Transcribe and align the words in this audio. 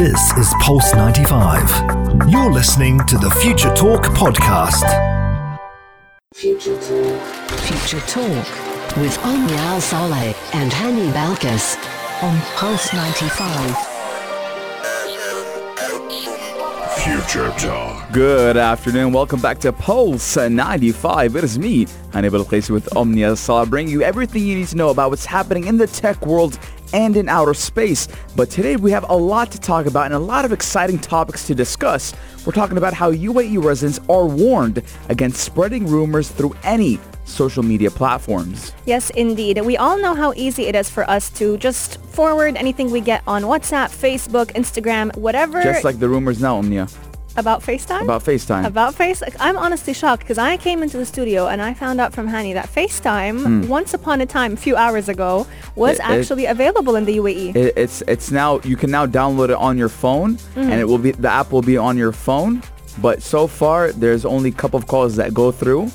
This 0.00 0.32
is 0.38 0.54
Pulse 0.60 0.94
95. 0.94 2.30
You're 2.30 2.50
listening 2.50 3.04
to 3.04 3.18
the 3.18 3.28
Future 3.42 3.68
Talk 3.74 4.04
podcast. 4.04 4.88
Future 6.32 6.74
Talk. 6.80 7.20
Future 7.60 8.00
Talk 8.06 8.96
with 8.96 9.18
Omnia 9.22 9.78
Saleh 9.78 10.34
and 10.54 10.72
Hani 10.72 11.12
Balkis 11.12 11.76
on 12.22 12.40
Pulse 12.56 12.94
95. 12.94 13.76
Future 17.04 17.50
Talk. 17.58 18.10
Good 18.10 18.56
afternoon. 18.56 19.12
Welcome 19.12 19.42
back 19.42 19.58
to 19.58 19.70
Pulse 19.70 20.38
95. 20.38 21.36
It 21.36 21.44
is 21.44 21.58
me, 21.58 21.84
Hani 22.12 22.30
Balkis 22.30 22.70
with 22.70 22.96
Omnia 22.96 23.36
Salah, 23.36 23.66
bringing 23.66 23.92
you 23.92 24.00
everything 24.00 24.46
you 24.46 24.56
need 24.56 24.68
to 24.68 24.76
know 24.76 24.88
about 24.88 25.10
what's 25.10 25.26
happening 25.26 25.66
in 25.66 25.76
the 25.76 25.86
tech 25.86 26.24
world 26.24 26.58
and 26.92 27.16
in 27.16 27.28
outer 27.28 27.54
space. 27.54 28.08
But 28.36 28.50
today 28.50 28.76
we 28.76 28.90
have 28.90 29.08
a 29.08 29.16
lot 29.16 29.50
to 29.52 29.60
talk 29.60 29.86
about 29.86 30.06
and 30.06 30.14
a 30.14 30.18
lot 30.18 30.44
of 30.44 30.52
exciting 30.52 30.98
topics 30.98 31.46
to 31.46 31.54
discuss. 31.54 32.14
We're 32.46 32.52
talking 32.52 32.78
about 32.78 32.94
how 32.94 33.12
UAE 33.12 33.62
residents 33.62 34.00
are 34.08 34.26
warned 34.26 34.82
against 35.08 35.42
spreading 35.42 35.86
rumors 35.86 36.30
through 36.30 36.54
any 36.62 36.98
social 37.24 37.62
media 37.62 37.90
platforms. 37.90 38.72
Yes, 38.86 39.10
indeed. 39.10 39.60
We 39.60 39.76
all 39.76 39.98
know 39.98 40.14
how 40.14 40.32
easy 40.34 40.66
it 40.66 40.74
is 40.74 40.90
for 40.90 41.08
us 41.08 41.30
to 41.38 41.56
just 41.58 42.00
forward 42.06 42.56
anything 42.56 42.90
we 42.90 43.00
get 43.00 43.22
on 43.26 43.42
WhatsApp, 43.42 43.90
Facebook, 43.90 44.52
Instagram, 44.54 45.14
whatever. 45.16 45.62
Just 45.62 45.84
like 45.84 45.98
the 45.98 46.08
rumors 46.08 46.40
now, 46.40 46.56
Omnia, 46.56 46.88
about 47.40 47.62
FaceTime? 47.62 48.04
about 48.04 48.24
FaceTime. 48.24 48.64
About 48.66 48.94
Face, 48.94 49.22
I'm 49.38 49.56
honestly 49.56 49.92
shocked 49.92 50.22
because 50.22 50.38
I 50.38 50.56
came 50.56 50.82
into 50.82 50.96
the 50.96 51.06
studio 51.06 51.48
and 51.48 51.60
I 51.60 51.74
found 51.74 52.00
out 52.00 52.12
from 52.12 52.28
Hani 52.28 52.54
that 52.54 52.68
FaceTime, 52.68 53.36
hmm. 53.42 53.68
once 53.68 53.94
upon 53.94 54.20
a 54.20 54.26
time, 54.26 54.52
a 54.54 54.56
few 54.56 54.76
hours 54.76 55.08
ago, 55.08 55.46
was. 55.74 55.98
It- 55.98 56.00
it- 56.00 56.20
actually 56.20 56.46
available 56.46 56.96
in 56.96 57.04
the. 57.04 57.10
UAE. 57.20 57.56
It, 57.56 57.74
it's 57.76 58.02
it's 58.06 58.30
now 58.30 58.60
you 58.60 58.76
can 58.76 58.90
now 58.90 59.06
download 59.06 59.50
it 59.50 59.60
on 59.68 59.76
your 59.76 59.88
phone 59.88 60.34
hmm. 60.54 60.60
and 60.60 60.74
it 60.80 60.84
will 60.84 60.98
be 60.98 61.10
the 61.12 61.28
app 61.28 61.52
will 61.52 61.62
be 61.62 61.76
on 61.76 61.96
your 61.96 62.12
phone. 62.12 62.62
But 62.98 63.22
so 63.22 63.46
far 63.46 63.92
there's 63.92 64.24
only 64.24 64.50
a 64.50 64.58
couple 64.62 64.78
of 64.78 64.86
calls 64.86 65.16
that 65.16 65.34
go 65.34 65.50
through. 65.50 65.90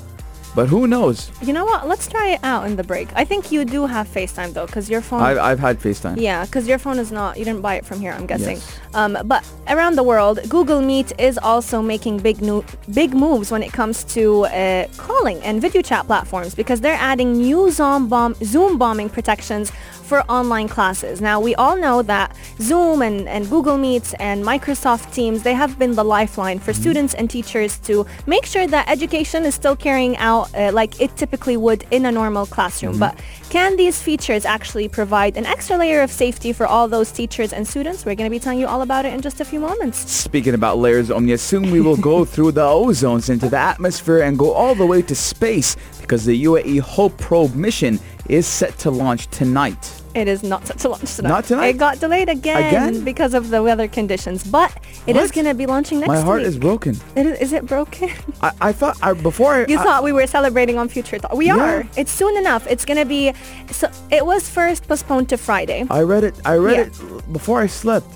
But 0.55 0.67
who 0.69 0.87
knows? 0.87 1.29
you 1.41 1.51
know 1.51 1.65
what? 1.65 1.85
Let's 1.87 2.07
try 2.07 2.29
it 2.29 2.39
out 2.41 2.65
in 2.65 2.77
the 2.77 2.83
break. 2.83 3.09
I 3.13 3.25
think 3.25 3.51
you 3.51 3.65
do 3.65 3.85
have 3.85 4.07
FaceTime 4.07 4.53
though 4.53 4.65
because 4.65 4.89
your 4.89 5.01
phone... 5.01 5.21
I've, 5.21 5.37
I've 5.37 5.59
had 5.59 5.79
FaceTime. 5.79 6.19
Yeah, 6.19 6.45
because 6.45 6.65
your 6.65 6.79
phone 6.79 6.97
is 6.97 7.11
not, 7.11 7.37
you 7.37 7.43
didn't 7.43 7.61
buy 7.61 7.75
it 7.75 7.85
from 7.85 7.99
here, 7.99 8.13
I'm 8.13 8.25
guessing. 8.25 8.57
Yes. 8.57 8.79
Um, 8.93 9.17
but 9.25 9.45
around 9.67 9.95
the 9.97 10.03
world, 10.03 10.39
Google 10.47 10.81
Meet 10.81 11.19
is 11.19 11.37
also 11.37 11.81
making 11.81 12.19
big 12.19 12.41
new, 12.41 12.63
big 12.93 13.13
moves 13.13 13.51
when 13.51 13.63
it 13.63 13.73
comes 13.73 14.05
to 14.15 14.45
uh, 14.45 14.87
calling 14.97 15.41
and 15.43 15.61
video 15.61 15.81
chat 15.81 16.05
platforms 16.05 16.55
because 16.55 16.79
they're 16.79 16.93
adding 16.93 17.33
new 17.33 17.69
Zoom, 17.69 18.07
bomb, 18.07 18.35
Zoom 18.35 18.77
bombing 18.77 19.09
protections 19.09 19.71
for 20.05 20.21
online 20.29 20.67
classes. 20.67 21.19
Now, 21.19 21.39
we 21.39 21.55
all 21.55 21.75
know 21.75 22.01
that 22.03 22.35
Zoom 22.59 23.01
and, 23.01 23.27
and 23.27 23.49
Google 23.49 23.77
Meets 23.77 24.13
and 24.15 24.43
Microsoft 24.43 25.13
Teams, 25.13 25.43
they 25.43 25.53
have 25.53 25.77
been 25.77 25.95
the 25.95 26.03
lifeline 26.03 26.59
for 26.59 26.73
students 26.73 27.13
and 27.15 27.29
teachers 27.29 27.79
to 27.79 28.05
make 28.27 28.45
sure 28.45 28.67
that 28.67 28.87
education 28.87 29.45
is 29.45 29.55
still 29.55 29.75
carrying 29.75 30.15
out 30.17 30.44
uh, 30.53 30.71
like 30.71 31.01
it 31.01 31.15
typically 31.15 31.57
would 31.57 31.85
in 31.91 32.05
a 32.05 32.11
normal 32.11 32.45
classroom. 32.45 32.99
But 32.99 33.19
can 33.49 33.75
these 33.75 34.01
features 34.01 34.45
actually 34.45 34.87
provide 34.87 35.37
an 35.37 35.45
extra 35.45 35.77
layer 35.77 36.01
of 36.01 36.11
safety 36.11 36.53
for 36.53 36.65
all 36.65 36.87
those 36.87 37.11
teachers 37.11 37.53
and 37.53 37.67
students? 37.67 38.05
We're 38.05 38.15
going 38.15 38.29
to 38.29 38.35
be 38.35 38.39
telling 38.39 38.59
you 38.59 38.67
all 38.67 38.81
about 38.81 39.05
it 39.05 39.13
in 39.13 39.21
just 39.21 39.41
a 39.41 39.45
few 39.45 39.59
moments. 39.59 40.09
Speaking 40.11 40.53
about 40.53 40.77
layers, 40.77 41.09
Omnia, 41.11 41.37
soon 41.37 41.71
we 41.71 41.81
will 41.81 41.97
go 41.97 42.25
through 42.33 42.51
the 42.53 42.61
ozones 42.61 43.29
into 43.29 43.49
the 43.49 43.57
atmosphere 43.57 44.21
and 44.21 44.37
go 44.37 44.51
all 44.51 44.75
the 44.75 44.85
way 44.85 45.01
to 45.01 45.15
space 45.15 45.75
because 46.01 46.25
the 46.25 46.43
UAE 46.43 46.79
Hope 46.79 47.17
Probe 47.17 47.55
mission 47.55 47.99
is 48.29 48.45
set 48.45 48.77
to 48.79 48.91
launch 48.91 49.27
tonight. 49.27 50.04
It 50.15 50.29
is 50.29 50.43
not 50.43 50.65
set 50.65 50.77
to 50.79 50.89
launch 50.89 51.13
tonight. 51.15 51.29
Not 51.29 51.43
tonight? 51.43 51.65
It 51.67 51.77
got 51.77 51.99
delayed 51.99 52.29
again, 52.29 52.63
Again? 52.69 53.03
because 53.03 53.33
of 53.33 53.49
the 53.49 53.61
weather 53.61 53.87
conditions, 53.89 54.45
but 54.45 54.71
it 55.07 55.17
is 55.17 55.29
going 55.29 55.45
to 55.45 55.53
be 55.53 55.65
launching 55.65 55.99
next 55.99 56.09
week. 56.09 56.17
My 56.19 56.23
heart 56.23 56.39
week. 56.39 56.47
is 56.47 56.57
broken. 56.57 56.95
It 57.17 57.25
is, 57.27 57.39
is 57.39 57.53
it 57.53 57.65
broken? 57.65 58.09
I, 58.41 58.51
I 58.61 58.71
thought 58.71 58.97
I, 59.03 59.11
before 59.11 59.53
I, 59.55 59.65
You 59.67 59.77
I- 59.77 59.83
thought 59.83 60.03
we 60.03 60.13
were 60.13 60.25
celebrating 60.25 60.77
on 60.77 60.87
Future 60.87 61.19
Talk. 61.19 61.33
We 61.33 61.47
Yeah. 61.47 61.57
are. 61.59 61.87
It's 61.97 62.11
soon 62.11 62.37
enough. 62.37 62.65
It's 62.67 62.85
going 62.85 62.97
to 62.97 63.05
be, 63.05 63.33
so 63.71 63.89
it 64.09 64.25
was 64.25 64.49
first 64.49 64.87
postponed 64.87 65.27
to 65.29 65.37
Friday. 65.37 65.85
I 65.89 66.01
read 66.01 66.23
it. 66.23 66.35
I 66.45 66.55
read 66.55 66.77
Yeah. 66.77 67.17
it 67.17 67.33
before 67.33 67.59
I 67.59 67.67
slept. 67.67 68.07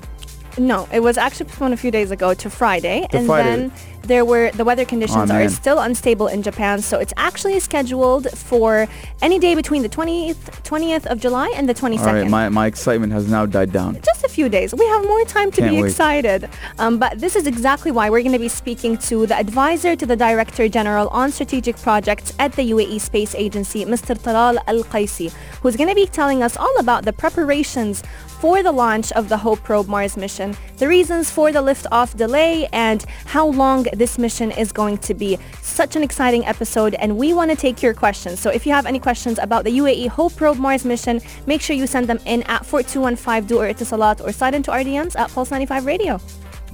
No, 0.58 0.88
it 0.94 1.02
was 1.02 1.18
actually 1.18 1.48
postponed 1.50 1.74
a 1.74 1.78
few 1.78 1.92
days 1.92 2.12
ago 2.12 2.34
to 2.34 2.50
Friday. 2.50 3.08
To 3.12 3.18
and 3.18 3.28
Friday. 3.28 3.50
then 3.68 3.72
there 4.04 4.26
were, 4.26 4.52
the 4.52 4.64
weather 4.64 4.86
conditions 4.86 5.30
Oh, 5.32 5.36
are 5.36 5.50
still 5.50 5.80
unstable 5.80 6.28
in 6.28 6.42
Japan. 6.42 6.82
So 6.82 7.00
it's 7.00 7.14
actually 7.18 7.60
scheduled 7.60 8.30
for 8.32 8.88
any 9.22 9.40
day 9.40 9.56
between 9.56 9.82
the 9.82 9.90
20th, 9.90 10.36
20th 10.64 11.06
of 11.06 11.20
July 11.20 11.52
and 11.56 11.68
the 11.68 11.74
22nd. 11.74 12.00
All 12.08 12.14
right, 12.14 12.30
my, 12.30 12.50
my 12.50 12.66
excitement 12.68 13.14
has 13.14 13.30
now 13.30 13.46
died 13.46 13.72
down. 13.72 14.00
just 14.02 14.24
a 14.24 14.30
few 14.30 14.50
days. 14.50 14.74
We 14.74 14.86
have 14.88 15.04
more 15.04 15.24
time 15.26 15.52
to 15.52 15.62
Can't 15.62 15.76
be 15.76 15.82
wait. 15.82 15.90
excited. 15.90 16.50
Um, 16.78 16.98
but 16.98 17.20
this 17.20 17.36
is 17.36 17.46
exactly 17.48 17.92
why 17.92 18.10
we're 18.10 18.22
going 18.22 18.34
to 18.34 18.40
be 18.40 18.48
speaking 18.50 18.98
to 19.10 19.26
the 19.28 19.36
advisor 19.36 19.96
to 19.96 20.06
the 20.06 20.16
Director 20.16 20.68
General 20.70 21.08
on 21.10 21.32
Strategic 21.32 21.78
Projects 21.78 22.34
at 22.40 22.54
the 22.54 22.72
UAE 22.72 23.02
Space 23.02 23.36
Agency, 23.36 23.86
Mr. 23.86 24.18
Talal 24.18 24.58
Al 24.68 24.84
Kaissi, 24.84 25.32
who's 25.62 25.76
going 25.76 25.90
to 25.90 25.96
be 25.96 26.06
telling 26.08 26.42
us 26.44 26.58
all 26.58 26.76
about 26.80 27.06
the 27.06 27.14
preparations 27.14 28.04
for 28.40 28.64
the 28.64 28.72
launch 28.72 29.12
of 29.14 29.28
the 29.28 29.36
Hope 29.38 29.62
Probe 29.64 29.88
Mars 29.90 30.16
mission, 30.16 30.56
the 30.78 30.88
reasons 30.88 31.30
for 31.30 31.52
the 31.52 31.62
liftoff 31.62 32.16
delay, 32.16 32.68
and 32.72 33.04
how 33.26 33.46
long 33.48 33.86
this 33.94 34.18
mission 34.18 34.52
is 34.52 34.72
going 34.72 34.98
to 35.00 35.14
be. 35.14 35.38
Such 35.62 35.96
an 35.96 36.04
exciting 36.04 36.46
episode, 36.46 36.96
and 36.96 37.18
we 37.18 37.34
want 37.34 37.52
to 37.52 37.58
take 37.58 37.82
your 37.82 37.94
questions. 37.94 38.40
So 38.40 38.50
if 38.50 38.66
you 38.66 38.74
have 38.74 38.86
any 38.86 39.00
questions 39.00 39.40
about 39.40 39.64
the 39.64 39.78
UAE 39.78 40.08
Hope 40.10 40.36
Probe 40.36 40.58
Mars 40.58 40.86
mission, 40.86 41.22
make 41.46 41.62
sure 41.62 41.76
you 41.76 41.88
send 41.88 42.08
them 42.08 42.20
in 42.26 42.44
at 42.44 42.66
4215 42.66 43.48
do 43.48 43.60
or 43.60 43.68
Etisalat 43.68 44.22
or 44.22 44.32
slide 44.32 44.56
into 44.56 44.72
our 44.72 44.82
DMs 44.82 45.18
at 45.18 45.32
Pulse 45.32 45.52
95 45.52 45.86
Radio. 45.86 46.20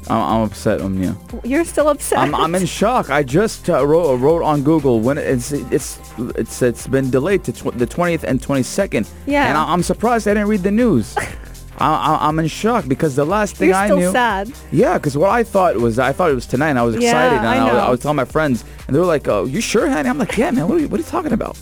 I'm, 0.07 0.21
I'm 0.21 0.41
upset, 0.43 0.81
Omnia. 0.81 1.15
You're 1.43 1.65
still 1.65 1.89
upset. 1.89 2.19
I'm, 2.19 2.35
I'm 2.35 2.53
in 2.55 2.65
shock. 2.65 3.09
I 3.09 3.23
just 3.23 3.69
uh, 3.69 3.85
wrote, 3.85 4.15
wrote 4.17 4.43
on 4.43 4.63
Google 4.63 4.99
when 4.99 5.17
it's 5.17 5.51
it's 5.51 5.99
it's 6.17 6.61
it's 6.61 6.87
been 6.87 7.09
delayed 7.09 7.43
to 7.45 7.51
tw- 7.51 7.77
the 7.77 7.87
20th 7.87 8.23
and 8.23 8.41
22nd. 8.41 9.09
Yeah. 9.25 9.47
And 9.47 9.57
I, 9.57 9.73
I'm 9.73 9.83
surprised 9.83 10.27
I 10.27 10.33
didn't 10.33 10.49
read 10.49 10.63
the 10.63 10.71
news. 10.71 11.15
I, 11.77 11.87
I, 12.21 12.27
I'm 12.27 12.39
in 12.39 12.47
shock 12.47 12.87
because 12.87 13.15
the 13.15 13.25
last 13.25 13.57
thing 13.57 13.69
You're 13.69 13.77
I 13.77 13.87
still 13.87 13.97
knew. 13.99 14.11
sad. 14.11 14.51
Yeah, 14.71 14.97
because 14.97 15.17
what 15.17 15.29
I 15.29 15.43
thought 15.43 15.75
was 15.77 15.99
I 15.99 16.13
thought 16.13 16.31
it 16.31 16.35
was 16.35 16.45
tonight. 16.45 16.69
and 16.69 16.79
I 16.79 16.83
was 16.83 16.95
Yeah, 16.95 17.09
excited, 17.09 17.37
and 17.39 17.47
I 17.47 17.57
I, 17.57 17.73
was. 17.73 17.81
I 17.83 17.89
was 17.89 17.99
telling 17.99 18.15
my 18.17 18.25
friends, 18.25 18.63
and 18.87 18.95
they 18.95 18.99
were 18.99 19.05
like, 19.05 19.27
"Oh, 19.27 19.45
you 19.45 19.59
sure, 19.61 19.89
honey?" 19.89 20.07
I'm 20.09 20.17
like, 20.17 20.37
"Yeah, 20.37 20.51
man. 20.51 20.67
What 20.67 20.77
are 20.77 20.81
you, 20.81 20.87
what 20.87 20.99
are 20.99 21.03
you 21.03 21.09
talking 21.09 21.33
about?" 21.33 21.57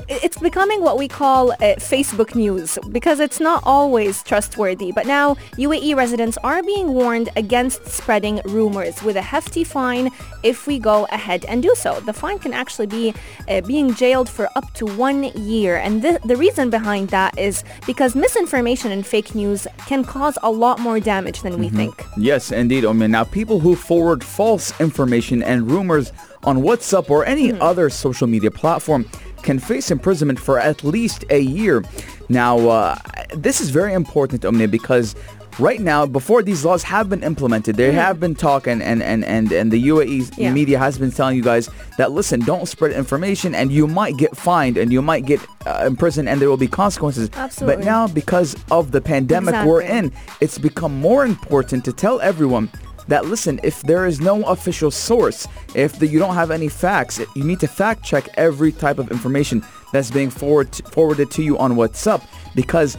it's 0.09 0.39
becoming 0.39 0.81
what 0.81 0.97
we 1.03 1.07
call 1.07 1.53
uh, 1.53 1.59
Facebook 1.93 2.35
news 2.35 2.79
because 2.99 3.21
it's 3.27 3.39
not 3.39 3.63
always 3.67 4.23
trustworthy. 4.23 4.91
But 4.99 5.05
now 5.07 5.27
UAE 5.67 5.97
residents 5.97 6.39
are 6.51 6.63
being 6.63 6.89
warned 6.95 7.29
against 7.37 7.81
spreading 7.99 8.41
rumors 8.47 8.97
with 9.03 9.17
a 9.17 9.27
hefty 9.35 9.65
fine 9.65 10.07
if 10.43 10.67
we 10.67 10.79
go 10.79 11.07
ahead 11.19 11.45
and 11.51 11.63
do 11.63 11.75
so. 11.85 12.01
The 12.01 12.15
fine 12.15 12.39
can 12.39 12.55
actually 12.63 12.87
be 12.87 13.13
uh, 13.51 13.61
being 13.73 13.89
jailed 14.03 14.29
for 14.37 14.49
up 14.57 14.67
to 14.79 14.87
one 15.09 15.25
year. 15.53 15.77
And 15.77 16.01
the, 16.01 16.19
the 16.25 16.37
reason 16.37 16.71
behind 16.71 17.11
that 17.11 17.39
is 17.39 17.65
because 17.87 18.15
misinformation 18.15 18.91
and 18.97 19.07
fake 19.07 19.35
news 19.35 19.67
can 19.91 20.05
cause 20.05 20.39
a 20.43 20.51
lot 20.51 20.79
more 20.81 20.99
damage 21.01 21.43
than 21.43 21.59
we 21.59 21.69
think. 21.69 21.95
Yes, 22.17 22.51
indeed, 22.51 22.85
Omi. 23.11 23.19
Now, 23.19 23.25
people 23.25 23.61
who 23.61 23.75
forward 23.75 24.23
false 24.25 24.73
information 24.81 25.43
and 25.43 25.71
rumors 25.71 26.13
on 26.45 26.63
WhatsApp 26.63 27.11
or 27.11 27.25
any 27.27 27.53
other 27.61 27.91
social 27.91 28.27
media 28.27 28.51
platform 28.51 29.05
can 29.43 29.59
face 29.59 29.91
imprisonment 29.91 30.39
for 30.39 30.59
at 30.59 30.85
least 30.85 31.25
a 31.31 31.39
year. 31.41 31.83
Now, 32.29 32.59
uh, 32.69 32.97
this 33.35 33.61
is 33.61 33.71
very 33.71 33.95
important, 33.95 34.45
Omni, 34.45 34.67
because 34.67 35.15
right 35.59 35.81
now, 35.81 36.07
before 36.07 36.43
these 36.43 36.65
laws 36.65 36.83
have 36.85 37.09
been 37.09 37.23
implemented, 37.23 37.77
there 37.77 37.93
have 37.93 38.21
been 38.21 38.35
talk 38.35 38.67
and, 38.67 38.83
and, 38.83 39.03
and, 39.03 39.25
and, 39.25 39.51
and 39.53 39.71
the 39.73 39.89
UAE 39.89 40.31
Yeah. 40.37 40.53
media 40.53 40.79
has 40.79 40.99
been 40.99 41.11
telling 41.11 41.37
you 41.37 41.43
guys 41.43 41.69
that, 41.97 42.13
listen, 42.13 42.41
don't 42.41 42.69
spread 42.69 42.93
information 42.93 43.55
and 43.55 43.73
you 43.73 43.87
might 43.87 44.17
get 44.19 44.37
fined 44.37 44.77
and 44.77 44.93
you 44.93 45.03
might 45.03 45.25
get 45.27 45.41
uh, 45.67 45.85
imprisoned 45.87 46.29
and 46.29 46.41
there 46.41 46.49
will 46.49 46.57
be 46.57 46.69
consequences. 46.69 47.31
Absolutely. 47.35 47.77
But 47.77 47.85
now, 47.85 48.07
because 48.09 48.55
of 48.71 48.91
the 48.93 49.01
pandemic 49.01 49.55
we're 49.67 49.83
in, 49.83 50.13
it's 50.41 50.59
become 50.59 51.01
more 51.01 51.25
important 51.25 51.85
to 51.87 51.93
tell 51.93 52.21
everyone 52.21 52.69
that 53.11 53.27
listen 53.27 53.61
if 53.63 53.83
there 53.83 54.07
is 54.07 54.21
no 54.21 54.43
official 54.45 54.91
source 54.91 55.47
if 55.75 55.99
the, 55.99 56.07
you 56.07 56.19
don't 56.19 56.35
have 56.35 56.51
any 56.51 56.69
facts 56.69 57.21
you 57.35 57.45
need 57.45 57.61
to 57.61 57.69
fact 57.69 58.03
check 58.03 58.29
every 58.37 58.73
type 58.73 58.99
of 58.99 59.11
information 59.11 59.63
that's 59.93 60.11
being 60.11 60.31
forward 60.31 60.75
forwarded 60.93 61.31
to 61.33 61.43
you 61.43 61.59
on 61.59 61.73
whatsapp. 61.75 62.23
Because 62.55 62.97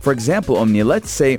for 0.00 0.12
example 0.12 0.56
omni 0.56 0.82
let's 0.82 1.10
say 1.10 1.38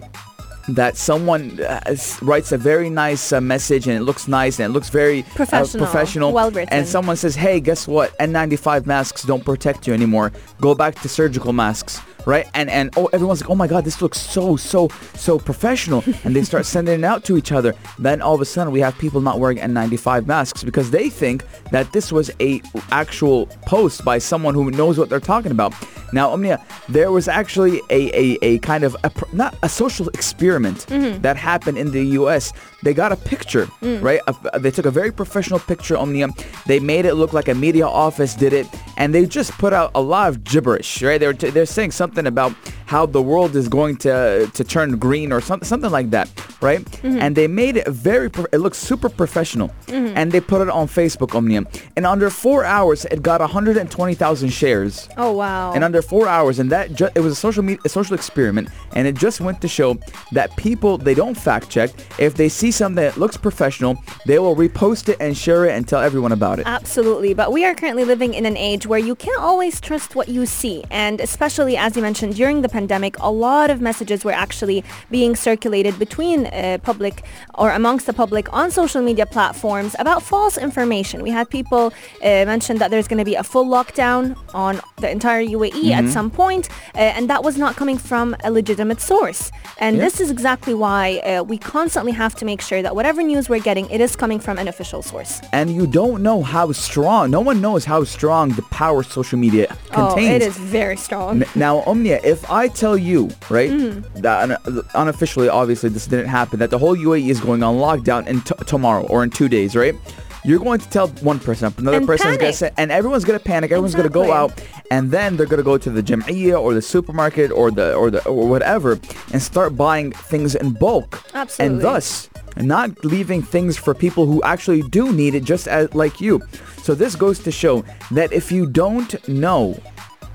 that 0.70 0.96
someone 0.96 1.60
uh, 1.62 1.96
writes 2.22 2.52
a 2.52 2.58
very 2.58 2.90
nice 2.90 3.34
uh, 3.34 3.42
message 3.42 3.88
and 3.88 3.98
it 3.98 4.04
looks 4.04 4.28
nice 4.28 4.60
and 4.60 4.70
it 4.70 4.74
looks 4.74 4.90
very 4.90 5.24
uh, 5.24 5.26
Professional, 5.36 5.86
professional 5.86 6.32
well-written. 6.32 6.72
and 6.72 6.88
someone 6.88 7.16
says 7.16 7.36
hey 7.36 7.60
guess 7.60 7.88
what? 7.88 8.16
N95 8.20 8.86
masks 8.86 9.24
don't 9.24 9.44
protect 9.44 9.88
you 9.88 9.94
anymore. 9.94 10.32
Go 10.62 10.76
back 10.76 10.94
to 11.02 11.10
surgical 11.10 11.52
masks 11.52 12.00
right? 12.26 12.48
And 12.54 12.70
and 12.70 12.94
oh 12.98 13.08
everyone's 13.08 13.42
like 13.42 13.50
oh 13.50 13.56
my 13.56 13.68
god 13.68 13.86
this 13.86 14.02
looks 14.02 14.20
so 14.20 14.56
so 14.56 14.90
so 15.16 15.40
professional. 15.40 16.04
And 16.24 16.36
they 16.36 16.44
start 16.44 16.66
sending 16.66 17.00
it 17.00 17.04
out 17.04 17.24
to 17.26 17.38
each 17.38 17.52
other. 17.52 17.74
Then 17.98 18.22
all 18.22 18.36
of 18.36 18.42
a 18.42 18.46
sudden 18.46 18.72
we 18.72 18.80
have 18.82 18.98
people 19.00 19.22
not 19.22 19.40
wearing 19.40 19.58
n95 19.58 20.28
masks 20.28 20.64
because 20.64 20.92
they 20.92 21.10
think 21.10 21.44
that 21.72 21.92
this 21.94 22.12
was 22.12 22.30
a 22.40 22.62
actual 22.92 23.48
post 23.66 24.06
by 24.06 24.20
someone 24.20 24.54
who 24.54 24.70
knows 24.72 24.98
what 25.00 25.10
they're 25.10 25.20
talking 25.20 25.52
about. 25.52 25.74
Now 26.14 26.30
omnia 26.30 26.64
there 26.90 27.12
was 27.12 27.28
actually 27.28 27.82
a 27.90 28.02
a, 28.24 28.38
a 28.42 28.60
kind 28.60 28.84
of 28.84 28.96
a, 29.04 29.12
not 29.34 29.56
a 29.64 29.70
social 29.70 30.10
experiment 30.10 30.86
mm-hmm. 30.88 31.22
that 31.22 31.38
happened 31.38 31.78
in 31.78 31.92
the 31.92 32.04
us 32.04 32.54
they 32.84 32.94
got 32.94 33.12
a 33.12 33.16
picture 33.16 33.66
mm. 33.82 34.02
right? 34.02 34.22
A- 34.28 34.60
they 34.60 34.72
took 34.72 34.86
a 34.86 34.92
very 34.92 35.12
professional 35.12 35.60
picture 35.60 35.98
omnia. 35.98 36.30
They 36.66 36.80
made 36.80 37.06
it 37.06 37.16
look 37.16 37.34
like 37.34 37.48
a 37.48 37.56
media 37.56 37.88
office 37.88 38.36
did 38.36 38.54
it 38.54 38.68
and 38.98 39.14
they 39.14 39.26
just 39.26 39.52
put 39.54 39.74
out 39.74 39.92
a 39.96 40.02
lot 40.02 40.30
of 40.30 40.44
gibberish 40.44 41.02
right? 41.02 41.20
They're, 41.20 41.34
they're 41.34 41.66
saying 41.66 41.92
something 41.92 42.28
about 42.28 42.54
how 42.92 43.06
the 43.06 43.22
world 43.22 43.56
is 43.56 43.70
going 43.70 43.96
to 43.96 44.52
to 44.54 44.64
turn 44.66 44.98
green 44.98 45.32
or 45.32 45.40
something 45.40 45.66
something 45.66 45.92
like 45.92 46.10
that 46.10 46.28
right? 46.62 46.84
Mm-hmm. 46.86 47.20
And 47.20 47.36
they 47.36 47.48
made 47.48 47.78
it 47.78 47.88
very 47.88 48.30
pro- 48.30 48.46
it 48.52 48.60
looks 48.60 48.78
super 48.78 49.10
professional. 49.10 49.70
Mm-hmm. 49.88 50.18
And 50.18 50.32
they 50.32 50.40
put 50.40 50.62
it 50.62 50.70
on 50.70 50.88
facebook 50.88 51.36
omnia. 51.36 51.64
And 51.96 52.06
under 52.06 52.30
four 52.30 52.64
hours 52.64 53.06
it 53.06 53.22
got 53.22 53.42
120000 53.42 54.50
shares. 54.50 55.10
Oh, 55.18 55.32
wow. 55.34 55.74
in 55.74 55.84
under 55.84 56.02
four 56.02 56.28
hours 56.28 56.60
and 56.60 56.72
that 56.72 56.94
ju- 56.94 57.10
it 57.16 57.20
was 57.20 57.34
a 57.34 57.36
social 57.36 57.64
media 57.64 57.82
a 57.86 57.90
social 57.90 58.14
experiment 58.14 58.70
and 58.94 59.08
it 59.08 59.16
just 59.16 59.42
went 59.42 59.62
to 59.62 59.68
show 59.68 59.98
that 60.32 60.56
people 60.56 60.98
they 60.98 61.14
don't 61.14 61.36
fact 61.36 61.70
check. 61.70 61.90
If 62.20 62.36
they 62.36 62.50
see 62.50 62.72
something 62.72 63.04
that 63.04 63.18
looks 63.18 63.38
professional 63.38 63.98
they 64.26 64.40
will 64.40 64.56
repost 64.56 65.10
it 65.10 65.18
and 65.20 65.36
share 65.36 65.66
it 65.66 65.72
and 65.72 65.88
tell 65.88 66.02
everyone 66.02 66.32
about 66.32 66.60
it. 66.60 66.68
Absolutely, 66.68 67.34
but 67.34 67.52
we 67.52 67.66
are 67.66 67.74
currently 67.74 68.06
living 68.06 68.34
in 68.34 68.46
an 68.46 68.58
age 68.58 68.86
where 68.86 69.00
you 69.00 69.16
can't 69.16 69.42
always 69.42 69.82
trust 69.82 70.16
what 70.16 70.28
you 70.30 70.46
see, 70.46 70.84
and 70.92 71.20
especially 71.20 71.76
as 71.78 71.96
you 71.96 72.02
mentioned 72.02 72.36
during 72.36 72.62
the 72.62 72.70
pandemic, 72.70 72.81
a 72.90 73.32
lot 73.32 73.70
of 73.70 73.82
messages 73.82 74.24
were 74.24 74.32
actually 74.32 74.84
being 75.10 75.36
circulated 75.36 75.98
between 76.00 76.48
uh, 76.48 76.78
public 76.84 77.24
or 77.56 77.72
amongst 77.72 78.06
the 78.06 78.14
public 78.14 78.52
on 78.54 78.72
social 78.72 79.02
media 79.02 79.26
platforms 79.26 79.96
about 80.00 80.24
false 80.24 80.58
information. 80.58 81.22
We 81.22 81.32
had 81.32 81.50
people 81.50 81.94
uh, 82.24 82.46
mention 82.46 82.78
that 82.78 82.90
there's 82.92 83.08
going 83.08 83.20
to 83.20 83.26
be 83.26 83.36
a 83.36 83.44
full 83.44 83.66
lockdown 83.66 84.36
on 84.54 84.80
the 84.98 85.10
entire 85.10 85.44
UAE 85.44 85.92
at 85.92 86.10
some 86.10 86.30
point, 86.30 86.70
uh, 86.96 86.98
and 87.18 87.30
that 87.30 87.44
was 87.44 87.58
not 87.58 87.76
coming 87.76 87.98
from 87.98 88.36
a 88.44 88.52
legitimate 88.52 89.02
source. 89.02 89.52
And 89.80 89.96
Yeah. 89.98 90.04
this 90.06 90.20
is 90.22 90.30
exactly 90.32 90.74
why 90.74 91.18
uh, 91.20 91.44
we 91.44 91.58
constantly 91.58 92.12
have 92.14 92.36
to 92.36 92.46
make 92.46 92.62
sure 92.62 92.82
that 92.82 92.96
whatever 92.96 93.22
news 93.24 93.50
we're 93.50 93.60
getting, 93.64 93.90
it 93.90 94.02
is 94.02 94.16
coming 94.16 94.40
from 94.40 94.58
an 94.58 94.68
official 94.68 95.02
source. 95.02 95.42
and 95.54 95.70
you 95.70 95.86
don't 95.88 96.22
know 96.22 96.42
how 96.44 96.72
strong 96.72 97.30
no 97.32 97.42
one 97.42 97.60
knows 97.62 97.86
how 97.86 98.04
strong 98.04 98.50
the 98.56 98.62
power 98.64 99.04
social 99.04 99.38
media 99.40 99.68
contains 99.92 100.30
Oh, 100.32 100.36
it 100.36 100.42
is 100.42 100.58
very 100.58 100.98
strong. 100.98 101.44
Now, 101.56 101.84
Omnia, 101.86 102.20
if 102.24 102.40
I 102.50 102.68
tell 102.72 102.98
you, 102.98 103.30
right, 103.50 103.70
Mm-hmm. 103.70 104.22
that 104.22 104.52
un- 104.52 104.82
unofficially, 104.96 105.48
obviously, 105.50 105.90
this 105.90 106.08
didn't 106.08 106.28
happen, 106.28 106.60
that 106.60 106.70
the 106.72 106.78
whole 106.80 106.96
UAE 106.96 107.30
is 107.30 107.40
going 107.40 107.64
on 107.64 107.76
lockdown 107.78 108.28
in 108.28 108.42
t- 108.42 108.56
tomorrow 108.66 109.06
or 109.08 109.24
in 109.24 109.30
two 109.30 109.48
days, 109.50 109.76
right? 109.76 109.96
You're 110.44 110.58
going 110.60 110.80
to 110.80 110.90
tell 110.90 111.08
one 111.22 111.40
person, 111.40 111.72
another 111.78 111.98
And 111.98 112.08
person 112.08 112.32
is 112.32 112.38
going 112.38 112.52
to 112.52 112.58
say, 112.58 112.72
and 112.76 112.92
everyone's 112.92 113.26
going 113.26 113.38
to 113.38 113.46
panic. 113.46 113.70
Everyone's 113.72 113.94
going 113.94 114.08
to 114.08 114.14
go 114.14 114.32
out, 114.34 114.52
and 114.90 115.12
then 115.12 115.38
they're 115.38 115.46
going 115.46 115.60
to 115.60 115.64
go 115.64 115.78
to 115.78 115.90
the 115.92 116.02
Jam'iyya 116.02 116.60
or 116.60 116.74
the 116.74 116.82
supermarket 116.82 117.52
or 117.52 117.70
the 117.70 117.94
or 117.94 118.10
the 118.10 118.26
or 118.28 118.48
whatever, 118.48 119.00
and 119.34 119.40
start 119.40 119.78
buying 119.78 120.12
things 120.14 120.56
in 120.56 120.72
bulk. 120.72 121.22
Absolutely. 121.36 121.76
And 121.76 121.84
thus, 121.84 122.28
not 122.58 123.06
leaving 123.06 123.44
things 123.44 123.78
for 123.78 123.94
people 123.94 124.26
who 124.26 124.42
actually 124.42 124.82
do 124.90 125.14
need 125.14 125.36
it, 125.36 125.44
just 125.44 125.68
as 125.68 125.94
like 125.94 126.20
you. 126.20 126.42
So 126.82 126.96
this 126.96 127.16
goes 127.16 127.38
to 127.44 127.52
show 127.52 127.86
that 128.10 128.34
if 128.34 128.52
you 128.52 128.66
don't 128.66 129.14
know 129.30 129.80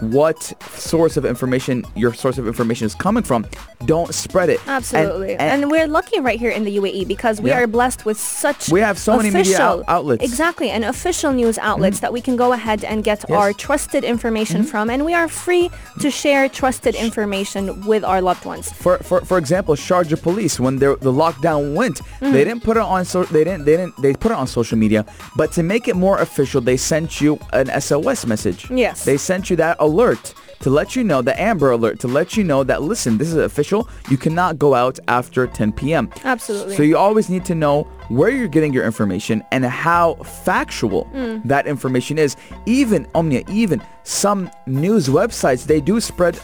what 0.01 0.43
source 0.79 1.17
of 1.17 1.25
information 1.25 1.85
your 1.95 2.13
source 2.13 2.39
of 2.39 2.47
information 2.47 2.87
is 2.87 2.95
coming 2.95 3.23
from, 3.23 3.47
don't 3.85 4.15
spread 4.15 4.49
it. 4.49 4.61
Absolutely. 4.67 5.33
And, 5.37 5.63
and- 5.63 5.71
we're 5.71 5.87
lucky 5.87 6.19
right 6.21 6.39
here 6.39 6.51
in 6.51 6.65
the 6.65 6.77
UAE 6.79 7.07
because 7.07 7.41
we 7.41 7.51
Yeah. 7.51 7.61
are 7.61 7.67
blessed 7.67 8.05
with 8.05 8.19
such 8.19 8.69
We 8.71 8.81
have 8.81 8.99
so 8.99 9.17
many 9.17 9.31
media 9.31 9.41
official- 9.57 9.81
out- 9.81 9.85
outlets. 9.89 10.23
Mm-hmm. 10.23 10.33
Exactly. 10.33 10.71
And 10.71 10.85
official 10.85 11.33
news 11.33 11.59
outlets 11.59 12.01
that 12.01 12.13
we 12.13 12.21
can 12.21 12.37
go 12.37 12.53
ahead 12.53 12.85
and 12.85 13.05
get 13.05 13.19
Yes. 13.19 13.25
Mm-hmm. 13.27 13.35
our 13.41 13.53
trusted 13.53 14.03
information 14.05 14.63
from. 14.65 14.89
And 14.91 15.05
we 15.05 15.15
are 15.15 15.29
free 15.29 15.71
to 16.01 16.11
share 16.11 16.49
trusted 16.49 16.95
information 16.95 17.85
with 17.87 18.03
our 18.05 18.21
loved 18.23 18.45
ones. 18.45 18.73
for, 18.73 18.99
for 18.99 19.21
for 19.31 19.39
example, 19.39 19.75
Sharjah 19.75 20.21
police 20.23 20.59
when 20.61 20.77
the 20.79 20.97
the 21.01 21.13
lockdown 21.13 21.75
went, 21.75 21.97
Mm-hmm. 22.01 22.33
they 22.33 22.45
didn't 22.45 22.63
put 22.63 22.77
it 22.77 22.83
on 22.95 23.05
so 23.05 23.25
they 23.25 23.45
didn't 23.45 23.65
they 23.67 23.77
didn't 23.77 23.95
they 24.03 24.13
put 24.15 24.31
it 24.33 24.39
on 24.43 24.47
social 24.47 24.79
media, 24.79 25.05
but 25.37 25.53
to 25.57 25.63
make 25.63 25.85
it 25.89 25.97
more 25.97 26.19
official, 26.19 26.61
they 26.61 26.77
sent 26.77 27.21
you 27.21 27.39
an 27.53 27.67
SOS 27.81 28.27
message. 28.27 28.71
Yes. 28.71 29.05
They 29.05 29.17
sent 29.19 29.51
you 29.51 29.57
that 29.57 29.77
alert 29.81 30.35
to 30.61 30.71
let 30.71 30.97
you 30.97 31.05
know 31.05 31.23
the 31.23 31.39
Amber 31.41 31.71
Alert 31.71 32.01
to 32.01 32.09
let 32.09 32.37
you 32.37 32.45
know 32.45 32.65
that 32.65 32.83
listen, 32.83 33.19
this 33.19 33.29
is 33.29 33.37
official. 33.37 33.89
You 34.11 34.17
cannot 34.17 34.59
go 34.59 34.75
out 34.75 34.99
after 35.09 35.47
10 35.47 35.73
p.m. 35.73 36.11
Absolutely. 36.25 36.77
So 36.77 36.83
you 36.83 36.97
always 36.97 37.29
need 37.29 37.45
to 37.47 37.55
know 37.55 37.85
where 38.09 38.31
you're 38.31 38.49
getting 38.49 38.73
your 38.73 38.85
information 38.85 39.43
and 39.53 39.65
how 39.65 40.15
factual 40.15 41.05
Mm. 41.15 41.43
that 41.45 41.67
information 41.67 42.19
is. 42.19 42.37
Even 42.67 43.07
Omnia, 43.15 43.43
even 43.49 43.83
some 44.05 44.51
news 44.67 45.09
websites, 45.09 45.67
they 45.67 45.81
do 45.81 46.01
spread 46.01 46.39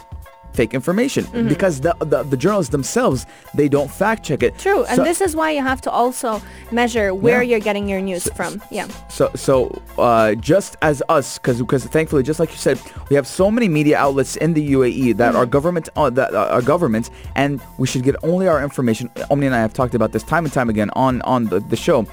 fake 0.53 0.73
information 0.73 1.23
Mm-hmm. 1.25 1.47
because 1.47 1.81
the, 1.81 1.93
the 1.99 2.23
the 2.23 2.37
journalists 2.37 2.71
themselves 2.71 3.25
they 3.53 3.67
don't 3.67 3.89
fact 3.89 4.23
check 4.25 4.41
it. 4.43 4.57
True. 4.57 4.83
And 4.85 4.99
this 5.09 5.19
is 5.21 5.35
why 5.35 5.51
you 5.51 5.61
have 5.61 5.81
to 5.81 5.91
also 5.91 6.41
measure 6.71 7.13
where 7.13 7.41
Yeah. 7.41 7.49
you're 7.49 7.59
getting 7.69 7.87
your 7.89 8.01
news 8.01 8.23
from. 8.37 8.61
Yeah. 8.71 8.87
So, 9.09 9.31
so 9.35 9.53
uh, 9.97 10.35
just 10.35 10.77
as 10.81 11.01
us, 11.09 11.37
because 11.37 11.57
because 11.59 11.85
thankfully, 11.85 12.23
just 12.23 12.39
like 12.39 12.51
you 12.51 12.57
said, 12.67 12.77
we 13.09 13.15
have 13.15 13.27
so 13.27 13.49
many 13.51 13.67
media 13.67 13.97
outlets 13.97 14.35
in 14.37 14.53
the 14.53 14.63
UAE 14.73 15.17
that 15.17 15.35
are 15.35 15.45
government 15.45 15.89
uh, 15.95 16.09
that 16.11 16.33
uh, 16.33 16.55
are 16.55 16.61
government, 16.61 17.09
and 17.35 17.59
we 17.77 17.85
should 17.87 18.03
get 18.03 18.15
only 18.23 18.47
our 18.47 18.61
information. 18.63 19.09
Omni 19.31 19.45
and 19.47 19.55
I 19.55 19.61
have 19.61 19.73
talked 19.73 19.95
about 19.95 20.11
this 20.11 20.23
time 20.23 20.43
and 20.45 20.53
time 20.53 20.69
again 20.69 20.89
on 21.05 21.21
on 21.23 21.45
the, 21.51 21.59
the 21.59 21.75
show. 21.75 22.05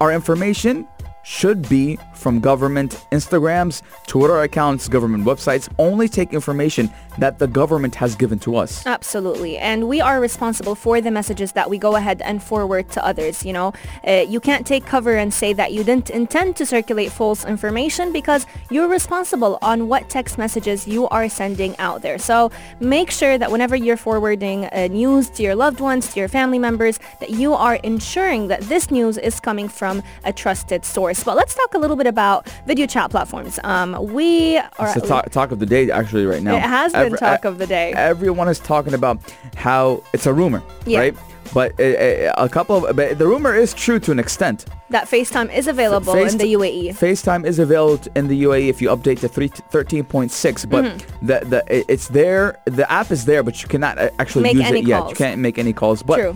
Our 0.00 0.12
information 0.12 0.86
should 1.24 1.68
be 1.68 1.98
from 2.16 2.40
government 2.40 3.06
Instagrams, 3.12 3.82
Twitter 4.06 4.40
accounts, 4.42 4.88
government 4.88 5.24
websites. 5.24 5.68
Only 5.78 6.08
take 6.08 6.32
information 6.32 6.90
that 7.18 7.38
the 7.38 7.46
government 7.46 7.94
has 7.94 8.14
given 8.14 8.38
to 8.40 8.56
us. 8.56 8.86
Absolutely. 8.86 9.58
And 9.58 9.88
we 9.88 10.00
are 10.00 10.20
responsible 10.20 10.74
for 10.74 11.00
the 11.00 11.10
messages 11.10 11.52
that 11.52 11.70
we 11.70 11.78
go 11.78 11.96
ahead 11.96 12.20
and 12.22 12.42
forward 12.42 12.90
to 12.90 13.04
others, 13.04 13.44
you 13.44 13.52
know. 13.52 13.72
Uh, 14.06 14.24
you 14.28 14.40
can't 14.40 14.66
take 14.66 14.84
cover 14.86 15.16
and 15.16 15.32
say 15.32 15.52
that 15.52 15.72
you 15.72 15.84
didn't 15.84 16.10
intend 16.10 16.56
to 16.56 16.66
circulate 16.66 17.12
false 17.12 17.44
information 17.44 18.12
because 18.12 18.46
you're 18.70 18.88
responsible 18.88 19.58
on 19.62 19.88
what 19.88 20.08
text 20.10 20.38
messages 20.38 20.86
you 20.86 21.08
are 21.08 21.28
sending 21.28 21.76
out 21.78 22.02
there. 22.02 22.18
So 22.18 22.50
make 22.80 23.10
sure 23.10 23.38
that 23.38 23.50
whenever 23.50 23.76
you're 23.76 23.96
forwarding 23.96 24.66
uh, 24.66 24.88
news 24.90 25.30
to 25.30 25.42
your 25.42 25.54
loved 25.54 25.80
ones, 25.80 26.12
to 26.12 26.20
your 26.20 26.28
family 26.28 26.58
members, 26.58 26.98
that 27.20 27.30
you 27.30 27.54
are 27.54 27.76
ensuring 27.76 28.48
that 28.48 28.62
this 28.62 28.90
news 28.90 29.18
is 29.18 29.40
coming 29.40 29.68
from 29.68 30.02
a 30.24 30.32
trusted 30.32 30.84
source. 30.84 31.24
But 31.24 31.36
let's 31.36 31.54
talk 31.54 31.74
a 31.74 31.78
little 31.78 31.96
bit 31.96 32.05
episode 32.06 32.16
about 32.16 32.48
video 32.66 32.86
chat 32.86 33.10
platforms. 33.10 33.58
Um, 33.64 33.96
we 34.12 34.56
are. 34.58 34.68
It's 34.80 34.94
the 34.94 35.06
talk, 35.06 35.30
talk 35.30 35.50
of 35.52 35.58
the 35.58 35.66
day 35.66 35.90
actually 35.90 36.24
right 36.26 36.42
now. 36.42 36.56
It 36.56 36.62
has 36.62 36.92
been 36.92 37.06
Every- 37.06 37.18
talk 37.18 37.44
of 37.44 37.58
the 37.58 37.66
day. 37.66 37.92
Everyone 37.92 38.48
is 38.48 38.58
talking 38.58 38.94
about 38.94 39.18
how 39.56 40.02
it's 40.12 40.26
a 40.26 40.32
rumor, 40.32 40.62
Yeah. 40.86 41.00
right? 41.00 41.16
But 41.54 41.78
uh, 41.78 41.84
uh, 41.84 42.32
a 42.44 42.48
couple 42.48 42.86
of 42.86 42.96
but 42.96 43.18
the 43.18 43.26
rumor 43.26 43.54
is 43.54 43.72
true 43.74 43.98
to 44.00 44.10
an 44.12 44.18
extent. 44.18 44.64
that 44.90 45.06
FaceTime 45.08 45.50
is 45.56 45.66
available 45.68 46.14
in 46.14 46.38
the. 46.38 46.54
UAE. 46.54 46.90
FaceTime 46.94 47.44
is 47.44 47.58
available 47.58 48.00
in 48.14 48.28
the 48.28 48.44
UAE 48.44 48.68
if 48.68 48.80
you 48.82 48.88
update 48.88 49.20
to 49.20 49.28
3, 49.28 49.48
13.6, 49.48 50.64
but 50.70 50.84
Mm-hmm. 50.84 51.26
the 51.26 51.36
the 51.52 51.92
it's 51.92 52.08
there. 52.08 52.58
The 52.66 52.86
app 52.90 53.10
is 53.10 53.24
there, 53.24 53.42
but 53.42 53.62
you 53.62 53.68
cannot 53.68 53.98
uh, 53.98 54.10
actually 54.18 54.42
Make 54.44 54.56
use 54.56 54.70
it 54.70 54.86
yet. 54.86 55.08
You 55.08 55.14
can't 55.14 55.40
make 55.40 55.56
any 55.58 55.72
calls. 55.72 56.02
But 56.02 56.16
True. 56.18 56.34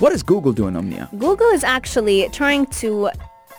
what 0.00 0.12
is 0.12 0.22
Google 0.22 0.52
doing, 0.52 0.76
Omnia? 0.76 1.08
Google 1.18 1.50
is 1.58 1.64
actually 1.64 2.28
trying 2.32 2.66
to 2.82 3.10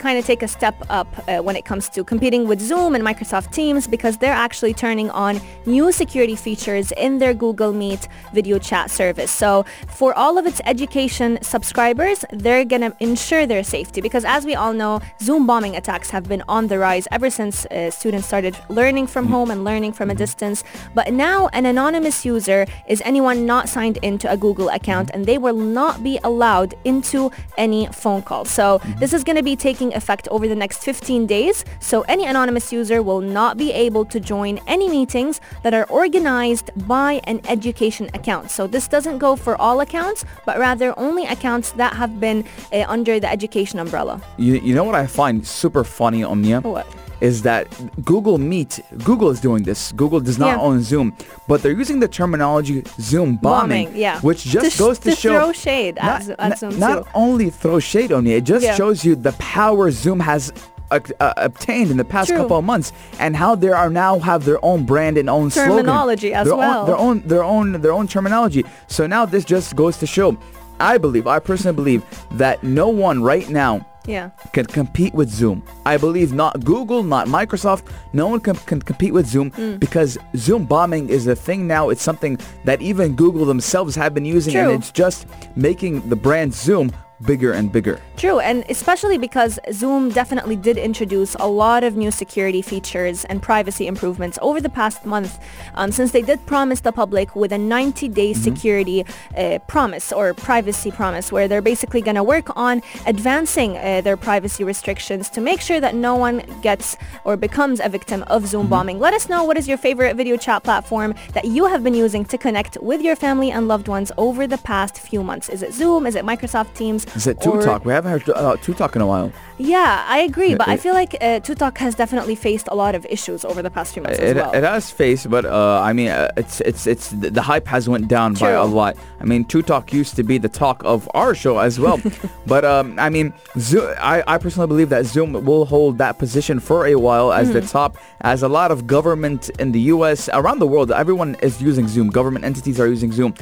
kind 0.03 0.19
of 0.19 0.25
take 0.25 0.43
a 0.43 0.47
step 0.49 0.75
up 0.89 1.07
uh, 1.29 1.39
when 1.39 1.55
it 1.55 1.63
comes 1.63 1.87
to 1.87 2.03
competing 2.03 2.45
with 2.45 2.59
Zoom 2.59 2.93
and 2.93 3.03
Microsoft 3.05 3.53
Teams 3.53 3.87
because 3.87 4.17
they're 4.17 4.39
actually 4.47 4.73
turning 4.73 5.09
on 5.11 5.39
new 5.65 5.93
security 5.93 6.35
features 6.35 6.91
in 7.05 7.19
their 7.19 7.33
Google 7.33 7.71
Meet 7.71 8.09
video 8.33 8.59
chat 8.59 8.91
service. 8.91 9.31
So 9.31 9.63
for 9.87 10.13
all 10.13 10.37
of 10.37 10.45
its 10.45 10.59
education 10.65 11.39
subscribers, 11.41 12.25
they're 12.33 12.65
going 12.65 12.81
to 12.81 12.93
ensure 12.99 13.47
their 13.47 13.63
safety 13.63 14.01
because 14.01 14.25
as 14.25 14.43
we 14.43 14.55
all 14.55 14.73
know, 14.73 14.99
Zoom 15.21 15.47
bombing 15.47 15.77
attacks 15.77 16.09
have 16.09 16.27
been 16.27 16.43
on 16.49 16.67
the 16.67 16.77
rise 16.79 17.07
ever 17.09 17.29
since 17.29 17.65
uh, 17.67 17.89
students 17.89 18.27
started 18.27 18.57
learning 18.67 19.07
from 19.07 19.27
home 19.27 19.49
and 19.51 19.63
learning 19.63 19.93
from 19.93 20.09
a 20.09 20.15
distance. 20.15 20.65
But 20.93 21.13
now 21.13 21.47
an 21.53 21.65
anonymous 21.65 22.25
user 22.25 22.65
is 22.89 23.01
anyone 23.05 23.45
not 23.45 23.69
signed 23.69 23.99
into 24.01 24.29
a 24.29 24.35
Google 24.35 24.67
account 24.67 25.11
and 25.13 25.25
they 25.25 25.37
will 25.37 25.61
not 25.79 26.03
be 26.03 26.19
allowed 26.25 26.75
into 26.83 27.31
any 27.57 27.87
phone 27.87 28.21
call. 28.21 28.43
So 28.43 28.81
this 28.99 29.13
is 29.13 29.23
going 29.23 29.37
to 29.37 29.43
be 29.43 29.55
taking 29.55 29.92
effect 29.93 30.27
over 30.29 30.47
the 30.47 30.55
next 30.55 30.83
15 30.83 31.25
days. 31.25 31.65
So 31.79 32.01
any 32.01 32.25
anonymous 32.25 32.71
user 32.71 33.01
will 33.01 33.21
not 33.21 33.57
be 33.57 33.71
able 33.71 34.05
to 34.05 34.19
join 34.19 34.59
any 34.67 34.89
meetings 34.89 35.41
that 35.63 35.73
are 35.73 35.85
organized 35.89 36.71
by 36.87 37.21
an 37.25 37.41
education 37.47 38.09
account. 38.13 38.51
So 38.51 38.67
this 38.67 38.87
doesn't 38.87 39.17
go 39.17 39.35
for 39.35 39.55
all 39.57 39.79
accounts, 39.79 40.25
but 40.45 40.57
rather 40.59 40.93
only 40.97 41.25
accounts 41.25 41.71
that 41.73 41.93
have 41.93 42.19
been 42.19 42.45
uh, 42.71 42.85
under 42.87 43.19
the 43.19 43.29
education 43.31 43.79
umbrella. 43.79 44.21
You, 44.37 44.55
you 44.55 44.75
know 44.75 44.83
what 44.83 44.95
I 44.95 45.07
find 45.07 45.45
super 45.45 45.83
funny, 45.83 46.23
Omnia? 46.23 46.61
What? 46.61 46.87
Is 47.29 47.41
that 47.43 47.65
Google 48.03 48.37
Meet, 48.37 48.81
Google 49.05 49.29
is 49.29 49.39
doing 49.39 49.63
this. 49.63 49.93
Google 49.93 50.19
does 50.19 50.37
not 50.37 50.57
Yeah. 50.57 50.67
own 50.67 50.83
Zoom, 50.83 51.07
but 51.47 51.61
they're 51.61 51.71
using 51.83 51.99
the 52.01 52.07
terminology 52.19 52.83
Zoom 52.99 53.37
bombing, 53.37 53.85
Bombing, 53.85 54.01
yeah. 54.05 54.19
which 54.27 54.41
just 54.43 54.75
To 54.77 54.83
goes 54.83 54.99
to, 54.99 55.11
to 55.11 55.15
show 55.15 55.33
throw 55.39 55.51
shade 55.53 55.95
not, 56.03 56.23
Zo- 56.23 56.35
at 56.37 56.59
Zoom 56.59 56.77
not 56.79 56.97
too. 57.03 57.09
only 57.25 57.49
throw 57.49 57.79
shade 57.79 58.11
on 58.11 58.25
you, 58.25 58.35
it 58.37 58.43
just 58.43 58.65
Yeah. 58.65 58.75
shows 58.75 59.05
you 59.05 59.15
the 59.15 59.31
power 59.33 59.89
Zoom 59.89 60.19
has 60.19 60.51
uh, 60.91 60.99
uh, 61.21 61.33
obtained 61.37 61.89
in 61.89 61.97
the 61.97 62.03
past 62.05 62.27
True. 62.29 62.37
couple 62.39 62.57
of 62.57 62.65
months, 62.65 62.91
and 63.19 63.35
how 63.35 63.55
they 63.55 63.69
are 63.69 63.89
now 63.89 64.19
have 64.19 64.43
their 64.45 64.63
own 64.63 64.83
brand 64.85 65.17
and 65.17 65.27
own 65.29 65.49
Terminology 65.49 66.29
slogan. 66.31 66.39
as 66.41 66.47
their 66.47 66.55
well. 66.57 66.79
Own, 66.81 66.85
their 66.87 66.97
own, 66.97 67.21
their 67.31 67.43
own, 67.43 67.81
their 67.83 67.93
own 67.93 68.07
terminology. 68.07 68.63
So 68.87 69.07
now 69.07 69.25
this 69.25 69.43
just 69.45 69.75
goes 69.75 69.97
to 69.99 70.05
show. 70.05 70.37
I 70.79 70.97
believe, 70.99 71.25
I 71.25 71.39
personally 71.39 71.75
believe 71.75 72.03
that 72.31 72.63
no 72.63 72.89
one 72.89 73.23
right 73.23 73.49
now 73.49 73.85
Yeah. 74.05 74.31
can 74.51 74.65
compete 74.65 75.13
with 75.13 75.29
Zoom. 75.29 75.63
I 75.85 75.97
believe 75.97 76.33
not 76.33 76.63
Google, 76.65 77.03
not 77.03 77.27
Microsoft. 77.27 77.83
No 78.11 78.27
one 78.27 78.39
can, 78.41 78.55
can 78.55 78.81
compete 78.81 79.13
with 79.13 79.25
Zoom 79.27 79.51
Mm. 79.51 79.79
because 79.79 80.17
Zoom 80.35 80.65
bombing 80.65 81.09
is 81.09 81.27
a 81.27 81.35
thing 81.35 81.67
now. 81.67 81.89
It's 81.89 82.01
something 82.01 82.37
that 82.65 82.81
even 82.81 83.15
Google 83.15 83.45
themselves 83.45 83.95
have 83.95 84.13
been 84.13 84.25
using 84.25 84.53
True. 84.53 84.61
and 84.63 84.71
it's 84.73 84.91
just 84.91 85.25
making 85.55 86.07
the 86.09 86.15
brand 86.15 86.53
Zoom 86.53 86.91
bigger 87.25 87.51
and 87.53 87.71
bigger. 87.71 87.99
True, 88.17 88.39
and 88.39 88.63
especially 88.69 89.17
because 89.17 89.59
Zoom 89.71 90.09
definitely 90.09 90.55
did 90.55 90.77
introduce 90.77 91.35
a 91.35 91.47
lot 91.47 91.83
of 91.83 91.95
new 91.95 92.11
security 92.11 92.61
features 92.61 93.25
and 93.25 93.41
privacy 93.41 93.87
improvements 93.87 94.37
over 94.41 94.61
the 94.61 94.69
past 94.69 95.05
month, 95.05 95.39
um, 95.75 95.91
since 95.91 96.11
they 96.11 96.21
did 96.21 96.45
promise 96.45 96.81
the 96.81 96.91
public 96.91 97.35
with 97.35 97.51
a 97.51 97.57
90-day 97.57 98.33
security 98.33 99.05
uh, 99.37 99.59
promise 99.67 100.11
or 100.11 100.33
privacy 100.33 100.91
promise, 100.91 101.31
where 101.31 101.47
they're 101.47 101.61
basically 101.61 102.01
going 102.01 102.15
to 102.15 102.23
work 102.23 102.55
on 102.55 102.81
advancing 103.05 103.77
uh, 103.77 104.01
their 104.01 104.17
privacy 104.17 104.63
restrictions 104.63 105.29
to 105.29 105.41
make 105.41 105.61
sure 105.61 105.79
that 105.79 105.95
no 105.95 106.15
one 106.15 106.43
gets 106.61 106.97
or 107.23 107.35
becomes 107.35 107.79
a 107.79 107.89
victim 107.89 108.23
of 108.23 108.45
Zoom 108.45 108.67
bombing. 108.67 108.99
Let 108.99 109.13
us 109.13 109.29
know 109.29 109.43
what 109.43 109.57
is 109.57 109.67
your 109.67 109.77
favorite 109.77 110.15
video 110.15 110.37
chat 110.37 110.63
platform 110.63 111.15
that 111.33 111.45
you 111.45 111.65
have 111.65 111.83
been 111.83 111.93
using 111.93 112.25
to 112.25 112.37
connect 112.37 112.77
with 112.81 113.01
your 113.01 113.15
family 113.15 113.51
and 113.51 113.67
loved 113.67 113.87
ones 113.87 114.11
over 114.17 114.47
the 114.47 114.57
past 114.59 114.99
few 114.99 115.23
months. 115.23 115.49
Is 115.49 115.63
it 115.63 115.73
Zoom? 115.73 116.05
Is 116.05 116.15
it 116.15 116.25
Microsoft 116.25 116.75
Teams? 116.75 117.05
Is 117.15 117.27
it 117.27 117.39
TikTok? 117.39 117.85
We 117.85 117.93
haven't 117.93 118.11
heard 118.11 118.29
uh, 118.29 118.57
TikTok 118.57 118.95
in 118.95 119.01
a 119.01 119.07
while. 119.07 119.31
yeah, 119.59 120.03
I 120.07 120.19
agree, 120.19 120.55
but 120.55 120.67
I 120.67 120.77
feel 120.77 120.93
like 120.95 121.15
uh, 121.21 121.39
TikTok 121.41 121.77
has 121.77 121.93
definitely 121.95 122.33
faced 122.35 122.67
a 122.71 122.75
lot 122.75 122.95
of 122.95 123.05
issues 123.07 123.45
over 123.45 123.61
the 123.61 123.69
past 123.69 123.93
few 123.93 124.01
months 124.01 124.17
as 124.19 124.31
It, 124.31 124.35
well. 124.37 124.51
it 124.51 124.63
has 124.63 124.89
faced, 124.89 125.29
but 125.29 125.45
uh, 125.45 125.79
I 125.81 125.93
mean, 125.93 126.09
uh, 126.09 126.29
it's 126.37 126.59
it's 126.61 126.87
it's 126.87 127.09
the, 127.11 127.29
the 127.29 127.41
hype 127.41 127.67
has 127.67 127.87
went 127.87 128.07
down 128.07 128.33
by 128.33 128.51
a 128.51 128.65
lot. 128.65 128.97
I 129.21 129.25
mean, 129.25 129.45
TikTok 129.45 129.93
used 129.93 130.15
to 130.15 130.23
be 130.23 130.37
the 130.39 130.49
talk 130.49 130.81
of 130.85 131.07
our 131.13 131.35
show 131.35 131.59
as 131.59 131.79
well, 131.79 132.01
but 132.47 132.65
um, 132.65 132.97
I 132.97 133.09
mean, 133.09 133.31
Zo- 133.59 133.93
I 133.99 134.23
I 134.27 134.37
personally 134.39 134.67
believe 134.67 134.89
that 134.89 135.05
Zoom 135.05 135.33
will 135.45 135.65
hold 135.65 135.99
that 135.99 136.17
position 136.17 136.59
for 136.59 136.87
a 136.87 136.95
while 136.95 137.31
as 137.31 137.51
the 137.51 137.59
Mm-hmm. 137.59 137.67
top, 137.67 137.97
as 138.21 138.41
a 138.43 138.49
lot 138.49 138.71
of 138.71 138.87
government 138.87 139.49
in 139.59 139.71
the 139.71 139.81
U.S. 139.95 140.29
around 140.33 140.59
the 140.59 140.67
world, 140.67 140.91
everyone 140.91 141.35
is 141.43 141.61
using 141.61 141.87
Zoom. 141.87 142.09
Government 142.09 142.43
entities 142.43 142.79
are 142.79 142.87
using 142.87 143.11
Zoom 143.11 143.35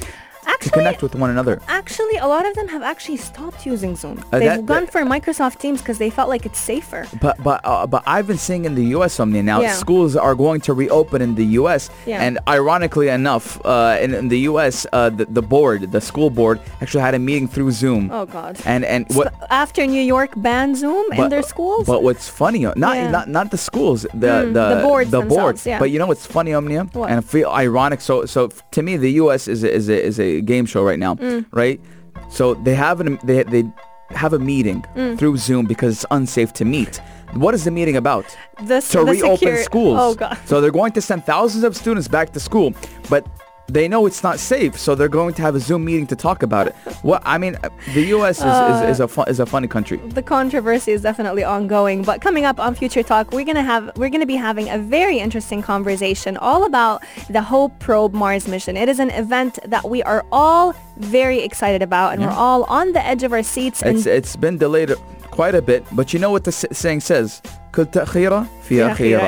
to 0.44 0.50
actually, 0.50 0.72
connect 0.72 1.02
with 1.02 1.16
one 1.16 1.30
another. 1.30 1.62
actually, 1.68 2.18
a 2.18 2.28
lot 2.28 2.46
of 2.46 2.54
them 2.56 2.68
have 2.68 2.82
actually 2.82 3.18
stopped 3.18 3.66
using 3.66 3.96
Zoom. 3.96 4.18
Uh, 4.32 4.40
They've 4.40 4.50
that- 4.50 4.66
gone 4.66 4.86
that- 4.86 4.92
for 4.92 5.02
Microsoft 5.02 5.60
Teams 5.60 5.80
because 5.82 5.98
they 5.98 6.10
felt 6.10 6.30
like 6.30 6.46
it's 6.46 6.60
safer. 6.60 7.08
But 7.22 7.36
but 7.44 7.62
uh, 7.64 7.86
but 7.88 8.04
I've 8.06 8.28
been 8.28 8.38
seeing 8.38 8.66
in 8.66 8.76
the 8.76 8.86
U.S. 8.98 9.14
something 9.14 9.44
now. 9.46 9.62
Yeah. 9.62 9.74
Schools 9.74 10.16
are 10.16 10.36
going 10.36 10.62
to 10.62 10.74
reopen 10.74 11.22
in 11.22 11.36
the 11.36 11.46
U.S. 11.62 11.90
Yeah. 12.06 12.22
And 12.26 12.40
ironically 12.48 13.10
enough, 13.10 13.46
uh, 13.66 13.98
in, 14.02 14.14
in 14.14 14.28
the 14.30 14.40
U.S., 14.52 14.86
uh, 14.94 15.10
the, 15.10 15.26
the 15.26 15.42
board, 15.42 15.92
the 15.92 16.02
school 16.02 16.30
board, 16.30 16.60
actually 16.82 17.02
had 17.02 17.16
a 17.16 17.20
meeting 17.20 17.48
through 17.48 17.72
Zoom. 17.72 18.10
Oh 18.12 18.26
God. 18.26 18.60
And 18.66 18.84
and 18.86 19.06
what? 19.18 19.28
Sp- 19.34 19.50
After 19.50 19.82
New 19.86 20.02
York 20.16 20.32
banned 20.38 20.78
Zoom 20.78 21.06
in 21.14 21.30
their 21.30 21.44
schools. 21.44 21.86
But 21.88 22.04
what's 22.04 22.28
funny, 22.30 22.66
uh, 22.66 22.74
not 22.76 22.96
Yeah. 22.96 23.12
not 23.12 23.28
not 23.30 23.52
the 23.52 23.58
schools, 23.58 24.04
the 24.14 24.32
Mm, 24.32 24.54
the 24.58 24.66
the 24.76 24.82
boards 24.88 25.12
the 25.12 25.22
board. 25.22 25.56
yeah. 25.66 25.80
But 25.80 25.90
you 25.92 26.00
know 26.00 26.08
what's 26.12 26.26
funny, 26.26 26.54
Omnia? 26.54 26.84
What? 26.94 27.10
And 27.10 27.18
I 27.20 27.22
feel 27.36 27.50
ironic. 27.50 28.00
So 28.02 28.26
so 28.26 28.50
to 28.76 28.82
me, 28.82 28.98
the 28.98 29.12
U.S. 29.24 29.48
is 29.48 29.64
a, 29.64 29.70
is 29.80 29.90
a, 29.90 29.98
is 30.10 30.20
a 30.20 30.31
game 30.40 30.66
show 30.66 30.84
right 30.84 31.00
now, 31.00 31.16
Mm. 31.16 31.46
right? 31.52 31.80
So 32.30 32.54
they 32.54 32.76
have 32.76 33.02
an 33.02 33.20
they 33.24 33.44
they 33.44 33.64
have 34.24 34.34
a 34.34 34.40
meeting 34.40 34.84
Mm. 34.96 35.18
through 35.18 35.38
Zoom 35.38 35.66
because 35.66 35.92
it's 35.96 36.06
unsafe 36.12 36.52
to 36.54 36.66
meet. 36.66 37.02
What 37.34 37.54
is 37.54 37.64
the 37.64 37.72
meeting 37.72 37.96
about? 37.98 38.26
the, 38.70 38.80
to 38.82 38.98
the 39.06 39.12
reopen 39.12 39.38
secure- 39.38 39.64
schools. 39.64 39.98
Oh 40.00 40.14
God. 40.16 40.38
So 40.46 40.54
they're 40.62 40.78
going 40.82 40.92
to 40.94 41.02
send 41.02 41.26
thousands 41.26 41.64
of 41.64 41.76
students 41.76 42.08
back 42.08 42.28
to 42.34 42.40
school, 42.40 42.74
but 43.10 43.26
they 43.72 43.88
know 43.88 44.06
it's 44.06 44.24
not 44.24 44.40
safe, 44.40 44.78
so 44.78 44.96
they're 44.96 45.08
going 45.22 45.34
to 45.36 45.42
have 45.42 45.56
a 45.56 45.60
Zoom 45.60 45.86
meeting 45.86 46.08
to 46.08 46.16
talk 46.16 46.44
about 46.44 46.68
it. 46.68 46.75
What 47.04 47.22
I 47.25 47.38
mean, 47.38 47.56
uh, 47.63 47.70
the 47.94 48.04
U.S. 48.18 48.38
is, 48.40 48.46
is, 48.90 49.00
is 49.00 49.18
a 49.18 49.22
is 49.30 49.40
a 49.40 49.46
funny 49.46 49.68
country. 49.68 49.98
the 50.20 50.22
controversy 50.24 50.92
is 50.92 51.01
definitely 51.01 51.44
ongoing. 51.44 52.04
But 52.04 52.22
coming 52.22 52.46
up 52.46 52.60
on 52.60 52.75
Future 52.75 53.04
Talk, 53.04 53.32
we're 53.32 53.46
gonna 53.46 53.63
have 53.63 53.92
we're 53.96 54.10
gonna 54.10 54.25
be 54.25 54.36
having 54.36 54.70
a 54.70 54.78
very 54.78 55.20
interesting 55.20 55.62
conversation 55.62 56.38
all 56.38 56.66
about 56.66 57.01
the 57.30 57.42
Hope 57.42 57.78
Probe 57.80 58.13
Mars 58.13 58.48
mission. 58.48 58.75
It 58.78 58.90
is 58.90 59.00
an 59.00 59.10
event 59.12 59.60
that 59.66 59.90
we 59.90 60.04
are 60.04 60.25
all 60.32 60.75
very 60.98 61.40
excited 61.40 61.82
about, 61.82 62.13
and 62.13 62.22
we're 62.24 62.30
all 62.48 62.63
on 62.66 62.92
the 62.94 63.04
edge 63.06 63.24
of 63.24 63.32
our 63.34 63.44
seats. 63.44 63.82
And 63.82 63.98
It's 63.98 64.06
it's 64.06 64.36
been 64.36 64.58
delayed 64.58 64.92
quite 65.32 65.56
a 65.56 65.62
bit, 65.62 65.84
but 65.94 66.14
you 66.14 66.20
know 66.20 66.30
what 66.32 66.44
the 66.44 66.52
saying 66.52 67.00
says. 67.00 67.42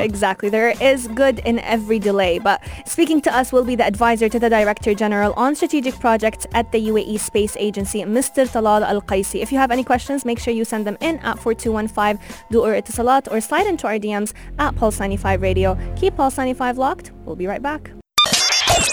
Exactly. 0.03 0.50
There 0.50 0.74
is 0.81 1.07
good 1.07 1.39
in 1.39 1.60
every 1.60 1.98
delay. 1.98 2.39
But 2.39 2.62
speaking 2.86 3.22
to 3.22 3.36
us 3.36 3.51
will 3.53 3.63
be 3.63 3.75
the 3.75 3.86
advisor 3.86 4.27
to 4.29 4.38
the 4.38 4.50
Director 4.50 4.93
General 4.93 5.33
on 5.38 5.55
Strategic 5.55 5.98
Projects 6.00 6.45
at 6.53 6.72
the 6.72 6.89
UAE 6.89 7.19
Space 7.19 7.55
Agency, 7.57 8.01
Mr. 8.01 8.45
Talal 8.45 8.81
Al 8.86 9.01
Kaissi. 9.01 9.41
If 9.41 9.51
you 9.51 9.57
have 9.57 9.72
any 9.72 9.83
questions, 9.83 10.25
make 10.25 10.39
sure 10.39 10.53
you 10.53 10.65
send 10.65 10.86
them 10.86 10.98
in 11.00 11.19
at 11.19 11.39
4215 11.39 12.19
du 12.51 12.62
or 12.62 12.74
Etisalat 12.74 13.31
or 13.31 13.39
slide 13.39 13.65
into 13.65 13.88
our 13.88 13.98
DMs 13.98 14.33
at 14.60 14.75
Pulse 14.75 15.00
95 15.00 15.41
Radio. 15.41 15.77
Keep 15.95 16.17
Pulse 16.17 16.38
95 16.38 16.77
locked. 16.77 17.12
We'll 17.25 17.38
be 17.38 17.48
right 17.48 17.62
back. 17.62 17.91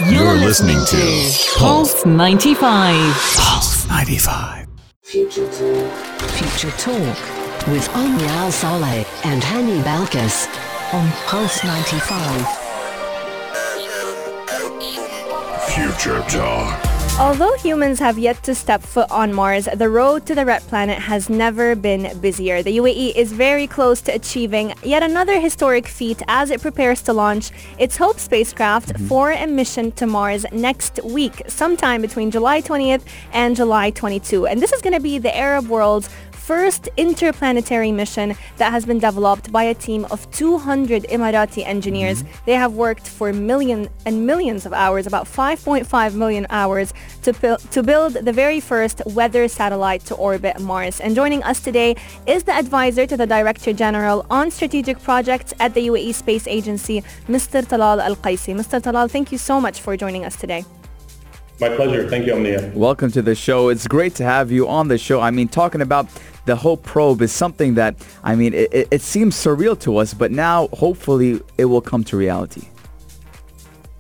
You're 0.08 0.36
listening 0.36 0.78
to 0.86 1.58
Pulse 1.58 2.06
95. 2.06 2.94
Pulse 3.36 3.86
95. 3.88 4.69
Future 5.10 6.70
Talk 6.78 7.18
with 7.66 7.88
Omnia 7.96 8.28
Al 8.28 8.52
Saleh 8.52 9.04
and 9.24 9.42
Hani 9.42 9.82
Balkis 9.82 10.46
on 10.94 11.10
Pulse 11.26 11.64
95. 11.64 12.46
Future 15.74 16.22
Talk. 16.28 16.89
Although 17.20 17.54
humans 17.56 17.98
have 17.98 18.18
yet 18.18 18.42
to 18.44 18.54
step 18.54 18.80
foot 18.80 19.10
on 19.10 19.34
Mars, 19.34 19.68
the 19.76 19.90
road 19.90 20.24
to 20.24 20.34
the 20.34 20.46
red 20.46 20.62
planet 20.62 20.98
has 20.98 21.28
never 21.28 21.76
been 21.76 22.18
busier. 22.18 22.62
The 22.62 22.78
UAE 22.78 23.14
is 23.14 23.30
very 23.30 23.66
close 23.66 24.00
to 24.02 24.14
achieving 24.14 24.72
yet 24.82 25.02
another 25.02 25.38
historic 25.38 25.86
feat 25.86 26.22
as 26.28 26.50
it 26.50 26.62
prepares 26.62 27.02
to 27.02 27.12
launch 27.12 27.50
its 27.78 27.98
Hope 27.98 28.18
spacecraft 28.18 28.94
mm-hmm. 28.94 29.06
for 29.06 29.32
a 29.32 29.46
mission 29.46 29.92
to 29.92 30.06
Mars 30.06 30.46
next 30.50 30.98
week, 31.04 31.42
sometime 31.46 32.00
between 32.00 32.30
July 32.30 32.62
20th 32.62 33.02
and 33.34 33.54
July 33.54 33.90
22. 33.90 34.46
And 34.46 34.62
this 34.62 34.72
is 34.72 34.80
going 34.80 34.94
to 34.94 35.00
be 35.00 35.18
the 35.18 35.36
Arab 35.36 35.68
world's 35.68 36.08
first 36.50 36.88
interplanetary 36.96 37.92
mission 37.92 38.34
that 38.56 38.72
has 38.72 38.84
been 38.84 38.98
developed 38.98 39.52
by 39.52 39.62
a 39.62 39.72
team 39.72 40.04
of 40.10 40.28
200 40.32 41.04
Emirati 41.04 41.64
engineers. 41.64 42.24
Mm-hmm. 42.24 42.44
They 42.44 42.54
have 42.54 42.72
worked 42.72 43.06
for 43.06 43.32
millions 43.32 43.88
and 44.04 44.26
millions 44.26 44.66
of 44.66 44.72
hours, 44.72 45.06
about 45.06 45.26
5.5 45.26 46.14
million 46.16 46.48
hours, 46.50 46.92
to, 47.22 47.32
buil- 47.34 47.58
to 47.70 47.84
build 47.84 48.14
the 48.14 48.32
very 48.32 48.58
first 48.58 49.00
weather 49.06 49.46
satellite 49.46 50.04
to 50.06 50.16
orbit 50.16 50.58
Mars. 50.58 50.98
And 50.98 51.14
joining 51.14 51.44
us 51.44 51.60
today 51.60 51.94
is 52.26 52.42
the 52.42 52.54
advisor 52.54 53.06
to 53.06 53.16
the 53.16 53.28
Director 53.28 53.72
General 53.72 54.26
on 54.28 54.50
Strategic 54.50 55.00
Projects 55.00 55.54
at 55.60 55.72
the 55.74 55.86
UAE 55.86 56.14
Space 56.14 56.48
Agency, 56.48 57.04
Mr. 57.28 57.62
Talal 57.62 58.02
Al-Kaissi. 58.02 58.56
Mr. 58.56 58.82
Talal, 58.82 59.08
thank 59.08 59.30
you 59.30 59.38
so 59.38 59.60
much 59.60 59.80
for 59.80 59.96
joining 59.96 60.24
us 60.24 60.34
today. 60.34 60.64
My 61.60 61.68
pleasure. 61.68 62.08
Thank 62.08 62.26
you, 62.26 62.32
Omnia. 62.32 62.72
Welcome 62.74 63.10
to 63.10 63.20
the 63.20 63.34
show. 63.34 63.68
It's 63.68 63.86
great 63.86 64.14
to 64.14 64.24
have 64.24 64.50
you 64.50 64.66
on 64.66 64.88
the 64.88 64.96
show. 64.96 65.20
I 65.20 65.30
mean, 65.30 65.46
talking 65.46 65.82
about 65.82 66.08
the 66.46 66.56
whole 66.56 66.76
probe 66.76 67.22
is 67.22 67.32
something 67.32 67.74
that, 67.74 67.96
I 68.24 68.34
mean, 68.34 68.54
it, 68.54 68.88
it- 68.90 69.02
seems 69.02 69.34
surreal 69.34 69.78
to 69.80 69.96
us, 69.96 70.14
but 70.14 70.30
now 70.30 70.68
hopefully 70.68 71.40
it 71.58 71.64
will 71.66 71.80
come 71.80 72.04
to 72.04 72.16
reality. 72.16 72.68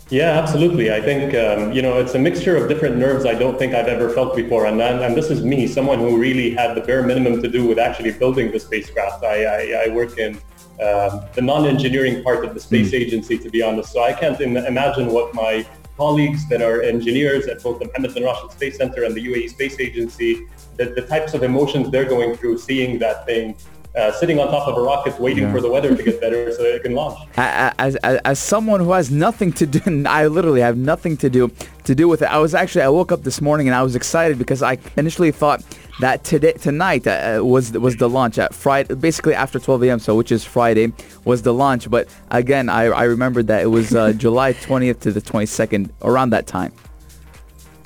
Yeah, 0.08 0.38
absolutely. 0.40 0.92
I 0.92 1.00
think, 1.00 1.34
um, 1.34 1.72
you 1.72 1.82
know, 1.82 1.98
it's 2.00 2.14
a 2.16 2.18
mixture 2.18 2.56
of 2.56 2.68
different 2.68 2.96
nerves 2.96 3.24
I 3.24 3.34
don't 3.34 3.56
think 3.58 3.74
I've 3.74 3.86
ever 3.86 4.10
felt 4.10 4.34
before. 4.34 4.66
And, 4.66 4.80
and, 4.82 5.00
and 5.00 5.16
this 5.16 5.30
is 5.30 5.44
me, 5.44 5.68
someone 5.68 6.00
who 6.00 6.18
really 6.18 6.50
had 6.50 6.74
the 6.74 6.80
bare 6.80 7.02
minimum 7.04 7.40
to 7.42 7.48
do 7.48 7.64
with 7.66 7.78
actually 7.78 8.10
building 8.12 8.50
the 8.50 8.58
spacecraft. 8.58 9.22
I, 9.24 9.44
I, 9.44 9.84
I 9.86 9.88
work 9.94 10.18
in 10.18 10.34
um, 10.82 11.22
the 11.34 11.42
non-engineering 11.42 12.24
part 12.24 12.44
of 12.44 12.54
the 12.54 12.60
space 12.60 12.92
agency, 12.92 13.38
to 13.38 13.48
be 13.50 13.62
honest. 13.62 13.92
So 13.92 14.02
I 14.02 14.12
can't 14.12 14.40
Im- 14.40 14.56
imagine 14.56 15.06
what 15.06 15.32
my 15.34 15.64
colleagues 15.96 16.48
that 16.48 16.60
are 16.62 16.82
engineers 16.82 17.46
at 17.46 17.62
both 17.62 17.78
the 17.78 17.84
Mohammed 17.86 18.14
bin 18.14 18.24
Rashid 18.24 18.50
Space 18.50 18.78
Center 18.78 19.04
and 19.04 19.14
the 19.14 19.24
UAE 19.24 19.50
Space 19.50 19.78
Agency, 19.78 20.46
the, 20.80 20.86
the 20.98 21.02
types 21.14 21.32
of 21.36 21.40
emotions 21.50 21.90
they're 21.92 22.10
going 22.16 22.30
through 22.38 22.56
seeing 22.58 22.98
that 22.98 23.18
thing 23.26 23.54
uh, 23.96 24.12
sitting 24.20 24.38
on 24.38 24.46
top 24.56 24.68
of 24.68 24.76
a 24.76 24.80
rocket 24.80 25.18
waiting 25.18 25.44
Yeah. 25.44 25.52
for 25.52 25.60
the 25.60 25.68
weather 25.74 25.90
to 25.96 26.02
get 26.08 26.20
better 26.20 26.52
so 26.52 26.62
it 26.62 26.80
can 26.84 26.94
launch. 26.94 27.18
As, 27.36 27.96
as, 27.96 28.20
as 28.32 28.38
someone 28.38 28.78
who 28.78 28.92
has 28.92 29.10
nothing 29.10 29.50
to 29.54 29.66
do, 29.66 30.04
I 30.20 30.28
literally 30.28 30.60
have 30.68 30.76
nothing 30.76 31.16
to 31.24 31.28
do 31.28 31.50
to 31.88 31.94
do 32.00 32.06
with 32.06 32.22
it. 32.22 32.26
I 32.26 32.38
was 32.38 32.54
actually, 32.54 32.82
I 32.82 32.88
woke 32.88 33.10
up 33.10 33.22
this 33.24 33.40
morning 33.40 33.66
and 33.66 33.74
I 33.74 33.82
was 33.82 33.96
excited 33.96 34.38
because 34.38 34.62
I 34.62 34.78
initially 34.96 35.32
thought 35.32 35.60
that 35.98 36.22
today, 36.22 36.52
tonight 36.52 37.04
uh, 37.06 37.40
was 37.42 37.72
was 37.72 37.96
the 37.96 38.08
launch 38.08 38.38
at 38.38 38.54
Friday, 38.54 38.94
basically 38.94 39.34
after 39.34 39.58
12 39.58 39.82
a.m. 39.82 39.98
So 39.98 40.14
which 40.14 40.30
is 40.30 40.44
Friday 40.44 40.92
was 41.24 41.42
the 41.42 41.52
launch. 41.52 41.90
But 41.90 42.06
again, 42.30 42.68
I, 42.68 42.84
I 42.84 43.04
remembered 43.04 43.48
that 43.48 43.60
it 43.62 43.70
was 43.78 43.92
uh, 43.92 44.12
July 44.24 44.52
20th 44.52 45.00
to 45.00 45.10
the 45.10 45.20
22nd, 45.20 45.90
around 46.02 46.30
that 46.30 46.46
time. 46.46 46.72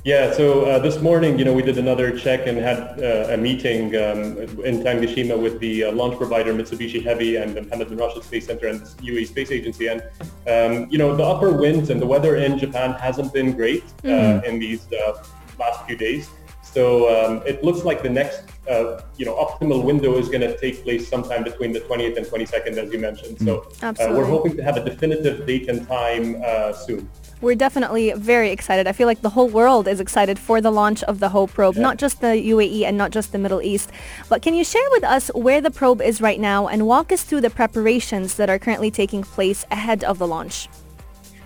Yeah, 0.05 0.33
so 0.35 0.67
uh, 0.67 0.79
this 0.81 1.01
morning, 1.01 1.39
you 1.39 1.47
know, 1.47 1.55
we 1.55 1.63
did 1.63 1.79
another 1.79 2.15
check 2.15 2.47
and 2.47 2.59
had 2.59 3.03
uh, 3.03 3.33
a 3.33 3.39
meeting 3.39 3.97
um, 3.97 4.37
in 4.63 4.83
Tanegashima 4.83 5.41
with 5.41 5.59
the 5.61 5.85
uh, 5.85 5.93
launch 5.93 6.19
provider 6.19 6.53
Mitsubishi 6.53 7.03
Heavy 7.03 7.37
and 7.37 7.57
the 7.57 7.63
Mohammed 7.63 7.89
bin 7.89 7.97
Rashid 7.97 8.23
Space 8.23 8.45
Center 8.45 8.67
and 8.67 8.83
the 8.83 8.87
UAE 9.03 9.29
Space 9.29 9.51
Agency. 9.51 9.87
And, 9.87 10.03
um, 10.47 10.91
you 10.91 10.99
know, 10.99 11.17
the 11.17 11.25
upper 11.25 11.53
winds 11.53 11.89
and 11.89 12.03
the 12.03 12.07
weather 12.07 12.37
in 12.37 12.59
Japan 12.59 12.93
hasn't 12.93 13.33
been 13.33 13.57
great 13.57 13.83
uh, 14.05 14.43
in 14.45 14.59
these 14.59 14.87
uh, 14.93 15.25
last 15.59 15.87
few 15.87 15.97
days. 15.97 16.29
So 16.75 17.09
um, 17.15 17.41
it 17.47 17.63
looks 17.63 17.85
like 17.85 18.03
the 18.03 18.11
next, 18.11 18.43
uh, 18.69 19.01
you 19.17 19.25
know, 19.25 19.37
optimal 19.37 19.85
window 19.85 20.19
is 20.19 20.29
going 20.29 20.41
to 20.41 20.59
take 20.59 20.83
place 20.83 21.07
sometime 21.09 21.45
between 21.45 21.73
the 21.73 21.79
20th 21.79 22.17
and 22.17 22.27
22nd, 22.27 22.77
as 22.77 22.93
you 22.93 22.99
mentioned. 22.99 23.39
So 23.39 23.69
uh, 23.81 23.95
we're 24.11 24.25
hoping 24.25 24.57
to 24.57 24.63
have 24.65 24.77
a 24.77 24.85
definitive 24.85 25.47
date 25.47 25.69
and 25.69 25.87
time 25.87 26.43
uh, 26.45 26.73
soon. 26.73 27.09
We're 27.41 27.55
definitely 27.55 28.13
very 28.13 28.51
excited. 28.51 28.89
I 28.89 28.93
feel 28.93 29.07
like 29.07 29.21
the 29.21 29.31
whole 29.31 29.49
world 29.49 29.87
is 29.87 30.01
excited 30.01 30.37
for 30.37 30.61
the 30.61 30.73
launch 30.73 31.05
of 31.05 31.21
the 31.21 31.29
Hope 31.29 31.53
probe, 31.53 31.77
not 31.77 31.97
just 31.97 32.21
the 32.21 32.35
UAE 32.55 32.83
and 32.85 32.97
not 32.97 33.13
just 33.13 33.31
the 33.31 33.39
Middle 33.39 33.63
East. 33.63 33.93
But 34.29 34.43
can 34.43 34.55
you 34.55 34.65
share 34.65 34.91
with 34.91 35.05
us 35.05 35.29
where 35.29 35.61
the 35.61 35.71
probe 35.71 36.03
is 36.03 36.21
right 36.21 36.41
now 36.41 36.67
and 36.67 36.89
walk 36.89 37.13
us 37.13 37.23
through 37.23 37.43
the 37.43 37.51
preparations 37.51 38.35
that 38.35 38.51
are 38.51 38.59
currently 38.59 38.91
taking 38.91 39.23
place 39.23 39.65
ahead 39.71 40.03
of 40.03 40.19
the 40.19 40.27
launch? 40.27 40.69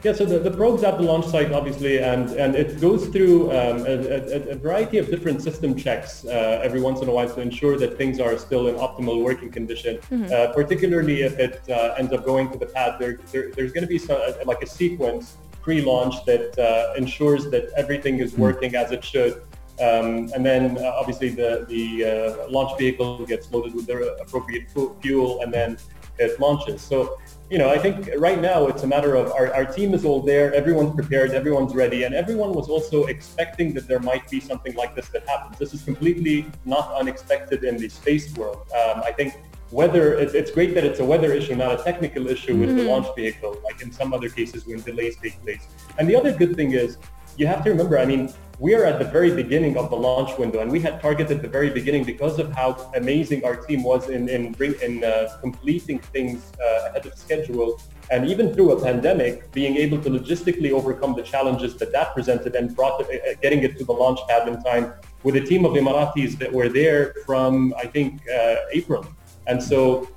Yeah, 0.05 0.13
so 0.13 0.25
the, 0.25 0.39
the 0.39 0.53
probe's 0.53 0.85
at 0.85 0.97
the 0.97 1.03
launch 1.03 1.27
site, 1.27 1.51
obviously, 1.51 1.99
and, 1.99 2.31
and 2.31 2.55
it 2.55 2.81
goes 2.81 3.09
through 3.09 3.51
um, 3.51 3.79
a, 3.85 3.95
a, 3.95 4.51
a 4.51 4.55
variety 4.55 4.99
of 4.99 5.11
different 5.11 5.43
system 5.43 5.75
checks 5.75 6.25
uh, 6.25 6.61
every 6.63 6.81
once 6.81 7.01
in 7.01 7.09
a 7.09 7.13
while 7.13 7.29
to 7.29 7.41
ensure 7.41 7.77
that 7.79 7.99
things 7.99 8.21
are 8.21 8.39
still 8.39 8.69
in 8.69 8.77
optimal 8.77 9.25
working 9.25 9.51
condition. 9.51 9.99
Uh, 10.33 10.53
particularly 10.53 11.23
if 11.23 11.37
it 11.41 11.63
uh, 11.69 11.95
ends 11.99 12.13
up 12.13 12.25
going 12.25 12.49
to 12.53 12.59
the 12.59 12.67
pad, 12.67 12.97
there, 13.01 13.19
there, 13.33 13.51
there's 13.51 13.73
going 13.73 13.83
to 13.83 13.89
be 13.89 13.99
some, 13.99 14.21
like 14.47 14.63
a 14.63 14.67
sequence 14.67 15.37
pre-launch 15.63 16.25
that 16.25 16.57
uh, 16.59 16.95
ensures 16.97 17.51
that 17.51 17.71
everything 17.77 18.21
is 18.21 18.35
working 18.39 18.77
as 18.77 18.93
it 18.93 19.05
should. 19.05 19.43
Um, 19.81 20.31
and 20.35 20.47
then 20.47 20.79
uh, 20.79 20.93
obviously 20.97 21.29
the, 21.29 21.67
the 21.69 22.05
uh, 22.05 22.51
launch 22.51 22.79
vehicle 22.79 23.27
gets 23.27 23.51
loaded 23.53 23.75
with 23.75 23.87
the 23.87 24.17
appropriate 24.21 24.71
fuel 25.03 25.41
and 25.43 25.53
then 25.53 25.77
it 26.19 26.39
launches. 26.41 26.81
So, 26.81 27.19
you 27.51 27.57
know, 27.57 27.71
I 27.71 27.79
think 27.79 28.11
right 28.19 28.41
now 28.41 28.67
it's 28.67 28.83
a 28.83 28.87
matter 28.87 29.15
of 29.15 29.33
our, 29.33 29.53
our 29.55 29.65
team 29.65 29.95
is 29.95 30.05
all 30.05 30.21
there, 30.21 30.53
everyone's 30.53 30.95
prepared, 30.95 31.31
everyone's 31.31 31.75
ready, 31.75 32.03
and 32.03 32.15
everyone 32.15 32.53
was 32.53 32.69
also 32.69 33.05
expecting 33.05 33.73
that 33.75 33.89
there 33.89 34.01
might 34.01 34.29
be 34.29 34.39
something 34.39 34.75
like 34.75 34.95
this 34.95 35.09
that 35.09 35.27
happens. 35.27 35.59
This 35.59 35.73
is 35.73 35.83
completely 35.83 36.47
not 36.67 36.93
unexpected 36.95 37.65
in 37.65 37.79
the 37.79 37.89
space 37.89 38.35
world. 38.35 38.67
Um, 38.73 39.03
I 39.03 39.13
think 39.13 39.41
weather, 39.71 40.15
it, 40.15 40.35
it's 40.35 40.51
great 40.51 40.75
that 40.75 40.85
it's 40.85 41.01
a 41.01 41.05
weather 41.05 41.33
issue, 41.33 41.55
not 41.55 41.81
a 41.81 41.83
technical 41.83 42.27
issue 42.29 42.57
with 42.57 42.77
the 42.77 42.85
launch 42.85 43.07
vehicle, 43.17 43.59
like 43.65 43.81
in 43.81 43.93
some 43.93 44.13
other 44.13 44.29
cases 44.29 44.67
when 44.67 44.83
delays 44.83 45.17
take 45.17 45.41
place. 45.43 45.67
And 45.99 46.09
the 46.09 46.17
other 46.17 46.33
good 46.33 46.55
thing 46.55 46.73
is, 46.73 46.99
you 47.39 47.47
have 47.47 47.63
to 47.65 47.71
remember, 47.71 47.99
I 47.99 48.05
mean, 48.05 48.33
we 48.59 48.75
are 48.75 48.85
at 48.85 48.99
the 48.99 49.05
very 49.05 49.33
beginning 49.33 49.77
of 49.77 49.89
the 49.89 49.97
launch 49.97 50.37
window, 50.37 50.59
and 50.59 50.71
we 50.71 50.81
had 50.81 51.01
targeted 51.01 51.41
the 51.41 51.49
very 51.49 51.71
beginning 51.71 52.03
because 52.03 52.41
of 52.41 52.53
how 52.53 52.91
amazing 52.97 53.45
our 53.45 53.55
team 53.55 53.85
was 53.85 54.11
in 54.11 54.29
in, 54.29 54.51
bring, 54.53 54.75
in 54.83 55.05
uh, 55.05 55.39
completing 55.41 56.01
things 56.01 56.53
uh, 56.61 56.89
ahead 56.89 57.07
of 57.07 57.15
schedule, 57.17 57.81
and 58.11 58.29
even 58.29 58.53
through 58.53 58.73
a 58.73 58.83
pandemic, 58.83 59.53
being 59.53 59.77
able 59.77 60.01
to 60.03 60.11
logistically 60.11 60.73
overcome 60.73 61.15
the 61.15 61.23
challenges 61.23 61.77
that 61.77 61.93
that 61.93 62.13
presented 62.15 62.57
and 62.57 62.75
brought 62.75 63.01
it, 63.01 63.07
uh, 63.09 63.39
getting 63.41 63.63
it 63.63 63.79
to 63.79 63.85
the 63.85 63.93
launch 63.93 64.19
pad 64.29 64.49
in 64.49 64.61
time 64.65 64.93
with 65.23 65.37
a 65.37 65.45
team 65.51 65.65
of 65.65 65.73
Emiratis 65.75 66.37
that 66.39 66.53
were 66.53 66.69
there 66.69 67.15
from 67.25 67.73
I 67.79 67.87
think 67.87 68.23
uh, 68.29 68.57
April, 68.73 69.07
and 69.47 69.63
so 69.63 70.09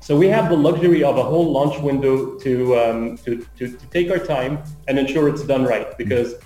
so 0.00 0.14
we 0.16 0.28
have 0.28 0.50
the 0.50 0.56
luxury 0.56 1.02
of 1.02 1.16
a 1.16 1.22
whole 1.22 1.50
launch 1.50 1.80
window 1.80 2.38
to, 2.38 2.78
um, 2.78 3.18
to, 3.24 3.44
to, 3.58 3.76
to 3.76 3.86
take 3.86 4.08
our 4.08 4.20
time 4.20 4.62
and 4.86 5.00
ensure 5.00 5.28
it's 5.28 5.42
done 5.42 5.64
right 5.64 5.98
because 5.98 6.36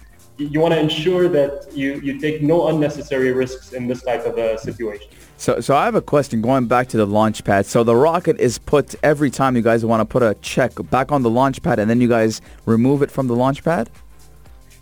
you 0.49 0.61
want 0.61 0.73
to 0.73 0.81
ensure 0.81 1.29
that 1.29 1.69
you, 1.75 2.01
you 2.03 2.19
take 2.19 2.43
no 2.43 2.69
unnecessary 2.69 3.33
risks 3.33 3.73
in 3.73 3.87
this 3.87 4.03
type 4.03 4.25
of 4.25 4.39
a 4.39 4.59
situation. 4.59 5.09
So, 5.37 5.61
so 5.61 5.77
I 5.77 5.85
have 5.85 5.95
a 5.95 6.03
question 6.03 6.41
going 6.41 6.67
back 6.67 6.89
to 6.89 6.97
the 6.97 7.07
launch 7.07 7.45
pad. 7.45 7.67
So 7.67 7.85
the 7.85 7.95
rocket 7.97 8.39
is 8.41 8.59
put 8.59 8.95
every 9.03 9.31
time 9.31 9.57
you 9.57 9.63
guys 9.63 9.85
want 9.85 10.01
to 10.01 10.05
put 10.05 10.23
a 10.23 10.35
check 10.43 10.73
back 10.91 11.13
on 11.13 11.23
the 11.23 11.31
launch 11.31 11.63
pad 11.63 11.79
and 11.79 11.91
then 11.91 12.01
you 12.01 12.09
guys 12.09 12.41
remove 12.67 13.03
it 13.03 13.11
from 13.11 13.27
the 13.27 13.35
launch 13.35 13.63
pad? 13.65 13.91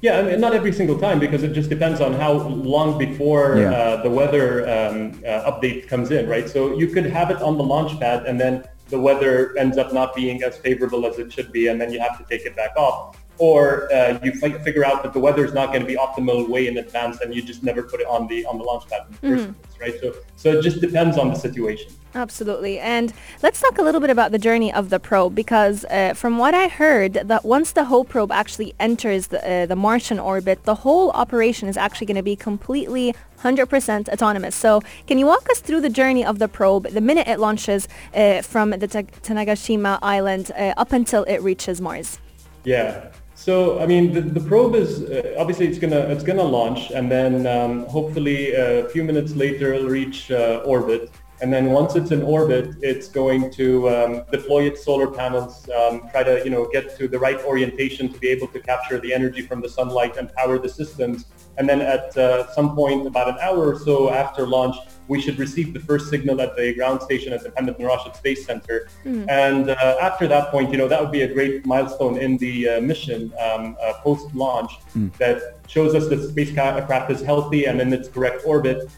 Yeah, 0.01 0.21
I 0.21 0.23
mean, 0.23 0.41
not 0.41 0.55
every 0.55 0.73
single 0.73 0.97
time 0.99 1.19
because 1.19 1.43
it 1.43 1.53
just 1.53 1.69
depends 1.69 2.01
on 2.01 2.13
how 2.13 2.33
long 2.33 2.99
before 2.99 3.59
Yeah. 3.59 3.73
uh, 3.73 4.03
the 4.03 4.11
weather 4.11 4.63
um, 4.69 5.21
uh, 5.27 5.51
update 5.51 5.89
comes 5.89 6.13
in, 6.13 6.29
right? 6.29 6.49
So 6.49 6.79
you 6.79 6.87
could 6.87 7.07
have 7.07 7.31
it 7.33 7.43
on 7.43 7.59
the 7.59 7.65
launch 7.65 7.99
pad 7.99 8.27
and 8.27 8.41
then 8.41 8.65
the 8.91 9.01
weather 9.01 9.57
ends 9.59 9.77
up 9.77 9.93
not 9.93 10.15
being 10.15 10.43
as 10.45 10.57
favorable 10.59 11.05
as 11.05 11.19
it 11.19 11.33
should 11.33 11.51
be 11.53 11.67
and 11.67 11.81
then 11.81 11.93
you 11.93 11.99
have 12.01 12.17
to 12.19 12.25
take 12.25 12.47
it 12.47 12.55
back 12.55 12.77
off. 12.77 13.17
Or 13.39 13.93
uh, 13.93 14.19
you 14.23 14.33
fi- 14.33 14.59
figure 14.59 14.85
out 14.85 15.03
that 15.03 15.13
the 15.13 15.21
weather 15.21 15.45
is 15.45 15.53
not 15.53 15.69
going 15.69 15.81
to 15.81 15.87
be 15.87 15.97
optimal 15.97 16.49
way 16.49 16.67
in 16.67 16.79
advance 16.79 17.21
and 17.21 17.35
you 17.35 17.43
just 17.43 17.63
never 17.63 17.83
put 17.83 18.01
it 18.01 18.07
on 18.07 18.27
the 18.27 18.45
on 18.47 18.59
the 18.59 18.65
launch 18.65 18.89
pad 18.89 19.03
in 19.23 19.31
the 19.31 19.37
first 19.37 19.79
place, 19.79 19.93
right? 19.93 20.01
So 20.01 20.15
so 20.37 20.59
it 20.59 20.63
just 20.63 20.81
depends 20.81 21.17
on 21.17 21.29
the 21.29 21.37
situation. 21.37 21.93
Absolutely. 22.15 22.79
And 22.79 23.13
let's 23.43 23.61
talk 23.61 23.79
a 23.79 23.83
little 23.83 24.01
bit 24.01 24.11
about 24.11 24.33
the 24.33 24.39
journey 24.39 24.73
of 24.73 24.91
the 24.91 24.99
probe 24.99 25.35
because 25.35 25.85
uh, 25.85 26.15
from 26.15 26.39
what 26.39 26.55
I 26.55 26.69
heard, 26.69 27.13
that 27.13 27.45
once 27.45 27.73
the 27.73 27.85
Hope 27.85 28.09
probe 28.09 28.33
actually 28.33 28.75
enters 28.81 29.29
the, 29.29 29.47
uh, 29.49 29.67
the 29.67 29.77
Martian 29.77 30.19
orbit, 30.19 30.65
the 30.65 30.77
whole 30.77 31.11
operation 31.11 31.69
is 31.69 31.77
actually 31.77 32.07
going 32.07 32.17
to 32.17 32.23
be 32.23 32.35
completely 32.35 33.15
100% 33.43 34.09
autonomous. 34.09 34.57
So 34.57 34.81
can 35.07 35.19
you 35.19 35.27
walk 35.27 35.49
us 35.51 35.61
through 35.61 35.83
the 35.83 35.91
journey 35.91 36.25
of 36.25 36.39
the 36.39 36.49
probe 36.49 36.89
the 36.89 37.01
minute 37.01 37.29
it 37.29 37.39
launches 37.39 37.87
uh, 38.15 38.43
from 38.43 38.71
the 38.71 38.89
Ta- 38.89 39.03
Tanegashima 39.03 39.99
Island 40.03 40.51
uh, 40.53 40.75
up 40.77 40.93
until 40.93 41.25
it 41.25 41.39
reaches 41.43 41.81
Mars? 41.81 42.19
Yeah. 42.65 43.11
So 43.39 43.79
I 43.79 43.87
mean, 43.87 44.13
the, 44.13 44.21
the 44.21 44.41
probe 44.41 44.75
is 44.75 45.05
uh, 45.05 45.37
obviously 45.39 45.69
it's 45.69 45.79
gonna 45.79 46.01
it's 46.01 46.25
gonna 46.25 46.43
launch, 46.43 46.91
and 46.91 47.09
then 47.09 47.47
um, 47.47 47.87
hopefully 47.87 48.53
a 48.53 48.89
few 48.89 49.05
minutes 49.05 49.37
later 49.37 49.75
it'll 49.75 49.89
reach 49.89 50.33
uh, 50.33 50.63
orbit. 50.67 51.13
And 51.41 51.53
then 51.53 51.67
once 51.71 51.95
it's 51.95 52.11
in 52.11 52.23
orbit, 52.23 52.75
it's 52.83 53.07
going 53.07 53.53
to 53.53 53.89
um, 53.91 54.25
deploy 54.33 54.65
its 54.65 54.85
solar 54.85 55.07
panels, 55.07 55.69
um, 55.71 56.09
try 56.11 56.25
to 56.25 56.43
you 56.43 56.51
know 56.51 56.69
get 56.73 56.99
to 56.99 57.07
the 57.07 57.17
right 57.17 57.41
orientation 57.45 58.13
to 58.13 58.19
be 58.19 58.29
able 58.29 58.49
to 58.49 58.59
capture 58.59 58.99
the 58.99 59.15
energy 59.15 59.43
from 59.43 59.61
the 59.61 59.69
sunlight 59.69 60.17
and 60.17 60.35
power 60.35 60.59
the 60.59 60.69
systems. 60.69 61.27
And 61.59 61.69
then 61.69 61.81
at 61.81 62.17
uh, 62.17 62.51
some 62.53 62.75
point, 62.75 63.07
about 63.07 63.29
an 63.29 63.39
hour 63.43 63.75
or 63.75 63.79
so 63.79 64.11
after 64.11 64.47
launch, 64.47 64.77
we 65.09 65.21
should 65.21 65.39
receive 65.39 65.73
the 65.73 65.81
first 65.81 66.09
signal 66.09 66.41
at 66.41 66.55
the 66.57 66.75
ground 66.75 67.03
station 67.03 67.33
at 67.33 67.43
the 67.43 67.51
Mohammed 67.51 67.79
bin 67.79 67.87
Rashid 67.87 68.15
Space 68.15 68.47
Center. 68.47 68.89
And 69.29 69.71
uh, 69.71 69.97
after 70.01 70.29
that 70.29 70.51
point, 70.51 70.71
you 70.71 70.79
know, 70.79 70.87
that 70.87 71.01
would 71.01 71.11
be 71.11 71.23
a 71.23 71.33
great 71.33 71.67
milestone 71.67 72.19
in 72.19 72.37
the 72.39 72.69
uh, 72.69 72.81
mission 72.81 73.33
um, 73.41 73.77
uh, 73.83 73.95
post-launch 74.05 74.73
that 75.19 75.39
shows 75.67 75.95
us 75.95 76.09
that 76.09 76.17
the 76.17 76.29
spacecraft 76.29 77.11
is 77.11 77.23
healthy 77.23 77.65
and 77.65 77.81
in 77.81 77.93
its 77.93 78.09
correct 78.09 78.43
orbit. 78.47 78.89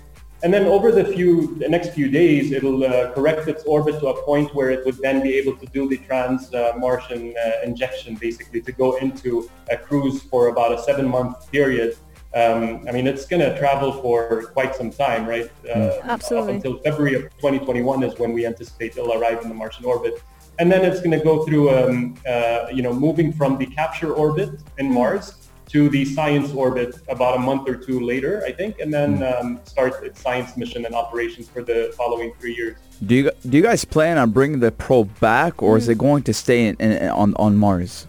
And 0.42 0.52
then 0.54 0.64
over 0.66 0.90
the 0.90 1.04
few 1.04 1.54
the 1.56 1.68
next 1.68 1.90
few 1.90 2.08
days, 2.08 2.50
it'll 2.50 2.82
uh, 2.82 3.12
correct 3.12 3.46
its 3.46 3.62
orbit 3.64 4.00
to 4.00 4.06
a 4.08 4.22
point 4.22 4.54
where 4.54 4.70
it 4.70 4.86
would 4.86 4.98
then 4.98 5.22
be 5.22 5.34
able 5.34 5.54
to 5.56 5.66
do 5.66 5.86
the 5.86 5.98
trans-Martian 5.98 7.34
uh, 7.36 7.50
injection, 7.62 8.14
basically, 8.14 8.62
to 8.62 8.72
go 8.72 8.96
into 8.96 9.50
a 9.70 9.76
cruise 9.76 10.22
for 10.22 10.48
about 10.48 10.72
a 10.72 10.82
seven-month 10.82 11.50
period. 11.52 11.96
Um, 12.34 12.86
I 12.88 12.92
mean, 12.92 13.06
it's 13.06 13.26
going 13.26 13.40
to 13.40 13.58
travel 13.58 13.92
for 14.00 14.44
quite 14.52 14.76
some 14.76 14.90
time, 14.90 15.26
right? 15.26 15.50
Uh, 15.68 15.98
Absolutely. 16.02 16.50
Up 16.50 16.54
until 16.56 16.78
February 16.78 17.14
of 17.14 17.22
2021 17.36 18.04
is 18.04 18.18
when 18.18 18.32
we 18.32 18.46
anticipate 18.46 18.96
it'll 18.96 19.12
arrive 19.20 19.42
in 19.42 19.48
the 19.48 19.54
Martian 19.54 19.84
orbit. 19.84 20.22
And 20.60 20.70
then 20.70 20.84
it's 20.84 21.00
going 21.00 21.18
to 21.18 21.24
go 21.24 21.44
through, 21.44 21.70
um, 21.70 22.16
uh, 22.28 22.66
you 22.72 22.82
know, 22.82 22.92
moving 22.92 23.32
from 23.32 23.58
the 23.58 23.66
capture 23.66 24.12
orbit 24.12 24.60
in 24.78 24.92
Mars 24.92 25.48
to 25.70 25.88
the 25.88 26.04
science 26.04 26.52
orbit 26.52 26.96
about 27.08 27.36
a 27.36 27.38
month 27.38 27.68
or 27.68 27.76
two 27.76 28.00
later, 28.00 28.42
I 28.44 28.52
think, 28.52 28.80
and 28.80 28.92
then 28.92 29.22
um, 29.22 29.60
start 29.64 30.02
its 30.04 30.20
science 30.20 30.56
mission 30.56 30.84
and 30.84 30.94
operations 30.94 31.48
for 31.48 31.62
the 31.62 31.94
following 31.96 32.32
three 32.40 32.54
years. 32.54 32.76
Do 33.06 33.14
you 33.14 33.30
do 33.48 33.56
you 33.56 33.62
guys 33.62 33.84
plan 33.84 34.18
on 34.18 34.30
bringing 34.30 34.60
the 34.60 34.72
probe 34.72 35.18
back, 35.20 35.62
or 35.62 35.78
is 35.78 35.88
it 35.88 35.96
going 35.96 36.24
to 36.24 36.34
stay 36.34 36.66
in, 36.66 36.76
in, 36.80 37.08
on 37.08 37.34
on 37.36 37.56
Mars? 37.56 38.06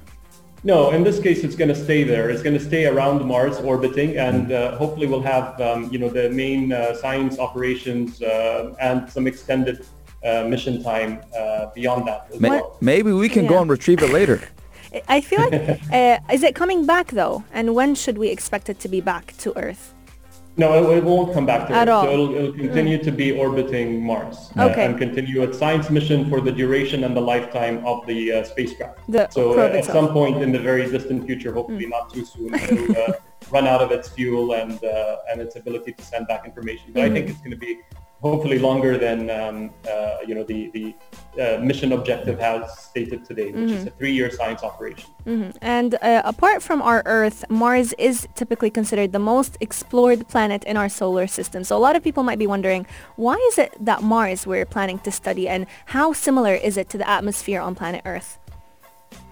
No, 0.63 0.91
in 0.91 1.03
this 1.03 1.19
case, 1.19 1.43
it's 1.43 1.55
going 1.55 1.69
to 1.69 1.75
stay 1.75 2.03
there. 2.03 2.29
It's 2.29 2.43
going 2.43 2.57
to 2.57 2.63
stay 2.63 2.85
around 2.85 3.25
Mars, 3.25 3.57
orbiting, 3.57 4.17
and 4.17 4.51
uh, 4.51 4.77
hopefully 4.77 5.07
we'll 5.07 5.23
have, 5.23 5.59
um, 5.59 5.91
you 5.91 5.97
know, 5.97 6.07
the 6.09 6.29
main 6.29 6.71
uh, 6.71 6.95
science 6.95 7.39
operations 7.39 8.21
uh, 8.21 8.75
and 8.79 9.09
some 9.09 9.25
extended 9.25 9.85
uh, 10.23 10.43
mission 10.43 10.83
time 10.83 11.21
uh, 11.35 11.67
beyond 11.73 12.07
that 12.07 12.27
as 12.31 12.39
May- 12.39 12.49
well. 12.49 12.77
maybe 12.79 13.11
we 13.11 13.27
can 13.27 13.47
go 13.47 13.59
and 13.59 13.71
retrieve 13.71 14.03
it 14.03 14.11
later. 14.11 14.39
I 15.07 15.21
feel 15.21 15.39
like, 15.39 15.81
uh, 15.91 16.19
is 16.31 16.43
it 16.43 16.53
coming 16.53 16.85
back 16.85 17.07
though? 17.11 17.43
And 17.53 17.73
when 17.73 17.95
should 17.95 18.17
we 18.17 18.29
expect 18.29 18.69
it 18.69 18.79
to 18.81 18.89
be 18.89 19.01
back 19.01 19.33
to 19.37 19.57
Earth? 19.57 19.90
No, 20.57 20.91
it, 20.91 20.97
it 20.97 21.03
won't 21.03 21.33
come 21.33 21.45
back 21.45 21.67
to 21.69 21.73
At 21.73 21.87
Earth. 21.87 21.93
all. 21.93 22.03
So 22.03 22.11
it'll, 22.11 22.35
it'll 22.35 22.53
continue 22.53 23.01
to 23.03 23.11
be 23.11 23.31
orbiting 23.31 24.03
Mars 24.03 24.51
uh, 24.57 24.65
Okay. 24.69 24.85
and 24.85 24.97
continue 24.97 25.41
its 25.43 25.57
science 25.57 25.89
mission 25.89 26.29
for 26.29 26.41
the 26.41 26.51
duration 26.51 27.03
and 27.05 27.15
the 27.15 27.21
lifetime 27.21 27.85
of 27.85 28.05
the 28.05 28.31
uh, 28.33 28.43
spacecraft. 28.43 28.99
The 29.07 29.29
so 29.29 29.57
uh, 29.59 29.63
at 29.65 29.75
itself. 29.75 29.95
some 29.97 30.13
point 30.13 30.41
in 30.43 30.51
the 30.51 30.59
very 30.59 30.89
distant 30.89 31.25
future, 31.25 31.53
hopefully 31.53 31.87
not 31.87 32.13
too 32.13 32.25
soon, 32.25 32.53
it'll 32.65 32.97
uh, 32.97 33.13
run 33.49 33.65
out 33.65 33.81
of 33.81 33.91
its 33.91 34.09
fuel 34.09 34.53
and 34.53 34.83
uh, 34.83 35.17
and 35.31 35.39
its 35.41 35.55
ability 35.55 35.93
to 35.93 36.03
send 36.03 36.27
back 36.27 36.45
information. 36.45 36.91
But 36.93 37.03
I 37.03 37.09
think 37.09 37.29
it's 37.29 37.39
going 37.39 37.51
to 37.51 37.57
be 37.57 37.79
hopefully 38.21 38.59
longer 38.59 38.97
than 38.97 39.29
um, 39.29 39.71
uh, 39.89 40.17
you 40.27 40.35
know 40.35 40.43
the 40.43 40.69
the 40.69 40.95
uh, 41.41 41.59
mission 41.59 41.93
objective 41.93 42.39
has 42.39 42.77
stated 42.77 43.23
today, 43.25 43.51
which 43.51 43.71
is 43.71 43.85
a 43.87 43.89
three-year 43.91 44.29
science 44.29 44.63
operation. 44.63 45.09
And 45.61 45.95
uh, 45.95 46.21
apart 46.25 46.61
from 46.61 46.81
our 46.81 47.01
Earth, 47.05 47.45
Mars 47.49 47.93
is 47.93 48.27
typically 48.35 48.69
considered 48.69 49.13
the 49.13 49.19
most 49.19 49.57
explored 49.61 50.27
planet 50.27 50.63
in 50.65 50.75
our 50.75 50.89
solar 50.89 51.27
system. 51.27 51.63
So 51.63 51.77
a 51.77 51.79
lot 51.79 51.95
of 51.95 52.03
people 52.03 52.23
might 52.23 52.39
be 52.39 52.47
wondering, 52.47 52.85
why 53.15 53.35
is 53.49 53.57
it 53.57 53.73
that 53.79 54.03
Mars 54.03 54.45
we're 54.45 54.65
planning 54.65 54.99
to 54.99 55.11
study 55.11 55.47
and 55.47 55.65
how 55.85 56.11
similar 56.11 56.53
is 56.53 56.75
it 56.75 56.89
to 56.89 56.97
the 56.97 57.07
atmosphere 57.09 57.61
on 57.61 57.75
planet 57.75 58.01
Earth? 58.05 58.37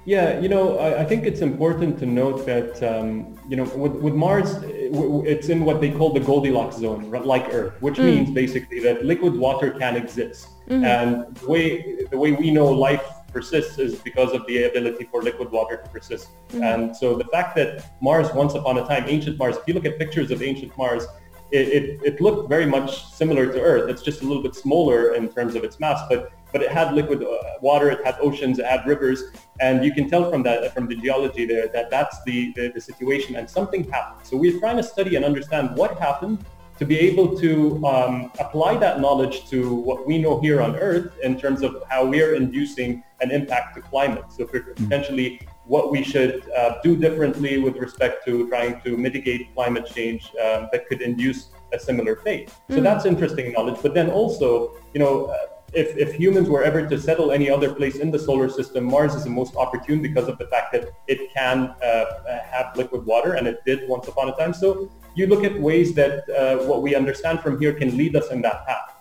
Yeah, 0.10 0.39
you 0.39 0.50
know, 0.50 0.80
I, 0.80 1.02
I 1.02 1.06
think 1.06 1.28
it's 1.28 1.41
important 1.41 2.00
to 2.00 2.08
note 2.08 2.43
that, 2.48 2.82
um, 2.82 3.38
you 3.48 3.56
know, 3.56 3.65
with, 3.84 3.95
with 4.06 4.15
Mars, 4.15 4.50
it's 4.63 5.50
in 5.50 5.60
what 5.65 5.82
they 5.82 5.91
call 5.91 6.12
the 6.13 6.19
Goldilocks 6.19 6.78
zone, 6.78 7.12
like 7.12 7.45
Earth, 7.54 7.80
which 7.80 7.98
mm. 7.98 8.06
means 8.06 8.32
basically 8.32 8.80
that 8.80 9.06
liquid 9.06 9.36
water 9.36 9.69
can 9.69 9.95
exist. 9.95 10.48
Mm-hmm. 10.67 10.84
And 10.84 11.36
the 11.36 11.48
way, 11.48 12.06
the 12.10 12.17
way 12.17 12.32
we 12.32 12.50
know 12.50 12.67
life 12.88 13.06
persists 13.32 13.78
is 13.78 14.00
because 14.00 14.32
of 14.34 14.48
the 14.48 14.63
ability 14.63 15.08
for 15.12 15.22
liquid 15.22 15.52
water 15.52 15.78
to 15.78 15.88
persist. 15.89 16.30
Mm-hmm. 16.30 16.63
And 16.63 16.98
so 16.98 17.15
the 17.15 17.26
fact 17.26 17.56
that 17.58 17.69
Mars, 18.02 18.34
once 18.34 18.56
upon 18.56 18.80
a 18.80 18.86
time, 18.88 19.04
ancient 19.08 19.38
Mars, 19.38 19.58
if 19.58 19.67
you 19.67 19.76
look 19.76 19.86
at 19.86 20.00
pictures 20.00 20.32
of 20.32 20.41
ancient 20.41 20.76
Mars, 20.76 21.06
it, 21.52 21.67
it, 21.67 22.00
it 22.04 22.22
looked 22.22 22.50
very 22.50 22.65
much 22.65 23.06
similar 23.13 23.45
to 23.54 23.62
Earth. 23.62 23.88
It's 23.91 24.02
just 24.02 24.24
a 24.24 24.26
little 24.26 24.41
bit 24.41 24.56
smaller 24.56 25.13
in 25.13 25.30
terms 25.30 25.54
of 25.54 25.63
its 25.63 25.80
mass, 25.80 26.02
but 26.10 26.32
but 26.51 26.62
it 26.62 26.71
had 26.71 26.93
liquid 26.93 27.23
uh, 27.23 27.27
water, 27.62 27.89
it 27.89 28.05
had 28.05 28.17
oceans, 28.21 28.59
it 28.59 28.65
had 28.65 28.85
rivers, 28.85 29.23
and 29.59 29.83
you 29.83 29.93
can 29.93 30.09
tell 30.09 30.29
from 30.29 30.43
that 30.43 30.73
from 30.73 30.88
the 30.88 30.95
geology 30.95 31.45
there 31.45 31.67
that 31.67 31.89
that's 31.89 32.23
the, 32.23 32.51
the, 32.55 32.71
the 32.73 32.81
situation. 32.81 33.35
And 33.35 33.49
something 33.49 33.89
happened. 33.89 34.25
So 34.25 34.38
we're 34.38 34.59
trying 34.59 34.77
to 34.77 34.83
study 34.83 35.15
and 35.15 35.25
understand 35.25 35.75
what 35.75 35.99
happened 35.99 36.43
to 36.79 36.85
be 36.85 36.97
able 36.97 37.38
to 37.38 37.85
um, 37.85 38.31
apply 38.39 38.77
that 38.77 39.01
knowledge 39.01 39.49
to 39.49 39.73
what 39.73 40.07
we 40.07 40.17
know 40.17 40.39
here 40.39 40.62
on 40.62 40.77
Earth 40.77 41.12
in 41.21 41.38
terms 41.38 41.62
of 41.62 41.83
how 41.89 42.05
we're 42.05 42.35
inducing 42.35 43.03
an 43.19 43.31
impact 43.31 43.75
to 43.75 43.81
climate. 43.81 44.23
So 44.29 44.47
for 44.47 44.62
potentially 44.62 45.41
what 45.65 45.91
we 45.91 46.01
should 46.03 46.49
uh, 46.51 46.79
do 46.81 46.95
differently 46.95 47.57
with 47.57 47.75
respect 47.75 48.25
to 48.25 48.47
trying 48.47 48.79
to 48.81 48.95
mitigate 48.95 49.53
climate 49.53 49.88
change 49.93 50.31
um, 50.41 50.69
that 50.71 50.88
could 50.88 51.01
induce 51.01 51.49
a 51.73 51.79
similar 51.79 52.15
fate. 52.15 52.49
So 52.69 52.79
that's 52.79 53.05
interesting 53.05 53.51
knowledge. 53.51 53.79
But 53.81 53.93
then 53.93 54.09
also, 54.09 54.77
you 54.93 54.99
know, 54.99 55.25
uh, 55.25 55.38
if, 55.73 55.97
if 55.97 56.15
humans 56.15 56.49
were 56.49 56.63
ever 56.63 56.88
to 56.88 56.99
settle 56.99 57.32
any 57.32 57.49
other 57.49 57.73
place 57.73 57.97
in 57.97 58.12
the 58.12 58.19
solar 58.19 58.49
system, 58.49 58.84
Mars 58.84 59.15
is 59.15 59.23
the 59.23 59.29
most 59.29 59.55
opportune 59.55 60.01
because 60.01 60.27
of 60.27 60.38
the 60.38 60.47
fact 60.47 60.71
that 60.73 60.89
it 61.08 61.34
can 61.34 61.75
uh, 61.84 62.05
have 62.51 62.75
liquid 62.75 63.05
water, 63.05 63.34
and 63.34 63.47
it 63.47 63.63
did 63.65 63.88
once 63.88 64.08
upon 64.08 64.29
a 64.29 64.36
time. 64.36 64.53
So 64.53 64.89
you 65.15 65.27
look 65.27 65.43
at 65.43 65.60
ways 65.60 65.93
that 65.95 66.29
uh, 66.29 66.65
what 66.65 66.82
we 66.82 66.95
understand 66.95 67.41
from 67.41 67.60
here 67.60 67.73
can 67.73 67.97
lead 67.97 68.15
us 68.15 68.32
in 68.32 68.41
that 68.41 68.65
path. 68.65 68.95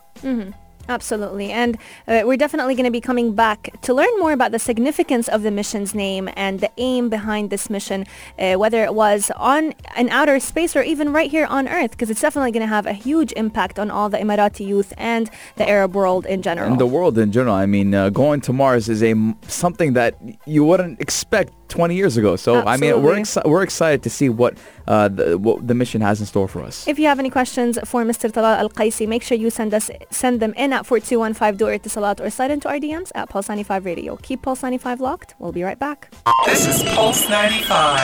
Absolutely. 0.89 1.51
And 1.53 1.77
uh, 2.07 2.23
we're 2.25 2.39
definitely 2.39 2.75
going 2.75 2.85
to 2.85 2.91
be 2.91 3.01
coming 3.01 3.35
back 3.35 3.79
to 3.83 3.93
learn 3.93 4.09
more 4.19 4.33
about 4.33 4.53
the 4.53 4.59
significance 4.59 5.29
of 5.29 5.43
the 5.43 5.51
mission's 5.51 5.95
name 5.95 6.31
and 6.35 6.61
the 6.61 6.71
aim 6.79 7.11
behind 7.11 7.51
this 7.51 7.69
mission, 7.69 8.07
uh, 8.39 8.55
whether 8.55 8.83
it 8.85 8.95
was 8.95 9.31
on 9.37 9.75
an 9.97 10.09
outer 10.09 10.41
space 10.41 10.75
or 10.75 10.83
even 10.83 11.13
right 11.13 11.31
here 11.31 11.47
on 11.47 11.69
Earth, 11.69 11.91
because 11.91 12.09
it's 12.09 12.23
definitely 12.23 12.53
going 12.53 12.63
to 12.63 12.67
have 12.67 12.87
a 12.87 12.95
huge 12.95 13.33
impact 13.33 13.79
on 13.79 13.91
all 13.91 14.09
the 14.09 14.19
Emirati 14.19 14.67
youth 14.67 14.95
and 14.97 15.31
the 15.57 15.69
Arab 15.69 15.95
world 15.95 16.25
in 16.25 16.41
general. 16.41 16.71
And 16.71 16.81
the 16.81 16.87
world 16.87 17.19
in 17.19 17.33
general. 17.33 17.55
I 17.55 17.67
mean, 17.67 17.95
uh, 17.95 18.09
going 18.09 18.41
to 18.43 18.53
Mars 18.53 18.89
is 18.89 19.03
a 19.03 19.15
something 19.47 19.93
that 19.93 20.19
you 20.47 20.65
wouldn't 20.65 21.01
expect 21.01 21.53
20 21.69 21.95
years 21.95 22.17
ago. 22.17 22.37
So 22.37 22.57
Absolutely. 22.57 22.89
I 22.89 22.93
mean, 22.95 23.03
we're 23.03 23.17
exci- 23.17 23.45
we're 23.45 23.63
excited 23.63 24.03
to 24.03 24.11
see 24.11 24.29
what 24.29 24.55
uh, 24.87 25.09
the, 25.09 25.39
what 25.39 25.67
the 25.67 25.75
mission 25.75 26.01
has 26.01 26.21
in 26.21 26.27
store 26.27 26.49
for 26.49 26.63
us. 26.63 26.87
If 26.89 26.99
you 26.99 27.07
have 27.07 27.19
any 27.19 27.31
questions 27.31 27.79
for 27.85 28.05
Mr. 28.05 28.31
Talal 28.31 28.57
Al 28.59 28.71
Kaissi, 28.71 29.07
make 29.07 29.23
sure 29.23 29.37
you 29.37 29.51
send 29.51 29.73
us 29.75 29.91
send 30.11 30.41
them 30.41 30.53
in 30.57 30.73
at 30.73 30.87
4215 30.87 31.57
du 31.59 31.67
or 31.67 31.79
Etisalat 31.79 32.21
or 32.21 32.31
slide 32.31 32.51
into 32.51 32.69
our 32.69 32.79
DMs 32.79 33.11
at 33.15 33.29
Pulse 33.29 33.49
95 33.49 33.85
Radio. 33.85 34.17
Keep 34.17 34.43
Pulse 34.43 34.63
95 34.63 35.01
locked. 35.01 35.35
We'll 35.39 35.53
be 35.53 35.63
right 35.63 35.79
back. 35.79 36.11
This 36.47 36.67
is 36.67 36.83
Pulse 36.95 37.29
95. 37.29 38.01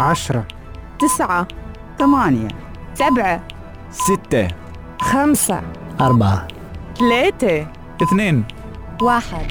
عشرة 0.00 0.46
تسعة 0.98 1.48
ثمانية 1.98 2.48
سبعة 2.94 3.48
ستة 3.90 4.48
خمسة 5.00 5.62
أربعة 6.00 6.48
ثلاثة 6.98 7.66
اثنين 8.02 8.44
واحد 9.02 9.46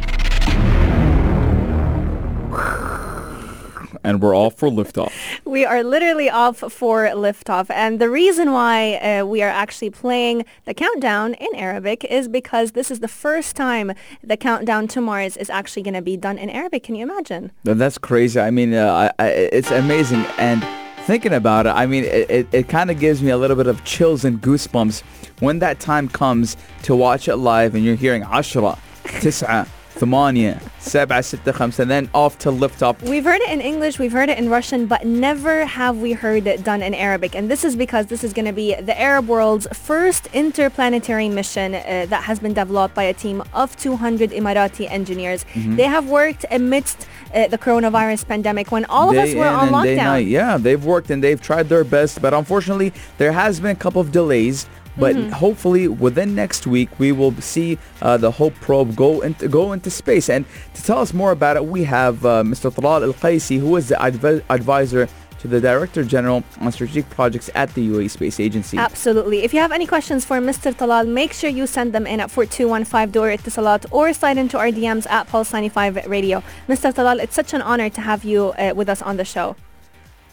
and 4.03 4.21
we're 4.21 4.35
off 4.35 4.55
for 4.55 4.69
liftoff. 4.69 5.11
we 5.45 5.65
are 5.65 5.83
literally 5.83 6.29
off 6.29 6.57
for 6.57 7.05
liftoff. 7.07 7.69
And 7.69 7.99
the 7.99 8.09
reason 8.09 8.51
why 8.51 8.95
uh, 8.95 9.25
we 9.25 9.41
are 9.41 9.49
actually 9.49 9.89
playing 9.89 10.45
the 10.65 10.73
countdown 10.73 11.33
in 11.35 11.53
Arabic 11.55 12.03
is 12.05 12.27
because 12.27 12.71
this 12.71 12.91
is 12.91 12.99
the 12.99 13.07
first 13.07 13.55
time 13.55 13.93
the 14.23 14.37
countdown 14.37 14.87
to 14.89 15.01
Mars 15.01 15.37
is 15.37 15.49
actually 15.49 15.83
going 15.83 15.93
to 15.93 16.01
be 16.01 16.17
done 16.17 16.37
in 16.37 16.49
Arabic. 16.49 16.83
Can 16.83 16.95
you 16.95 17.03
imagine? 17.03 17.51
That's 17.63 17.97
crazy. 17.97 18.39
I 18.39 18.51
mean, 18.51 18.73
uh, 18.73 19.11
I, 19.19 19.23
I, 19.23 19.27
it's 19.29 19.71
amazing. 19.71 20.25
And 20.37 20.65
thinking 21.05 21.33
about 21.33 21.65
it, 21.65 21.71
I 21.71 21.85
mean, 21.85 22.03
it, 22.03 22.29
it, 22.29 22.47
it 22.51 22.69
kind 22.69 22.91
of 22.91 22.99
gives 22.99 23.21
me 23.21 23.31
a 23.31 23.37
little 23.37 23.55
bit 23.55 23.67
of 23.67 23.83
chills 23.83 24.25
and 24.25 24.41
goosebumps 24.41 25.01
when 25.39 25.59
that 25.59 25.79
time 25.79 26.07
comes 26.07 26.57
to 26.83 26.95
watch 26.95 27.27
it 27.27 27.37
live 27.37 27.75
and 27.75 27.83
you're 27.83 27.95
hearing 27.95 28.23
Ashra, 28.23 28.77
Tis'a. 29.03 29.67
ثمانية 30.00 30.56
سبعة 30.80 31.20
ستة 31.20 31.52
خمسة 31.52 31.84
and 31.84 31.90
then 31.90 32.08
off 32.14 32.38
to 32.38 32.50
lift 32.50 32.82
up. 32.82 33.00
We've 33.02 33.24
heard 33.24 33.40
it 33.40 33.50
in 33.50 33.60
English, 33.60 33.98
we've 33.98 34.12
heard 34.12 34.28
it 34.28 34.38
in 34.38 34.48
Russian, 34.48 34.86
but 34.86 35.06
never 35.06 35.64
have 35.66 35.98
we 35.98 36.12
heard 36.12 36.46
it 36.46 36.64
done 36.64 36.82
in 36.82 36.94
Arabic. 36.94 37.34
And 37.36 37.50
this 37.50 37.64
is 37.64 37.76
because 37.76 38.06
this 38.06 38.24
is 38.24 38.32
going 38.32 38.46
to 38.46 38.52
be 38.52 38.74
the 38.74 39.00
Arab 39.00 39.28
world's 39.28 39.66
first 39.72 40.26
interplanetary 40.32 41.28
mission 41.28 41.74
uh, 41.74 42.06
that 42.08 42.24
has 42.24 42.38
been 42.38 42.54
developed 42.54 42.94
by 42.94 43.04
a 43.04 43.14
team 43.14 43.42
of 43.52 43.76
200 43.76 44.30
Emirati 44.30 44.90
engineers. 44.90 45.44
Mm-hmm. 45.44 45.76
They 45.76 45.84
have 45.96 46.08
worked 46.08 46.44
amidst 46.50 47.06
uh, 47.34 47.46
the 47.48 47.58
coronavirus 47.58 48.26
pandemic 48.26 48.72
when 48.72 48.84
all 48.86 49.10
of 49.10 49.14
Day 49.16 49.30
us 49.30 49.34
were 49.34 49.46
in 49.46 49.54
on 49.54 49.74
and 49.74 49.84
day 49.84 49.96
lockdown. 49.96 50.04
night. 50.04 50.26
Yeah, 50.26 50.56
they've 50.58 50.84
worked 50.84 51.10
and 51.10 51.22
they've 51.22 51.40
tried 51.40 51.68
their 51.68 51.84
best, 51.84 52.20
but 52.22 52.32
unfortunately, 52.34 52.92
there 53.18 53.32
has 53.32 53.60
been 53.60 53.72
a 53.72 53.82
couple 53.84 54.00
of 54.00 54.10
delays. 54.12 54.66
But 54.99 55.15
Mm-hmm. 55.15 55.29
hopefully, 55.31 55.87
within 55.87 56.35
next 56.35 56.67
week, 56.67 56.89
we 56.99 57.11
will 57.11 57.33
see 57.41 57.77
uh, 58.01 58.17
the 58.17 58.31
Hope 58.31 58.53
probe 58.55 58.95
go 58.95 59.21
into 59.21 59.47
go 59.47 59.71
into 59.73 59.89
space. 59.89 60.29
And 60.29 60.45
to 60.75 60.83
tell 60.83 60.99
us 60.99 61.13
more 61.13 61.31
about 61.31 61.55
it, 61.57 61.65
we 61.65 61.83
have 61.85 62.25
uh, 62.25 62.43
Mr. 62.43 62.69
Talal 62.75 63.01
Al 63.03 63.13
Kaissi, 63.13 63.59
who 63.59 63.75
is 63.77 63.87
the 63.87 63.95
advi- 63.95 64.43
advisor 64.49 65.07
to 65.39 65.47
the 65.47 65.61
Director 65.61 66.03
General 66.03 66.43
on 66.59 66.69
Strategic 66.73 67.09
Projects 67.11 67.49
at 67.55 67.73
the 67.73 67.87
UAE 67.89 68.09
Space 68.09 68.41
Agency. 68.41 68.77
Absolutely. 68.77 69.37
If 69.47 69.53
you 69.53 69.61
have 69.61 69.71
any 69.71 69.87
questions 69.87 70.25
for 70.25 70.37
Mr. 70.39 70.73
Talal, 70.73 71.07
make 71.07 71.31
sure 71.31 71.49
you 71.49 71.65
send 71.65 71.93
them 71.93 72.05
in 72.05 72.19
at 72.19 72.29
4215 72.29 73.11
Door 73.11 73.37
Salat 73.49 73.85
or 73.89 74.11
slide 74.11 74.37
into 74.37 74.57
our 74.57 74.67
DMs 74.67 75.09
at 75.09 75.27
Pulse 75.27 75.53
95 75.53 76.07
Radio. 76.07 76.43
Mr. 76.67 76.91
Talal, 76.93 77.23
it's 77.23 77.35
such 77.35 77.53
an 77.53 77.61
honor 77.61 77.89
to 77.89 78.01
have 78.01 78.25
you 78.25 78.47
uh, 78.59 78.73
with 78.75 78.89
us 78.89 79.01
on 79.01 79.15
the 79.15 79.23
show. 79.23 79.55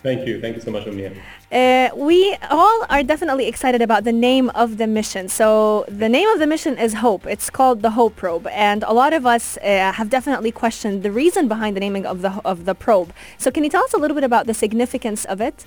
Thank 0.03 0.27
you. 0.27 0.41
Thank 0.41 0.57
you 0.57 0.63
so 0.63 0.73
much, 0.73 0.87
Omnia. 0.89 1.13
Uh, 1.53 1.91
we 1.95 2.37
all 2.51 2.85
are 2.91 3.05
definitely 3.05 3.47
excited 3.47 3.81
about 3.81 4.03
the 4.03 4.13
name 4.13 4.51
of 4.51 4.79
the 4.79 4.87
mission. 4.87 5.29
So 5.29 5.85
the 5.87 6.09
name 6.09 6.29
of 6.31 6.41
the 6.41 6.47
mission 6.47 6.77
is 6.77 6.95
Hope. 6.95 7.25
It's 7.25 7.51
called 7.51 7.83
the 7.83 7.91
Hope 7.91 8.17
Probe, 8.17 8.49
and 8.49 8.83
a 8.83 8.93
lot 8.93 9.13
of 9.13 9.25
us 9.25 9.57
uh, 9.59 9.93
have 9.93 10.11
definitely 10.11 10.51
questioned 10.51 11.05
the 11.05 11.13
reason 11.13 11.47
behind 11.47 11.77
the 11.77 11.81
naming 11.81 12.05
of 12.05 12.21
the 12.23 12.41
of 12.45 12.65
the 12.65 12.75
probe. 12.75 13.13
So 13.39 13.53
can 13.53 13.63
you 13.63 13.71
tell 13.71 13.85
us 13.85 13.95
a 13.95 13.97
little 13.97 14.17
bit 14.17 14.25
about 14.25 14.47
the 14.47 14.55
significance 14.55 15.25
of 15.27 15.41
it? 15.41 15.65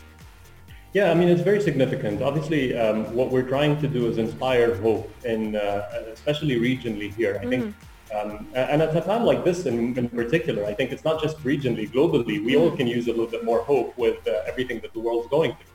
Yeah, 0.91 1.11
I 1.11 1.13
mean, 1.13 1.29
it's 1.29 1.43
very 1.43 1.61
significant. 1.61 2.21
Obviously, 2.21 2.77
um, 2.77 3.15
what 3.15 3.29
we're 3.29 3.47
trying 3.47 3.79
to 3.79 3.87
do 3.87 4.07
is 4.07 4.17
inspire 4.17 4.75
hope, 4.75 5.09
in, 5.23 5.55
uh, 5.55 5.87
especially 6.11 6.59
regionally 6.59 7.13
here. 7.13 7.39
I 7.41 7.45
think, 7.45 7.75
um, 8.13 8.47
and 8.55 8.81
at 8.81 8.95
a 8.95 9.01
time 9.01 9.23
like 9.23 9.45
this 9.45 9.65
in, 9.67 9.97
in 9.97 10.09
particular, 10.09 10.65
I 10.65 10.73
think 10.73 10.91
it's 10.91 11.05
not 11.05 11.21
just 11.21 11.37
regionally, 11.43 11.87
globally, 11.87 12.43
we 12.43 12.57
all 12.57 12.71
can 12.75 12.87
use 12.87 13.07
a 13.07 13.11
little 13.11 13.27
bit 13.27 13.45
more 13.45 13.61
hope 13.61 13.95
with 13.97 14.27
uh, 14.27 14.41
everything 14.47 14.79
that 14.79 14.93
the 14.93 14.99
world's 14.99 15.29
going 15.29 15.51
through. 15.51 15.68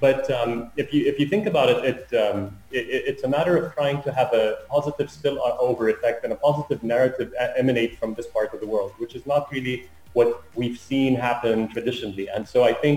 But 0.00 0.30
um, 0.30 0.70
if 0.76 0.92
you 0.94 1.04
if 1.06 1.18
you 1.20 1.26
think 1.26 1.46
about 1.46 1.68
it, 1.68 1.84
it, 1.84 2.02
um, 2.22 2.56
it, 2.70 2.84
it- 2.96 3.04
it's 3.10 3.22
a 3.24 3.28
matter 3.28 3.56
of 3.56 3.74
trying 3.74 4.02
to 4.02 4.12
have 4.12 4.32
a 4.32 4.58
positive 4.68 5.08
spillover 5.08 5.92
effect 5.94 6.24
and 6.24 6.32
a 6.32 6.36
positive 6.36 6.82
narrative 6.82 7.32
emanate 7.56 7.98
from 7.98 8.14
this 8.14 8.26
part 8.26 8.54
of 8.54 8.60
the 8.60 8.66
world, 8.66 8.92
which 8.98 9.14
is 9.14 9.24
not 9.26 9.50
really 9.52 9.76
what 10.14 10.42
we've 10.54 10.78
seen 10.78 11.14
happen 11.14 11.68
traditionally. 11.68 12.26
And 12.34 12.48
so 12.48 12.64
I 12.64 12.72
think 12.72 12.96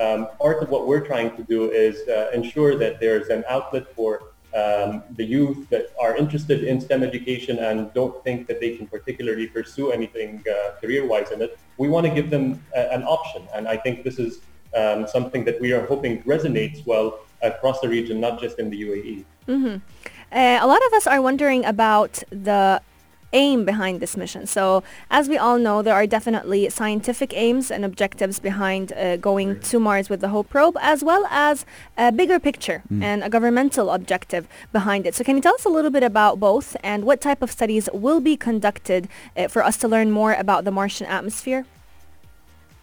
um, 0.00 0.28
part 0.38 0.62
of 0.62 0.70
what 0.70 0.86
we're 0.88 1.06
trying 1.12 1.30
to 1.36 1.42
do 1.42 1.70
is 1.70 2.08
uh, 2.08 2.30
ensure 2.32 2.76
that 2.78 3.00
there's 3.00 3.28
an 3.28 3.44
outlet 3.48 3.86
for 3.94 4.10
um, 4.54 5.02
the 5.16 5.24
youth 5.24 5.68
that 5.70 5.86
are 6.00 6.16
interested 6.16 6.62
in 6.64 6.80
STEM 6.80 7.02
education 7.02 7.58
and 7.58 7.92
don't 7.92 8.22
think 8.24 8.46
that 8.46 8.60
they 8.60 8.76
can 8.76 8.86
particularly 8.86 9.46
pursue 9.48 9.90
anything 9.90 10.42
uh, 10.48 10.78
career-wise 10.80 11.32
in 11.32 11.42
it. 11.42 11.58
We 11.76 11.88
want 11.88 12.06
to 12.06 12.12
give 12.14 12.30
them 12.30 12.62
a, 12.74 12.92
an 12.92 13.02
option, 13.02 13.42
and 13.54 13.66
I 13.66 13.76
think 13.76 14.04
this 14.04 14.18
is 14.20 14.40
um, 14.76 15.06
something 15.06 15.44
that 15.44 15.60
we 15.60 15.72
are 15.72 15.86
hoping 15.86 16.22
resonates 16.22 16.84
well 16.86 17.20
across 17.42 17.80
the 17.80 17.88
region, 17.88 18.20
not 18.20 18.40
just 18.40 18.58
in 18.58 18.70
the 18.70 18.80
UAE. 18.82 19.24
Uh, 20.32 20.58
a 20.60 20.66
lot 20.66 20.84
of 20.86 20.92
us 20.94 21.06
are 21.06 21.22
wondering 21.22 21.64
about 21.64 22.22
the 22.30 22.80
aim 23.34 23.64
behind 23.64 24.00
this 24.00 24.16
mission. 24.16 24.46
So 24.46 24.82
as 25.10 25.28
we 25.28 25.36
all 25.36 25.58
know, 25.58 25.82
there 25.82 25.94
are 25.94 26.06
definitely 26.06 26.70
scientific 26.70 27.34
aims 27.36 27.70
and 27.70 27.84
objectives 27.84 28.38
behind 28.38 28.92
uh, 28.92 29.16
going 29.16 29.60
to 29.60 29.78
Mars 29.80 30.08
with 30.08 30.20
the 30.20 30.28
Hope 30.28 30.48
probe, 30.48 30.76
as 30.80 31.04
well 31.04 31.26
as 31.28 31.66
a 31.98 32.12
bigger 32.12 32.38
picture 32.38 32.82
and 33.02 33.22
a 33.24 33.28
governmental 33.28 33.90
objective 33.90 34.48
behind 34.72 35.04
it. 35.06 35.14
So 35.14 35.24
can 35.24 35.36
you 35.36 35.42
tell 35.42 35.54
us 35.54 35.64
a 35.64 35.68
little 35.68 35.90
bit 35.90 36.04
about 36.04 36.40
both 36.40 36.76
and 36.82 37.04
what 37.04 37.20
type 37.20 37.42
of 37.42 37.50
studies 37.50 37.88
will 37.92 38.20
be 38.20 38.36
conducted 38.36 39.08
uh, 39.36 39.48
for 39.48 39.62
us 39.64 39.76
to 39.78 39.88
learn 39.88 40.10
more 40.10 40.32
about 40.32 40.64
the 40.64 40.70
Martian 40.70 41.06
atmosphere? 41.06 41.66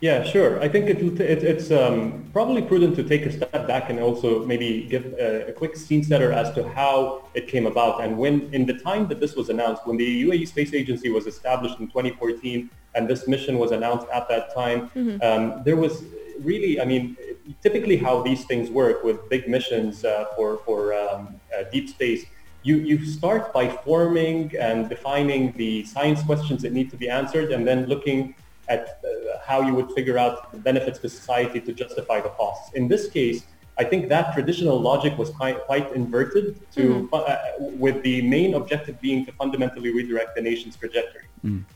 Yeah, 0.02 0.24
sure. 0.24 0.60
I 0.60 0.68
think 0.68 0.90
it, 0.90 0.98
it, 1.22 1.44
it's 1.44 1.70
um, 1.70 2.26
probably 2.34 2.64
prudent 2.64 2.96
to 2.96 3.04
take 3.04 3.24
a 3.28 3.32
step 3.32 3.68
back 3.68 3.92
and 3.92 4.00
also 4.00 4.44
maybe 4.48 4.88
give 4.90 5.06
a, 5.14 5.50
a 5.50 5.54
quick 5.54 5.76
scene 5.76 6.04
setter 6.04 6.32
as 6.32 6.52
to 6.56 6.68
how 6.70 7.26
it 7.36 7.48
came 7.48 7.68
about. 7.68 8.04
And 8.04 8.18
when, 8.18 8.52
in 8.52 8.66
the 8.66 8.74
time 8.74 9.08
that 9.10 9.20
this 9.20 9.36
was 9.36 9.50
announced, 9.50 9.86
when 9.86 9.98
the 9.98 10.24
UAE 10.26 10.48
Space 10.48 10.74
Agency 10.74 11.10
was 11.10 11.28
established 11.28 11.80
in 11.80 11.86
2014 11.86 12.68
and 12.96 13.08
this 13.08 13.28
mission 13.28 13.60
was 13.60 13.70
announced 13.70 14.08
at 14.12 14.28
that 14.28 14.52
time, 14.56 14.90
um, 15.22 15.62
there 15.64 15.76
was 15.76 16.04
really, 16.40 16.82
I 16.82 16.86
mean, 16.86 17.16
typically 17.62 17.98
how 17.98 18.24
these 18.24 18.44
things 18.46 18.72
work 18.72 19.04
with 19.04 19.30
big 19.30 19.48
missions 19.48 20.04
uh, 20.04 20.26
for, 20.36 20.58
for 20.66 20.96
um, 20.96 21.40
uh, 21.56 21.66
deep 21.72 21.88
space, 21.90 22.26
you, 22.64 22.78
you 22.78 23.06
start 23.06 23.54
by 23.54 23.70
forming 23.70 24.52
and 24.58 24.90
defining 24.90 25.52
the 25.58 25.86
science 25.86 26.24
questions 26.24 26.64
that 26.64 26.74
need 26.74 26.90
to 26.90 26.98
be 26.98 27.08
answered 27.08 27.52
and 27.52 27.68
then 27.68 27.86
looking 27.86 28.34
at 28.68 29.02
uh, 29.04 29.40
how 29.46 29.62
you 29.62 29.74
would 29.74 29.92
figure 29.92 30.18
out 30.18 30.52
the 30.52 30.58
benefits 30.58 31.00
to 31.00 31.10
society 31.10 31.60
to 31.62 31.74
justify 31.74 32.22
the 32.22 32.30
costs. 32.30 32.74
In 32.74 32.88
this 32.88 33.10
case, 33.10 33.44
I 33.78 33.84
think 33.84 34.10
that 34.10 34.34
traditional 34.34 34.80
logic 34.80 35.18
was 35.18 35.30
quite, 35.30 35.60
quite 35.66 35.92
inverted 35.94 36.60
to, 36.74 37.10
uh, 37.14 37.38
with 37.60 38.04
the 38.04 38.22
main 38.22 38.54
objective 38.54 39.00
being 39.02 39.26
to 39.26 39.32
fundamentally 39.32 39.92
redirect 39.92 40.36
the 40.36 40.42
nation's 40.42 40.76
trajectory. 40.76 41.24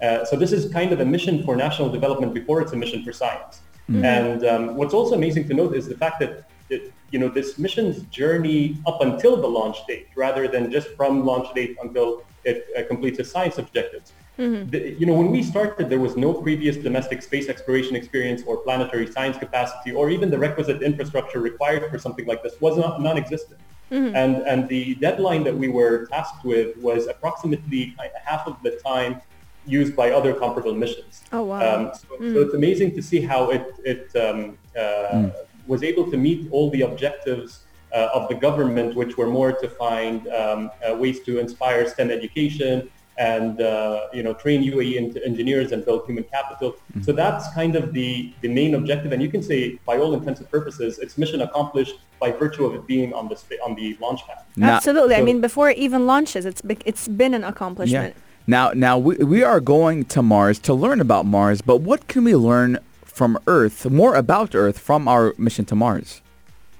Uh, 0.01 0.25
so 0.25 0.35
this 0.35 0.51
is 0.51 0.71
kind 0.71 0.91
of 0.91 0.99
a 0.99 1.05
mission 1.05 1.43
for 1.43 1.55
national 1.55 1.89
development 1.89 2.33
before 2.33 2.61
it's 2.61 2.73
a 2.73 2.75
mission 2.75 3.03
for 3.03 3.11
science. 3.11 3.61
And 4.05 4.45
um, 4.45 4.75
what's 4.75 4.93
also 4.93 5.15
amazing 5.15 5.47
to 5.47 5.53
note 5.53 5.75
is 5.75 5.87
the 5.87 5.97
fact 5.97 6.19
that 6.19 6.47
it, 6.69 6.91
you 7.11 7.19
know 7.19 7.29
this 7.29 7.57
mission's 7.59 8.01
journey 8.19 8.77
up 8.87 9.01
until 9.01 9.37
the 9.37 9.47
launch 9.47 9.77
date, 9.87 10.07
rather 10.15 10.47
than 10.47 10.71
just 10.71 10.89
from 10.97 11.25
launch 11.25 11.53
date 11.53 11.77
until 11.81 12.23
it 12.43 12.65
uh, 12.75 12.83
completes 12.87 13.19
its 13.19 13.31
science 13.31 13.57
objectives. 13.57 14.13
The- 14.37 14.95
you 14.99 15.05
know, 15.05 15.13
when 15.13 15.31
we 15.31 15.41
started, 15.43 15.89
there 15.89 15.99
was 15.99 16.15
no 16.17 16.33
previous 16.33 16.75
domestic 16.77 17.21
space 17.21 17.47
exploration 17.47 17.95
experience 17.95 18.41
or 18.45 18.57
planetary 18.57 19.07
science 19.07 19.37
capacity, 19.37 19.91
or 19.91 20.09
even 20.09 20.29
the 20.29 20.37
requisite 20.37 20.81
infrastructure 20.81 21.39
required 21.39 21.89
for 21.91 21.97
something 21.97 22.25
like 22.25 22.43
this 22.43 22.55
was 22.59 22.77
not 22.77 23.01
non-existent. 23.01 23.59
And 23.91 24.37
and 24.51 24.67
the 24.67 24.95
deadline 24.95 25.43
that 25.43 25.55
we 25.55 25.67
were 25.67 26.07
tasked 26.07 26.43
with 26.43 26.75
was 26.77 27.07
approximately 27.07 27.95
half 28.29 28.43
of 28.47 28.55
the 28.63 28.71
time 28.91 29.21
used 29.65 29.95
by 29.95 30.11
other 30.11 30.33
comparable 30.33 30.73
missions. 30.73 31.23
Oh, 31.31 31.43
wow. 31.43 31.59
Um, 31.67 31.91
so, 31.93 32.07
so 32.33 32.41
it's 32.41 32.53
amazing 32.53 32.95
to 32.95 33.01
see 33.01 33.21
how 33.21 33.41
it 33.51 33.65
it 33.93 34.15
um, 34.25 34.57
uh, 34.77 35.29
was 35.67 35.81
able 35.83 36.09
to 36.11 36.17
meet 36.17 36.39
all 36.51 36.69
the 36.71 36.81
objectives 36.81 37.65
uh, 37.93 38.09
of 38.17 38.27
the 38.27 38.35
government, 38.35 38.95
which 38.95 39.17
were 39.17 39.27
more 39.27 39.51
to 39.53 39.67
find 39.69 40.27
um, 40.27 40.71
uh, 40.87 40.95
ways 40.95 41.21
to 41.27 41.39
inspire 41.39 41.87
STEM 41.87 42.09
education 42.11 42.89
and 43.17 43.61
uh, 43.61 44.07
you 44.13 44.23
know 44.23 44.33
train 44.33 44.63
UAE 44.63 44.97
en- 44.97 45.23
engineers 45.23 45.71
and 45.71 45.85
build 45.85 46.05
human 46.05 46.23
capital. 46.25 46.75
So 47.01 47.11
that's 47.11 47.51
kind 47.53 47.75
of 47.75 47.93
the 47.93 48.33
the 48.41 48.47
main 48.49 48.75
objective, 48.75 49.11
and 49.11 49.21
you 49.21 49.29
can 49.29 49.41
say 49.41 49.79
by 49.85 49.97
all 49.97 50.13
intents 50.13 50.39
and 50.41 50.49
purposes, 50.49 50.99
it's 50.99 51.17
mission 51.17 51.41
accomplished 51.41 51.95
by 52.19 52.31
virtue 52.31 52.65
of 52.65 52.75
it 52.75 52.85
being 52.87 53.13
on 53.13 53.27
the 53.29 53.35
spa- 53.35 53.55
on 53.65 53.75
the 53.75 53.97
launch 54.01 54.21
pad. 54.27 54.39
Now- 54.55 54.75
Absolutely. 54.75 55.15
I 55.15 55.21
mean, 55.21 55.41
before 55.41 55.69
it 55.69 55.77
even 55.77 56.05
launches, 56.05 56.45
it's 56.45 56.61
be- 56.61 56.77
it's 56.85 57.07
been 57.07 57.33
an 57.33 57.43
accomplishment. 57.43 57.91
Yeah. 57.91 57.99
accomplishment. 58.09 58.21
Now, 58.47 58.71
now 58.73 58.97
we, 58.99 59.15
we 59.17 59.43
are 59.43 59.59
going 59.59 60.05
to 60.05 60.21
Mars 60.21 60.59
to 60.59 60.73
learn 60.73 61.01
about 61.01 61.25
Mars, 61.25 61.61
but 61.61 61.77
what 61.81 62.07
can 62.07 62.23
we 62.23 62.35
learn 62.35 62.77
from 63.03 63.39
Earth, 63.47 63.89
more 63.89 64.13
about 64.15 64.53
Earth, 64.53 64.77
from 64.77 65.07
our 65.07 65.33
mission 65.37 65.65
to 65.65 65.75
Mars? 65.75 66.21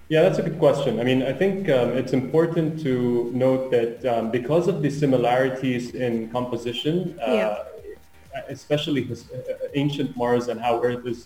Yeah, 0.07 0.21
that's 0.21 0.37
a 0.37 0.43
good 0.43 0.59
question. 0.59 0.99
I 0.99 1.03
mean, 1.03 1.23
I 1.23 1.33
think 1.33 1.67
um, 1.69 1.89
it's 1.97 2.13
important 2.13 2.79
to 2.83 3.31
note 3.33 3.71
that 3.71 4.05
um, 4.05 4.29
because 4.29 4.67
of 4.67 4.83
the 4.83 4.89
similarities 4.89 5.95
in 5.95 6.29
composition, 6.29 7.17
uh, 7.19 7.33
Yeah. 7.33 8.43
especially 8.49 9.01
his, 9.03 9.31
uh, 9.31 9.81
ancient 9.81 10.15
Mars 10.15 10.47
and 10.49 10.59
how 10.59 10.73
Earth 10.83 11.05
is, 11.13 11.19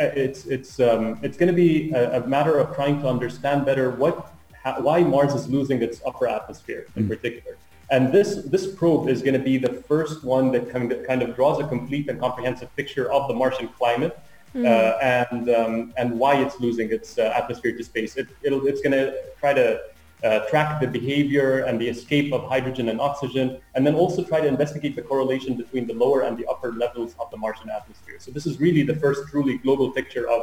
uh, 0.00 0.24
it's 0.24 0.40
it's 0.56 0.72
um, 0.88 1.18
it's 1.26 1.36
going 1.40 1.52
to 1.54 1.60
be 1.66 1.90
a, 2.00 2.02
a 2.18 2.26
matter 2.36 2.54
of 2.62 2.66
trying 2.78 2.96
to 3.02 3.06
understand 3.14 3.58
better 3.70 3.86
what 4.02 4.14
how, 4.62 4.74
why 4.86 4.98
Mars 5.14 5.32
is 5.34 5.44
losing 5.56 5.78
its 5.86 5.96
upper 6.08 6.26
atmosphere 6.38 6.82
in 6.98 7.08
particular. 7.08 7.54
And 7.94 8.02
this 8.16 8.30
this 8.54 8.64
probe 8.80 9.08
is 9.14 9.18
going 9.26 9.38
to 9.42 9.46
be 9.52 9.56
the 9.68 9.74
first 9.90 10.16
one 10.34 10.46
that 10.54 10.64
kind 10.72 10.92
of, 10.92 10.98
kind 11.10 11.20
of 11.24 11.28
draws 11.38 11.58
a 11.64 11.66
complete 11.74 12.04
and 12.10 12.16
comprehensive 12.26 12.68
picture 12.76 13.06
of 13.16 13.22
the 13.28 13.34
Martian 13.42 13.68
climate 13.80 14.14
uh, 14.54 14.98
and 15.02 15.48
um, 15.50 15.94
and 15.96 16.18
why 16.18 16.36
it's 16.36 16.60
losing 16.60 16.90
its 16.92 17.18
uh, 17.18 17.32
atmosphere 17.34 17.76
to 17.76 17.84
space. 17.84 18.16
It, 18.16 18.28
it'll, 18.42 18.66
it's 18.66 18.82
going 18.82 18.92
to 18.92 19.14
try 19.40 19.54
to 19.54 19.80
uh, 20.24 20.40
track 20.50 20.80
the 20.80 20.86
behavior 20.86 21.60
and 21.60 21.80
the 21.80 21.88
escape 21.88 22.32
of 22.32 22.44
hydrogen 22.48 22.88
and 22.88 23.00
oxygen, 23.00 23.58
and 23.74 23.86
then 23.86 23.94
also 23.94 24.22
try 24.22 24.40
to 24.40 24.46
investigate 24.46 24.94
the 24.94 25.02
correlation 25.02 25.56
between 25.56 25.86
the 25.86 25.94
lower 25.94 26.22
and 26.22 26.36
the 26.36 26.46
upper 26.46 26.72
levels 26.72 27.16
of 27.18 27.30
the 27.30 27.36
Martian 27.36 27.70
atmosphere. 27.70 28.16
So 28.18 28.30
this 28.30 28.46
is 28.46 28.60
really 28.60 28.82
the 28.82 28.96
first 28.96 29.28
truly 29.30 29.58
global 29.58 29.90
picture 29.90 30.28
of 30.28 30.42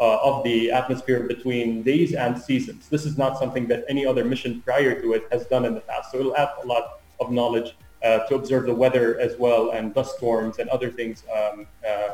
uh, 0.00 0.18
of 0.22 0.42
the 0.44 0.70
atmosphere 0.70 1.20
between 1.24 1.82
days 1.82 2.14
and 2.14 2.38
seasons. 2.38 2.88
This 2.88 3.04
is 3.04 3.18
not 3.18 3.38
something 3.38 3.66
that 3.68 3.84
any 3.88 4.06
other 4.06 4.24
mission 4.24 4.62
prior 4.62 4.98
to 5.00 5.12
it 5.12 5.28
has 5.30 5.44
done 5.46 5.66
in 5.66 5.74
the 5.74 5.82
past. 5.82 6.10
So 6.10 6.20
it'll 6.20 6.36
add 6.36 6.48
a 6.64 6.66
lot 6.66 7.00
of 7.20 7.30
knowledge 7.30 7.76
uh, 8.02 8.20
to 8.20 8.34
observe 8.34 8.64
the 8.64 8.74
weather 8.74 9.20
as 9.20 9.38
well 9.38 9.70
and 9.72 9.94
dust 9.94 10.16
storms 10.16 10.58
and 10.58 10.70
other 10.70 10.90
things 10.90 11.22
um, 11.36 11.66
uh, 11.86 12.08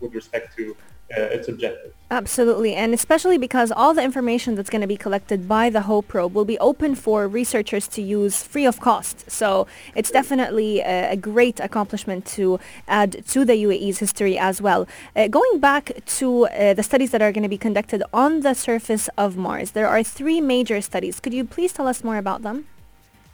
with 0.00 0.14
respect 0.14 0.56
to 0.56 0.76
uh, 1.16 1.22
its 1.22 1.48
objective. 1.48 1.92
Absolutely, 2.12 2.74
and 2.74 2.94
especially 2.94 3.38
because 3.38 3.72
all 3.72 3.94
the 3.94 4.02
information 4.02 4.54
that's 4.54 4.70
going 4.70 4.80
to 4.80 4.86
be 4.86 4.96
collected 4.96 5.48
by 5.48 5.70
the 5.70 5.82
Hope 5.82 6.08
probe 6.08 6.34
will 6.34 6.44
be 6.44 6.58
open 6.58 6.94
for 6.94 7.28
researchers 7.28 7.86
to 7.88 8.02
use 8.02 8.42
free 8.42 8.66
of 8.66 8.80
cost. 8.80 9.30
So 9.30 9.66
it's 9.94 10.10
definitely 10.10 10.80
a, 10.80 11.12
a 11.12 11.16
great 11.16 11.60
accomplishment 11.60 12.26
to 12.26 12.58
add 12.88 13.24
to 13.28 13.44
the 13.44 13.54
UAE's 13.54 13.98
history 13.98 14.38
as 14.38 14.60
well. 14.60 14.86
Uh, 15.14 15.28
going 15.28 15.58
back 15.58 15.92
to 16.18 16.46
uh, 16.46 16.74
the 16.74 16.82
studies 16.82 17.10
that 17.10 17.22
are 17.22 17.32
going 17.32 17.42
to 17.42 17.48
be 17.48 17.58
conducted 17.58 18.02
on 18.12 18.40
the 18.40 18.54
surface 18.54 19.08
of 19.16 19.36
Mars, 19.36 19.72
there 19.72 19.88
are 19.88 20.02
three 20.02 20.40
major 20.40 20.80
studies. 20.80 21.20
Could 21.20 21.34
you 21.34 21.44
please 21.44 21.72
tell 21.72 21.86
us 21.86 22.02
more 22.04 22.16
about 22.16 22.42
them? 22.42 22.66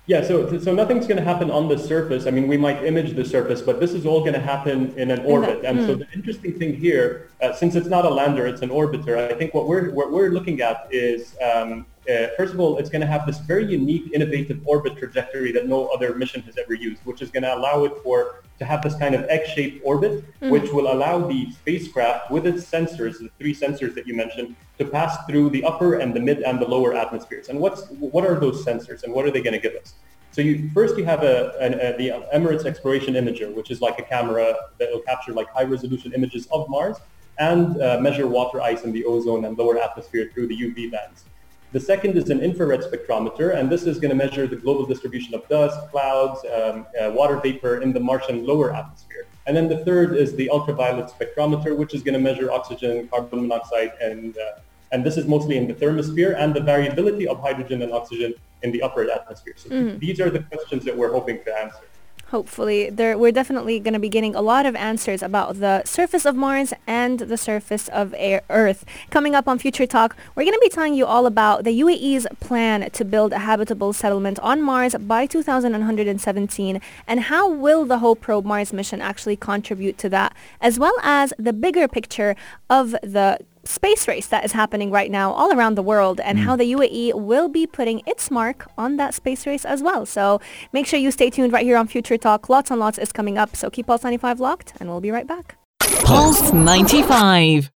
Yeah, 0.08 0.22
so 0.22 0.58
so 0.60 0.72
nothing's 0.72 1.08
going 1.08 1.16
to 1.16 1.24
happen 1.24 1.50
on 1.50 1.68
the 1.68 1.76
surface. 1.76 2.28
I 2.28 2.30
mean, 2.30 2.46
we 2.46 2.56
might 2.56 2.84
image 2.84 3.16
the 3.16 3.24
surface, 3.24 3.60
but 3.60 3.80
this 3.80 3.92
is 3.92 4.06
all 4.06 4.20
going 4.20 4.34
to 4.34 4.40
happen 4.40 4.96
in 4.96 5.10
an 5.10 5.24
orbit. 5.24 5.64
And 5.64 5.84
so 5.84 5.96
the 5.96 6.06
interesting 6.14 6.56
thing 6.56 6.76
here, 6.76 7.28
uh, 7.42 7.52
since 7.52 7.74
it's 7.74 7.88
not 7.88 8.04
a 8.04 8.10
lander, 8.10 8.46
it's 8.46 8.62
an 8.62 8.68
orbiter. 8.70 9.18
I 9.18 9.34
think 9.34 9.52
what 9.52 9.66
we're 9.66 9.90
what 9.90 10.12
we're 10.12 10.30
looking 10.30 10.60
at 10.60 10.86
is 10.92 11.36
um, 11.42 11.86
uh, 12.08 12.28
first 12.36 12.54
of 12.54 12.60
all, 12.60 12.78
it's 12.78 12.88
going 12.90 13.00
to 13.00 13.06
have 13.06 13.26
this 13.26 13.38
very 13.38 13.64
unique, 13.66 14.10
innovative 14.12 14.60
orbit 14.64 14.96
trajectory 14.96 15.52
that 15.52 15.66
no 15.66 15.86
other 15.88 16.14
mission 16.14 16.40
has 16.42 16.56
ever 16.56 16.74
used, 16.74 17.00
which 17.04 17.22
is 17.22 17.30
going 17.30 17.42
to 17.42 17.54
allow 17.54 17.84
it 17.84 17.92
for 18.02 18.42
to 18.58 18.64
have 18.64 18.82
this 18.82 18.94
kind 18.96 19.14
of 19.14 19.24
egg-shaped 19.24 19.82
orbit, 19.84 20.24
which 20.40 20.70
will 20.72 20.92
allow 20.92 21.26
the 21.26 21.50
spacecraft 21.52 22.30
with 22.30 22.46
its 22.46 22.64
sensors, 22.64 23.18
the 23.18 23.30
three 23.38 23.54
sensors 23.54 23.94
that 23.94 24.06
you 24.06 24.14
mentioned, 24.16 24.56
to 24.78 24.84
pass 24.84 25.16
through 25.26 25.50
the 25.50 25.62
upper 25.64 25.94
and 25.94 26.14
the 26.14 26.20
mid 26.20 26.42
and 26.42 26.58
the 26.60 26.66
lower 26.66 26.94
atmospheres. 26.94 27.48
And 27.48 27.60
what's 27.60 27.88
what 27.90 28.24
are 28.24 28.38
those 28.38 28.64
sensors, 28.64 29.02
and 29.02 29.12
what 29.12 29.26
are 29.26 29.30
they 29.30 29.42
going 29.42 29.54
to 29.54 29.60
give 29.60 29.74
us? 29.74 29.94
So 30.32 30.42
you, 30.42 30.70
first 30.74 30.96
you 30.98 31.04
have 31.06 31.22
a, 31.22 31.56
an- 31.60 31.74
a, 31.80 31.96
the 31.96 32.08
Emirates 32.34 32.66
Exploration 32.66 33.14
Imager, 33.14 33.54
which 33.54 33.70
is 33.70 33.80
like 33.80 33.98
a 33.98 34.02
camera 34.02 34.54
that 34.78 34.90
will 34.92 35.00
capture 35.00 35.32
like 35.32 35.48
high 35.50 35.64
resolution 35.64 36.12
images 36.12 36.46
of 36.52 36.68
Mars 36.68 36.98
and 37.38 37.80
uh, 37.80 37.98
measure 38.00 38.26
water 38.26 38.60
ice 38.60 38.82
in 38.84 38.92
the 38.92 39.04
ozone 39.04 39.44
and 39.44 39.56
lower 39.58 39.78
atmosphere 39.78 40.30
through 40.32 40.46
the 40.46 40.56
UV 40.56 40.90
bands. 40.90 41.24
The 41.72 41.80
second 41.80 42.16
is 42.16 42.30
an 42.30 42.40
infrared 42.40 42.80
spectrometer, 42.80 43.56
and 43.56 43.68
this 43.68 43.84
is 43.84 43.98
going 43.98 44.10
to 44.10 44.14
measure 44.16 44.46
the 44.46 44.56
global 44.56 44.86
distribution 44.86 45.34
of 45.34 45.46
dust, 45.48 45.78
clouds, 45.90 46.40
um, 46.54 46.86
uh, 47.00 47.10
water 47.10 47.38
vapor 47.40 47.82
in 47.82 47.92
the 47.92 48.00
Martian 48.00 48.46
lower 48.46 48.74
atmosphere. 48.74 49.26
And 49.46 49.56
then 49.56 49.68
the 49.68 49.84
third 49.84 50.16
is 50.16 50.34
the 50.36 50.48
ultraviolet 50.50 51.08
spectrometer, 51.08 51.76
which 51.76 51.92
is 51.94 52.02
going 52.02 52.14
to 52.14 52.20
measure 52.20 52.50
oxygen, 52.50 53.08
carbon 53.08 53.42
monoxide, 53.42 53.92
and 54.00 54.36
uh, 54.38 54.60
and 54.92 55.04
this 55.04 55.16
is 55.16 55.26
mostly 55.26 55.56
in 55.56 55.66
the 55.66 55.74
thermosphere 55.74 56.36
and 56.38 56.54
the 56.54 56.60
variability 56.60 57.26
of 57.26 57.40
hydrogen 57.40 57.82
and 57.82 57.92
oxygen 57.92 58.32
in 58.62 58.70
the 58.70 58.80
upper 58.82 59.10
atmosphere. 59.10 59.54
So 59.56 59.68
these 59.98 60.20
are 60.20 60.30
the 60.30 60.40
questions 60.40 60.84
that 60.84 60.96
we're 60.96 61.12
hoping 61.12 61.42
to 61.44 61.58
answer. 61.58 61.84
Hopefully, 62.30 62.90
there 62.90 63.16
we're 63.16 63.30
definitely 63.30 63.78
going 63.78 63.94
to 63.94 64.00
be 64.00 64.08
getting 64.08 64.34
a 64.34 64.40
lot 64.40 64.66
of 64.66 64.74
answers 64.74 65.22
about 65.22 65.60
the 65.60 65.84
surface 65.84 66.26
of 66.26 66.34
Mars 66.34 66.74
and 66.84 67.20
the 67.20 67.36
surface 67.36 67.86
of 67.90 68.12
air, 68.18 68.42
Earth. 68.50 68.84
Coming 69.10 69.36
up 69.36 69.46
on 69.46 69.60
Future 69.60 69.86
Talk, 69.86 70.16
we're 70.34 70.42
going 70.42 70.52
to 70.52 70.60
be 70.60 70.68
telling 70.68 70.94
you 70.94 71.06
all 71.06 71.26
about 71.26 71.62
the 71.62 71.80
UAE's 71.80 72.26
plan 72.40 72.90
to 72.90 73.04
build 73.04 73.32
a 73.32 73.38
habitable 73.38 73.92
settlement 73.92 74.40
on 74.40 74.60
Mars 74.60 74.96
by 74.96 75.24
2117 75.26 76.80
and 77.06 77.20
how 77.20 77.48
will 77.48 77.84
the 77.84 77.98
Hope 77.98 78.22
Probe 78.22 78.44
Mars 78.44 78.72
mission 78.72 79.00
actually 79.00 79.36
contribute 79.36 79.96
to 79.98 80.08
that, 80.08 80.34
as 80.60 80.80
well 80.80 80.94
as 81.04 81.32
the 81.38 81.52
bigger 81.52 81.86
picture 81.86 82.34
of 82.68 82.90
the 83.04 83.38
space 83.65 84.07
race 84.07 84.27
that 84.27 84.43
is 84.43 84.53
happening 84.53 84.91
right 84.91 85.11
now 85.11 85.31
all 85.31 85.53
around 85.53 85.75
the 85.75 85.83
world 85.83 86.19
and 86.19 86.39
how 86.39 86.55
the 86.55 86.71
UAE 86.73 87.13
will 87.13 87.49
be 87.49 87.67
putting 87.67 88.01
its 88.05 88.31
mark 88.31 88.67
on 88.77 88.97
that 88.97 89.13
space 89.13 89.45
race 89.45 89.65
as 89.65 89.83
well. 89.83 90.05
So 90.05 90.41
make 90.73 90.85
sure 90.87 90.99
you 90.99 91.11
stay 91.11 91.29
tuned 91.29 91.53
right 91.53 91.65
here 91.65 91.77
on 91.77 91.87
Future 91.87 92.17
Talk. 92.17 92.49
Lots 92.49 92.71
and 92.71 92.79
lots 92.79 92.97
is 92.97 93.11
coming 93.11 93.37
up. 93.37 93.55
So 93.55 93.69
keep 93.69 93.87
Pulse 93.87 94.03
95 94.03 94.39
locked 94.39 94.73
and 94.79 94.89
we'll 94.89 95.01
be 95.01 95.11
right 95.11 95.27
back. 95.27 95.57
Pulse 96.03 96.51
95. 96.53 97.69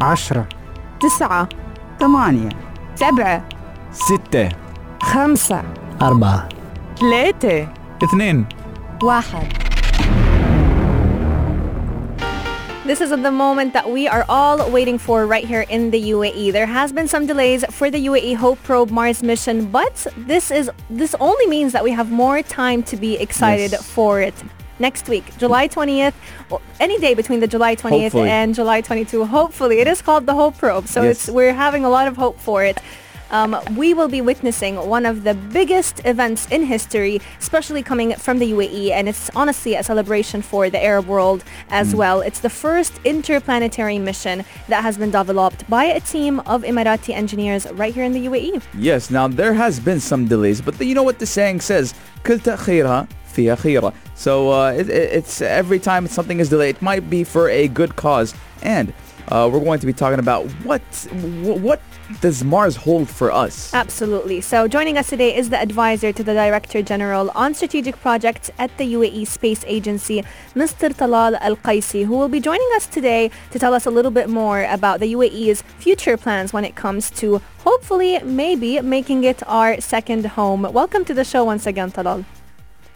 عشرة 0.00 0.48
تسعة 1.00 1.48
ثمانية 2.00 2.48
سبعة 2.94 3.48
ستة 3.92 4.48
خمسة 5.02 5.62
أربعة 6.02 6.48
ثلاثة 7.00 7.68
اثنين 8.04 8.46
واحد 9.02 9.61
This 12.85 12.99
is 12.99 13.11
the 13.11 13.31
moment 13.31 13.71
that 13.73 13.89
we 13.89 14.09
are 14.09 14.25
all 14.27 14.69
waiting 14.69 14.97
for 14.97 15.25
right 15.25 15.45
here 15.47 15.61
in 15.69 15.89
the 15.91 16.11
UAE. 16.11 16.51
There 16.51 16.65
has 16.65 16.91
been 16.91 17.07
some 17.07 17.25
delays 17.25 17.63
for 17.69 17.89
the 17.89 18.07
UAE 18.07 18.35
Hope 18.35 18.61
Probe 18.63 18.89
Mars 18.91 19.23
mission, 19.23 19.67
but 19.67 20.05
this 20.17 20.51
is 20.51 20.69
this 20.89 21.15
only 21.21 21.47
means 21.47 21.71
that 21.71 21.83
we 21.83 21.91
have 21.91 22.11
more 22.11 22.41
time 22.43 22.83
to 22.83 22.97
be 22.97 23.15
excited 23.15 23.71
Yes. 23.71 23.83
for 23.83 24.19
it. 24.21 24.33
Next 24.79 25.07
week, 25.07 25.23
July 25.37 25.69
20th, 25.69 26.13
any 26.81 26.99
day 26.99 27.13
between 27.13 27.39
the 27.39 27.47
July 27.47 27.73
20th 27.75 28.11
Hopefully. 28.11 28.29
and 28.29 28.53
July 28.53 28.81
22. 28.81 29.23
Hopefully, 29.25 29.79
it 29.79 29.87
is 29.87 30.01
called 30.01 30.25
the 30.25 30.33
Hope 30.33 30.57
Probe, 30.57 30.87
so 30.87 31.03
Yes. 31.03 31.11
it's 31.11 31.29
we're 31.29 31.53
having 31.53 31.85
a 31.85 31.89
lot 31.89 32.07
of 32.09 32.17
hope 32.17 32.37
for 32.37 32.65
it 32.65 32.79
Um, 33.30 33.56
we 33.76 33.92
will 33.92 34.08
be 34.08 34.22
witnessing 34.22 34.76
one 34.76 35.04
of 35.04 35.22
the 35.24 35.34
biggest 35.34 36.00
events 36.06 36.46
in 36.50 36.62
history, 36.62 37.20
especially 37.38 37.82
coming 37.82 38.14
from 38.14 38.38
the 38.38 38.52
UAE, 38.52 38.90
and 38.92 39.06
it's 39.06 39.28
honestly 39.36 39.74
a 39.74 39.82
celebration 39.82 40.40
for 40.40 40.70
the 40.70 40.82
Arab 40.82 41.06
world 41.06 41.44
as 41.68 41.94
well. 41.94 42.22
It's 42.22 42.40
the 42.40 42.48
first 42.48 42.94
interplanetary 43.04 43.98
mission 43.98 44.44
that 44.68 44.82
has 44.82 44.96
been 44.96 45.10
developed 45.10 45.68
by 45.68 45.84
a 45.84 46.00
team 46.00 46.40
of 46.46 46.62
Emirati 46.62 47.12
engineers 47.14 47.70
right 47.72 47.92
here 47.92 48.04
in 48.04 48.12
the 48.12 48.20
E. 48.20 48.28
UAE. 48.28 48.62
Yes, 48.78 49.10
now 49.10 49.28
there 49.28 49.52
has 49.52 49.78
been 49.78 50.00
some 50.00 50.26
delays, 50.26 50.62
but 50.62 50.80
you 50.80 50.94
know 50.94 51.02
what 51.02 51.18
the 51.18 51.26
saying 51.26 51.60
says, 51.60 51.92
كل 52.24 52.38
تأخيرها 52.40 53.06
فيها 53.36 53.56
خيرة. 53.56 53.92
So 54.14 54.50
uh, 54.50 54.70
it, 54.72 54.88
it- 54.88 55.12
it's 55.18 55.42
every 55.42 55.78
time 55.78 56.06
something 56.06 56.40
is 56.40 56.48
delayed, 56.48 56.76
it 56.76 56.82
might 56.82 57.10
be 57.10 57.24
for 57.24 57.50
a 57.50 57.68
good 57.68 57.94
cause. 57.96 58.34
And 58.62 58.92
uh, 59.28 59.48
we're 59.52 59.60
going 59.60 59.80
to 59.80 59.86
be 59.86 59.92
talking 59.92 60.18
about 60.18 60.46
what 60.64 60.80
wh- 61.44 61.62
what 61.62 61.80
does 62.21 62.43
Mars 62.43 62.75
hold 62.75 63.09
for 63.09 63.31
us? 63.31 63.73
Absolutely. 63.73 64.41
So 64.41 64.67
joining 64.67 64.97
us 64.97 65.09
today 65.09 65.35
is 65.35 65.49
the 65.49 65.59
advisor 65.59 66.11
to 66.11 66.23
the 66.23 66.33
Director 66.33 66.81
General 66.81 67.31
on 67.35 67.53
Strategic 67.53 67.95
Projects 67.99 68.51
at 68.57 68.75
the 68.77 68.93
UAE 68.93 69.27
Space 69.27 69.63
Agency, 69.67 70.23
Mr. 70.55 70.93
Talal 70.93 71.37
Al 71.39 71.55
Kaissi, 71.55 72.05
who 72.05 72.17
will 72.17 72.29
be 72.29 72.39
joining 72.39 72.69
us 72.75 72.87
today 72.87 73.31
to 73.51 73.59
tell 73.59 73.73
us 73.73 73.85
a 73.85 73.91
little 73.91 74.11
bit 74.11 74.29
more 74.29 74.63
about 74.65 74.99
the 74.99 75.13
UAE's 75.13 75.61
future 75.79 76.17
plans 76.17 76.53
when 76.53 76.65
it 76.65 76.75
comes 76.75 77.09
to 77.11 77.41
hopefully 77.59 78.19
maybe 78.23 78.81
making 78.81 79.23
it 79.23 79.41
our 79.47 79.79
second 79.79 80.25
home. 80.25 80.63
Welcome 80.63 81.05
to 81.05 81.13
the 81.13 81.23
show 81.23 81.43
once 81.43 81.65
again, 81.65 81.91
Talal. 81.91 82.25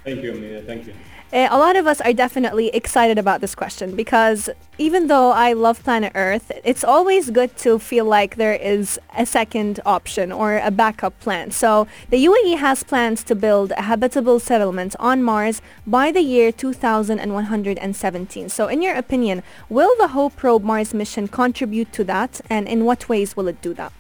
Thank 0.04 0.24
you, 0.24 0.34
Amelia. 0.34 0.62
Thank 0.62 0.88
you. 0.88 0.94
Uh, 1.34 1.46
a 1.52 1.58
lot 1.58 1.76
of 1.76 1.86
us 1.86 2.00
are 2.00 2.14
definitely 2.14 2.70
excited 2.70 3.18
about 3.18 3.42
this 3.42 3.54
question 3.54 3.98
because 3.98 4.50
even 4.78 5.08
though 5.08 5.32
I 5.32 5.52
love 5.52 5.84
planet 5.84 6.14
Earth, 6.16 6.54
it's 6.64 6.86
always 6.86 7.32
good 7.32 7.58
to 7.58 7.80
feel 7.80 8.06
like 8.06 8.38
there 8.38 8.54
is 8.54 8.98
a 9.18 9.26
second 9.26 9.82
option 9.86 10.32
or 10.32 10.58
a 10.58 10.72
backup 10.72 11.20
plan. 11.20 11.52
So 11.52 11.86
the 12.10 12.24
UAE 12.24 12.60
has 12.60 12.84
plans 12.84 13.26
to 13.26 13.36
build 13.36 13.72
a 13.72 13.82
habitable 13.82 14.40
settlement 14.40 14.96
on 15.02 15.22
Mars 15.22 15.62
by 15.86 16.14
the 16.14 16.22
year 16.22 16.54
2117. 16.54 18.48
So 18.48 18.68
in 18.68 18.82
your 18.82 18.96
opinion, 18.96 19.44
will 19.68 19.94
the 19.98 20.10
Hope 20.10 20.38
Probe 20.38 20.64
Mars 20.64 20.94
mission 20.94 21.28
contribute 21.28 21.92
to 21.92 22.06
that 22.06 22.40
and 22.50 22.70
in 22.70 22.86
what 22.86 23.10
ways 23.10 23.36
will 23.36 23.50
it 23.50 23.62
do 23.62 23.74
that? 23.74 23.92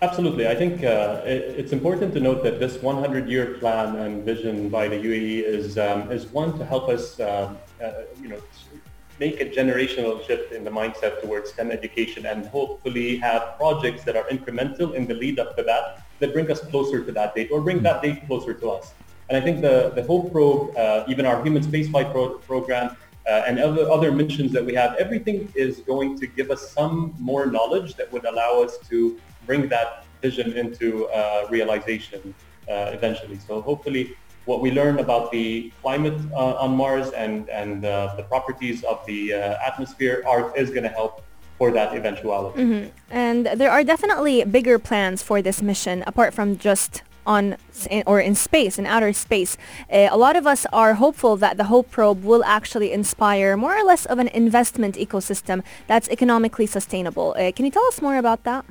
Absolutely. 0.00 0.46
I 0.46 0.54
think 0.54 0.84
uh, 0.84 1.22
it, 1.24 1.58
it's 1.58 1.72
important 1.72 2.14
to 2.14 2.20
note 2.20 2.44
that 2.44 2.60
this 2.60 2.76
100-year 2.76 3.54
plan 3.54 3.96
and 3.96 4.24
vision 4.24 4.68
by 4.68 4.86
the 4.86 4.94
UAE 4.94 5.42
is 5.42 5.76
um, 5.76 6.12
is 6.12 6.26
one 6.26 6.56
to 6.56 6.64
help 6.64 6.88
us, 6.88 7.18
um, 7.18 7.58
uh, 7.82 8.02
you 8.22 8.28
know, 8.28 8.40
make 9.18 9.40
a 9.40 9.46
generational 9.46 10.24
shift 10.24 10.52
in 10.52 10.62
the 10.62 10.70
mindset 10.70 11.20
towards 11.20 11.50
STEM 11.50 11.72
education 11.72 12.26
and 12.26 12.46
hopefully 12.46 13.16
have 13.16 13.56
projects 13.56 14.04
that 14.04 14.14
are 14.14 14.22
incremental 14.24 14.94
in 14.94 15.08
the 15.08 15.14
lead 15.14 15.40
up 15.40 15.56
to 15.56 15.64
that 15.64 16.06
that 16.20 16.32
bring 16.32 16.48
us 16.48 16.60
closer 16.60 17.04
to 17.04 17.10
that 17.10 17.34
date 17.34 17.48
or 17.50 17.60
bring 17.60 17.82
that 17.82 18.00
date 18.00 18.24
closer 18.28 18.54
to 18.54 18.70
us. 18.70 18.94
And 19.28 19.36
I 19.36 19.40
think 19.40 19.60
the, 19.60 19.92
the 19.94 20.04
Hope 20.04 20.32
Probe, 20.32 20.76
uh, 20.76 21.04
even 21.08 21.26
our 21.26 21.42
human 21.42 21.62
spaceflight 21.62 22.12
pro- 22.12 22.38
program, 22.38 22.96
uh, 23.28 23.44
and 23.46 23.58
other, 23.58 23.90
other 23.90 24.10
missions 24.10 24.52
that 24.52 24.64
we 24.64 24.74
have, 24.74 24.94
everything 24.96 25.52
is 25.54 25.80
going 25.80 26.18
to 26.18 26.26
give 26.26 26.50
us 26.50 26.70
some 26.72 27.14
more 27.18 27.46
knowledge 27.46 27.94
that 27.96 28.10
would 28.12 28.24
allow 28.24 28.62
us 28.62 28.78
to 28.88 29.20
bring 29.46 29.68
that 29.68 30.04
vision 30.22 30.52
into 30.52 31.06
uh, 31.08 31.46
realization 31.50 32.34
uh, 32.68 32.90
eventually. 32.92 33.38
So 33.38 33.60
hopefully 33.60 34.16
what 34.44 34.62
we 34.62 34.70
learn 34.70 34.98
about 34.98 35.30
the 35.30 35.70
climate 35.82 36.18
uh, 36.32 36.64
on 36.64 36.74
Mars 36.74 37.10
and, 37.10 37.48
and 37.50 37.84
uh, 37.84 38.14
the 38.16 38.22
properties 38.22 38.82
of 38.84 39.04
the 39.06 39.34
uh, 39.34 39.56
atmosphere 39.66 40.22
are, 40.26 40.56
is 40.56 40.70
going 40.70 40.84
to 40.84 40.88
help 40.88 41.22
for 41.58 41.70
that 41.72 41.94
eventuality. 41.94 42.90
And 43.10 43.46
there 43.46 43.70
are 43.70 43.84
definitely 43.84 44.44
bigger 44.44 44.78
plans 44.78 45.22
for 45.22 45.42
this 45.42 45.60
mission 45.60 46.04
apart 46.06 46.32
from 46.32 46.56
just 46.56 47.02
on 47.28 47.56
or 48.06 48.18
in 48.20 48.34
space, 48.34 48.78
in 48.78 48.86
outer 48.86 49.12
space. 49.12 49.56
Uh, 49.92 50.08
a 50.10 50.16
lot 50.16 50.34
of 50.34 50.46
us 50.46 50.66
are 50.72 50.94
hopeful 50.94 51.36
that 51.36 51.56
the 51.58 51.64
Hope 51.64 51.90
Probe 51.90 52.24
will 52.24 52.42
actually 52.44 52.90
inspire 52.90 53.56
more 53.56 53.76
or 53.76 53.84
less 53.84 54.06
of 54.06 54.18
an 54.18 54.28
investment 54.28 54.96
ecosystem 54.96 55.62
that's 55.86 56.08
economically 56.08 56.66
sustainable. 56.66 57.36
Uh, 57.38 57.52
can 57.52 57.64
you 57.66 57.70
tell 57.70 57.86
us 57.86 58.00
more 58.02 58.16
about 58.16 58.42
that? 58.44 58.64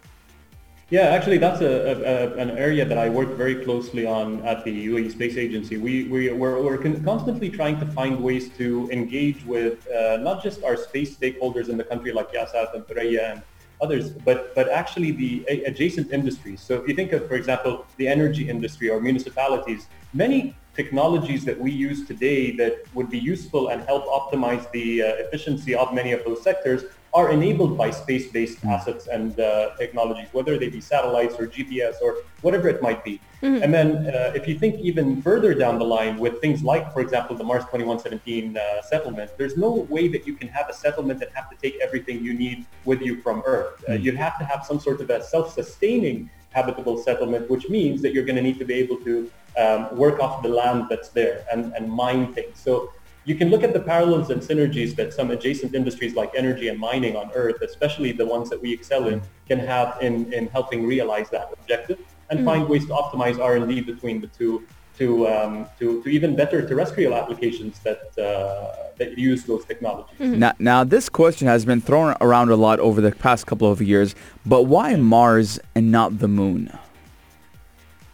Yeah, 0.89 1.07
actually, 1.17 1.37
that's 1.37 1.59
a, 1.59 1.73
a, 2.13 2.37
an 2.37 2.51
area 2.51 2.85
that 2.85 2.97
I 2.97 3.09
work 3.09 3.35
very 3.35 3.55
closely 3.65 4.05
on 4.05 4.41
at 4.45 4.63
the 4.63 4.87
UAE 4.87 5.11
Space 5.11 5.35
Agency. 5.35 5.75
We, 5.75 6.05
we, 6.05 6.31
we're, 6.31 6.63
we're 6.63 6.77
con- 6.77 7.03
constantly 7.03 7.49
trying 7.49 7.77
to 7.81 7.85
find 7.87 8.23
ways 8.23 8.47
to 8.57 8.89
engage 8.89 9.43
with 9.45 9.85
uh, 9.91 10.17
not 10.17 10.41
just 10.41 10.63
our 10.63 10.77
space 10.77 11.17
stakeholders 11.17 11.67
in 11.67 11.75
the 11.75 11.83
country 11.83 12.13
like 12.13 12.31
Yahsat 12.31 12.73
and 12.73 12.85
Thuraya 12.87 13.33
and 13.33 13.41
others, 13.81 14.09
but, 14.09 14.55
but 14.55 14.69
actually 14.69 15.11
the 15.11 15.45
adjacent 15.65 16.11
industries. 16.11 16.61
So 16.61 16.75
if 16.75 16.87
you 16.87 16.95
think 16.95 17.11
of, 17.13 17.27
for 17.27 17.35
example, 17.35 17.85
the 17.97 18.07
energy 18.07 18.49
industry 18.49 18.89
or 18.89 18.99
municipalities, 18.99 19.87
many 20.13 20.55
technologies 20.75 21.43
that 21.45 21.59
we 21.59 21.71
use 21.71 22.07
today 22.07 22.55
that 22.55 22.73
would 22.93 23.09
be 23.09 23.19
useful 23.19 23.69
and 23.69 23.81
help 23.83 24.05
optimize 24.05 24.69
the 24.71 25.01
uh, 25.01 25.07
efficiency 25.25 25.73
of 25.75 25.93
many 25.93 26.11
of 26.11 26.23
those 26.23 26.43
sectors 26.43 26.83
are 27.17 27.31
enabled 27.31 27.75
by 27.75 27.89
space-based 27.89 28.63
assets 28.63 29.07
and 29.07 29.39
uh, 29.39 29.71
technologies, 29.75 30.27
whether 30.33 30.53
they 30.61 30.69
be 30.69 30.79
satellites 30.79 31.33
or 31.39 31.47
GPS 31.47 31.95
or 31.99 32.11
whatever 32.45 32.67
it 32.69 32.79
might 32.87 33.03
be. 33.03 33.19
And 33.63 33.73
then 33.73 33.89
uh, 34.15 34.39
if 34.39 34.47
you 34.47 34.55
think 34.63 34.73
even 34.89 35.19
further 35.23 35.55
down 35.55 35.79
the 35.79 35.89
line 35.97 36.19
with 36.19 36.39
things 36.41 36.61
like, 36.61 36.93
for 36.93 37.01
example, 37.01 37.35
the 37.35 37.43
Mars 37.43 37.63
2117 37.65 38.55
uh, 38.55 38.81
settlement, 38.83 39.31
there's 39.39 39.57
no 39.57 39.71
way 39.95 40.07
that 40.09 40.27
you 40.27 40.35
can 40.35 40.47
have 40.49 40.69
a 40.69 40.73
settlement 40.85 41.23
and 41.23 41.31
have 41.33 41.49
to 41.49 41.57
take 41.57 41.75
everything 41.81 42.23
you 42.23 42.33
need 42.45 42.67
with 42.85 43.01
you 43.01 43.19
from 43.23 43.41
Earth. 43.47 43.83
Uh, 43.89 43.93
you'd 43.93 44.21
have 44.27 44.37
to 44.37 44.45
have 44.45 44.63
some 44.63 44.79
sort 44.79 45.01
of 45.01 45.09
a 45.09 45.23
self-sustaining 45.23 46.29
habitable 46.51 46.97
settlement, 47.09 47.49
which 47.49 47.67
means 47.67 48.01
that 48.03 48.13
you're 48.13 48.27
going 48.29 48.35
to 48.35 48.47
need 48.49 48.59
to 48.59 48.65
be 48.65 48.75
able 48.75 48.97
to 48.97 49.13
um, 49.57 49.81
work 49.97 50.19
off 50.19 50.43
the 50.43 50.49
land 50.49 50.85
that's 50.87 51.09
there 51.09 51.45
and, 51.51 51.73
and 51.73 51.91
mine 51.91 52.31
things. 52.33 52.59
So 52.59 52.91
you 53.27 53.35
can 53.35 53.49
look 53.49 53.61
at 53.61 53.73
the 53.73 53.79
parallels 53.81 54.29
and 54.29 54.41
synergies 54.41 54.95
that 54.95 55.13
some 55.13 55.31
adjacent 55.31 55.75
industries 55.75 56.15
like 56.15 56.31
energy 56.33 56.69
and 56.69 56.79
mining 56.79 57.17
on 57.17 57.29
Earth, 57.35 57.61
especially 57.61 58.13
the 58.13 58.25
ones 58.25 58.49
that 58.49 58.59
we 58.59 58.71
excel 58.71 59.09
in, 59.09 59.21
can 59.49 59.59
have 59.59 59.97
in, 60.01 60.31
in 60.31 60.47
helping 60.47 60.87
realize 60.87 61.29
that 61.29 61.49
objective 61.59 61.99
and 62.29 62.39
Mm-hmm. 62.39 62.45
find 62.45 62.67
ways 62.67 62.85
to 62.85 62.91
optimize 62.91 63.39
R&D 63.39 63.81
between 63.81 64.19
the 64.19 64.27
two 64.27 64.65
to, 64.97 65.27
um, 65.27 65.67
to, 65.79 66.03
to 66.03 66.09
even 66.09 66.35
better 66.35 66.67
terrestrial 66.67 67.13
applications 67.13 67.79
that, 67.79 68.01
uh, 68.17 68.91
that 68.97 69.17
use 69.17 69.43
those 69.45 69.63
technologies. 69.63 70.19
Now, 70.19 70.53
now, 70.59 70.83
this 70.83 71.07
question 71.07 71.47
has 71.47 71.63
been 71.63 71.79
thrown 71.79 72.15
around 72.19 72.49
a 72.49 72.55
lot 72.55 72.79
over 72.79 72.99
the 72.99 73.11
past 73.11 73.45
couple 73.45 73.71
of 73.71 73.81
years, 73.81 74.13
but 74.45 74.63
why 74.63 74.95
Mars 74.95 75.59
and 75.75 75.91
not 75.91 76.19
the 76.19 76.27
moon? 76.27 76.77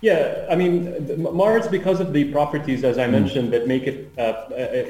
Yeah, 0.03 0.45
I 0.49 0.55
mean, 0.57 0.73
Mars, 1.33 1.65
because 1.69 2.01
of 2.01 2.11
the 2.11 2.25
properties, 2.25 2.83
as 2.83 2.97
I 2.97 3.07
mentioned, 3.07 3.53
that 3.53 3.67
make 3.67 3.83
it 3.83 4.11
uh, 4.19 4.49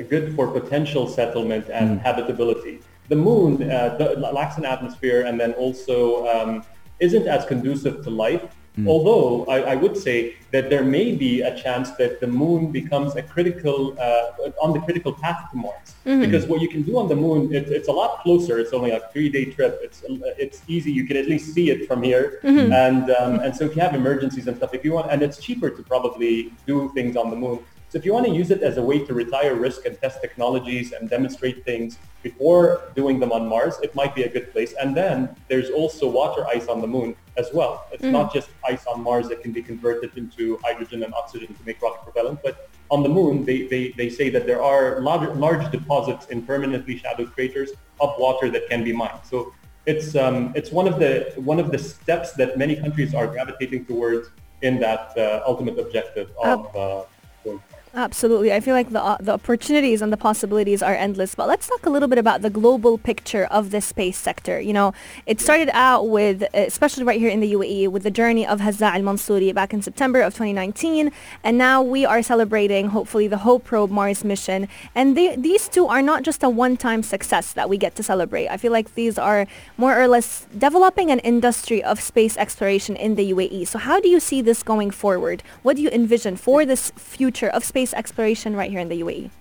good 0.09 0.35
for 0.35 0.47
potential 0.47 1.07
settlement 1.07 1.69
and 1.69 2.01
habitability. 2.01 2.79
The 3.09 3.15
moon 3.15 3.61
uh, 3.61 4.15
lacks 4.33 4.57
an 4.57 4.65
atmosphere 4.65 5.21
and 5.27 5.39
then 5.39 5.53
also 5.53 6.27
um, 6.27 6.63
isn't 6.99 7.27
as 7.27 7.45
conducive 7.45 8.03
to 8.05 8.09
life. 8.09 8.41
Although 8.87 9.45
I, 9.45 9.57
I 9.73 9.75
would 9.75 9.95
say 9.95 10.35
that 10.51 10.69
there 10.71 10.83
may 10.83 11.07
be 11.15 11.41
a 11.41 11.55
chance 11.55 11.91
that 11.91 12.19
the 12.19 12.27
moon 12.27 12.71
becomes 12.71 13.15
a 13.15 13.21
critical, 13.21 13.95
uh, 13.99 14.49
on 14.65 14.73
the 14.73 14.79
critical 14.79 15.13
path 15.13 15.39
to 15.51 15.57
Mars. 15.57 15.93
Because 16.25 16.47
what 16.47 16.59
you 16.59 16.67
can 16.67 16.81
do 16.81 16.97
on 16.97 17.07
the 17.07 17.15
moon, 17.15 17.53
it, 17.53 17.69
it's 17.69 17.87
a 17.87 17.91
lot 17.91 18.21
closer. 18.23 18.57
It's 18.59 18.73
only 18.73 18.91
a 18.91 18.99
three-day 19.11 19.45
trip. 19.55 19.79
It's 19.83 19.99
it's 20.43 20.59
easy. 20.67 20.91
You 20.91 21.05
can 21.05 21.17
at 21.17 21.27
least 21.27 21.53
see 21.53 21.69
it 21.69 21.87
from 21.87 22.01
here. 22.03 22.39
And 22.73 23.05
um, 23.11 23.33
and 23.43 23.55
so 23.55 23.65
if 23.65 23.75
you 23.75 23.81
have 23.81 23.93
emergencies 23.95 24.47
and 24.47 24.57
stuff, 24.57 24.73
if 24.73 24.83
you 24.83 24.91
want, 24.93 25.11
and 25.11 25.21
it's 25.21 25.37
cheaper 25.37 25.69
to 25.69 25.81
probably 25.83 26.51
do 26.65 26.91
things 26.93 27.15
on 27.15 27.29
the 27.29 27.35
moon. 27.35 27.59
So 27.93 27.99
if 27.99 28.05
you 28.05 28.13
want 28.13 28.25
to 28.25 28.33
use 28.33 28.49
it 28.49 28.63
as 28.63 28.77
a 28.77 28.81
way 28.81 29.05
to 29.05 29.13
retire 29.13 29.53
risk 29.53 29.85
and 29.85 29.95
test 30.01 30.19
technologies 30.19 30.93
and 30.93 31.07
demonstrate 31.07 31.63
things 31.63 31.99
before 32.23 32.81
doing 32.95 33.19
them 33.19 33.31
on 33.31 33.47
Mars, 33.47 33.75
it 33.83 33.93
might 33.93 34.15
be 34.15 34.23
a 34.23 34.29
good 34.29 34.51
place. 34.51 34.73
And 34.81 34.97
then 34.97 35.35
there's 35.47 35.69
also 35.69 36.09
water 36.09 36.43
ice 36.47 36.67
on 36.69 36.81
the 36.81 36.87
moon 36.87 37.15
as 37.37 37.51
well. 37.53 37.85
It's 37.91 38.01
not 38.03 38.33
just 38.33 38.49
ice 38.67 38.87
on 38.87 39.03
Mars 39.03 39.29
that 39.29 39.43
can 39.43 39.51
be 39.51 39.61
converted 39.61 40.17
into 40.17 40.57
hydrogen 40.63 41.03
and 41.03 41.13
oxygen 41.13 41.53
to 41.53 41.63
make 41.67 41.79
rocket 41.83 42.01
propellant, 42.01 42.39
but 42.41 42.67
on 42.89 43.03
the 43.03 43.09
moon, 43.09 43.45
they, 43.45 43.67
they, 43.67 43.93
they 43.95 44.09
say 44.09 44.31
that 44.31 44.47
there 44.47 44.63
are 44.63 44.99
large, 45.01 45.29
large 45.37 45.71
deposits 45.71 46.25
in 46.29 46.41
permanently 46.41 46.97
shadowed 46.97 47.31
craters 47.35 47.69
of 48.01 48.15
water 48.17 48.49
that 48.49 48.67
can 48.71 48.83
be 48.83 48.91
mined. 48.91 49.19
So 49.23 49.53
it's, 49.85 50.15
um, 50.15 50.51
it's 50.55 50.71
one, 50.71 50.87
of 50.87 50.97
the, 50.97 51.31
one 51.35 51.59
of 51.59 51.71
the 51.71 51.77
steps 51.77 52.31
that 52.33 52.57
many 52.57 52.75
countries 52.75 53.13
are 53.13 53.27
gravitating 53.27 53.85
towards 53.85 54.29
in 54.63 54.79
that 54.79 55.15
uh, 55.15 55.43
ultimate 55.45 55.77
objective 55.77 56.31
of 56.43 56.75
uh, 56.75 57.03
going 57.43 57.61
Mars. 57.71 57.82
Absolutely. 57.95 58.51
I 58.51 58.59
feel 58.59 58.73
like 58.73 58.89
the, 58.89 59.03
uh, 59.03 59.17
the 59.19 59.33
opportunities 59.33 60.01
and 60.01 60.11
the 60.11 60.17
possibilities 60.17 60.81
are 60.81 60.95
endless. 60.95 61.35
But 61.35 61.47
let's 61.47 61.67
talk 61.67 61.85
a 61.85 61.91
little 61.91 62.07
bit 62.07 62.17
about 62.17 62.41
the 62.41 62.49
global 62.49 62.97
picture 62.97 63.45
of 63.51 63.69
the 63.69 63.81
space 63.81 64.17
sector. 64.17 64.59
You 64.59 64.73
know, 64.73 64.93
it 65.27 65.39
started 65.39 65.69
out 65.73 66.09
with, 66.09 66.43
especially 66.55 67.03
right 67.03 67.19
here 67.19 67.29
in 67.29 67.39
the 67.39 67.53
UAE, 67.53 67.89
with 67.89 68.01
the 68.01 68.09
journey 68.09 68.47
of 68.47 68.61
Hazza 68.61 68.91
al-Mansouri 68.95 69.53
back 69.53 69.75
in 69.75 69.83
September 69.83 70.21
of 70.21 70.33
2019. 70.33 71.11
And 71.43 71.57
now 71.59 71.83
we 71.83 72.03
are 72.03 72.23
celebrating, 72.23 72.87
hopefully, 72.87 73.27
the 73.27 73.37
Hope 73.37 73.63
Probe 73.63 73.91
Mars 73.91 74.23
mission. 74.23 74.67
And 74.95 75.15
they, 75.15 75.35
these 75.35 75.69
two 75.69 75.85
are 75.85 76.01
not 76.01 76.23
just 76.23 76.41
a 76.41 76.49
one-time 76.49 77.03
success 77.03 77.53
that 77.53 77.69
we 77.69 77.77
get 77.77 77.95
to 77.97 78.01
celebrate. 78.01 78.47
I 78.47 78.57
feel 78.57 78.71
like 78.71 78.95
these 78.95 79.19
are 79.19 79.45
more 79.77 80.01
or 80.01 80.07
less 80.07 80.47
developing 80.57 81.11
an 81.11 81.19
industry 81.19 81.83
of 81.83 82.01
space 82.01 82.37
exploration 82.37 82.95
in 82.95 83.13
the 83.13 83.31
UAE. 83.31 83.67
So 83.67 83.77
how 83.77 83.99
do 83.99 84.09
you 84.09 84.19
see 84.19 84.41
this 84.41 84.63
going 84.63 84.89
forward? 84.89 85.43
What 85.61 85.75
do 85.75 85.83
you 85.83 85.89
envision 85.89 86.37
for 86.37 86.65
this 86.65 86.91
future 86.97 87.49
of 87.49 87.63
space 87.63 87.82
exploration 87.91 88.55
right 88.55 88.69
here 88.69 88.79
in 88.79 88.87
the 88.87 89.01
UAE? 89.01 89.31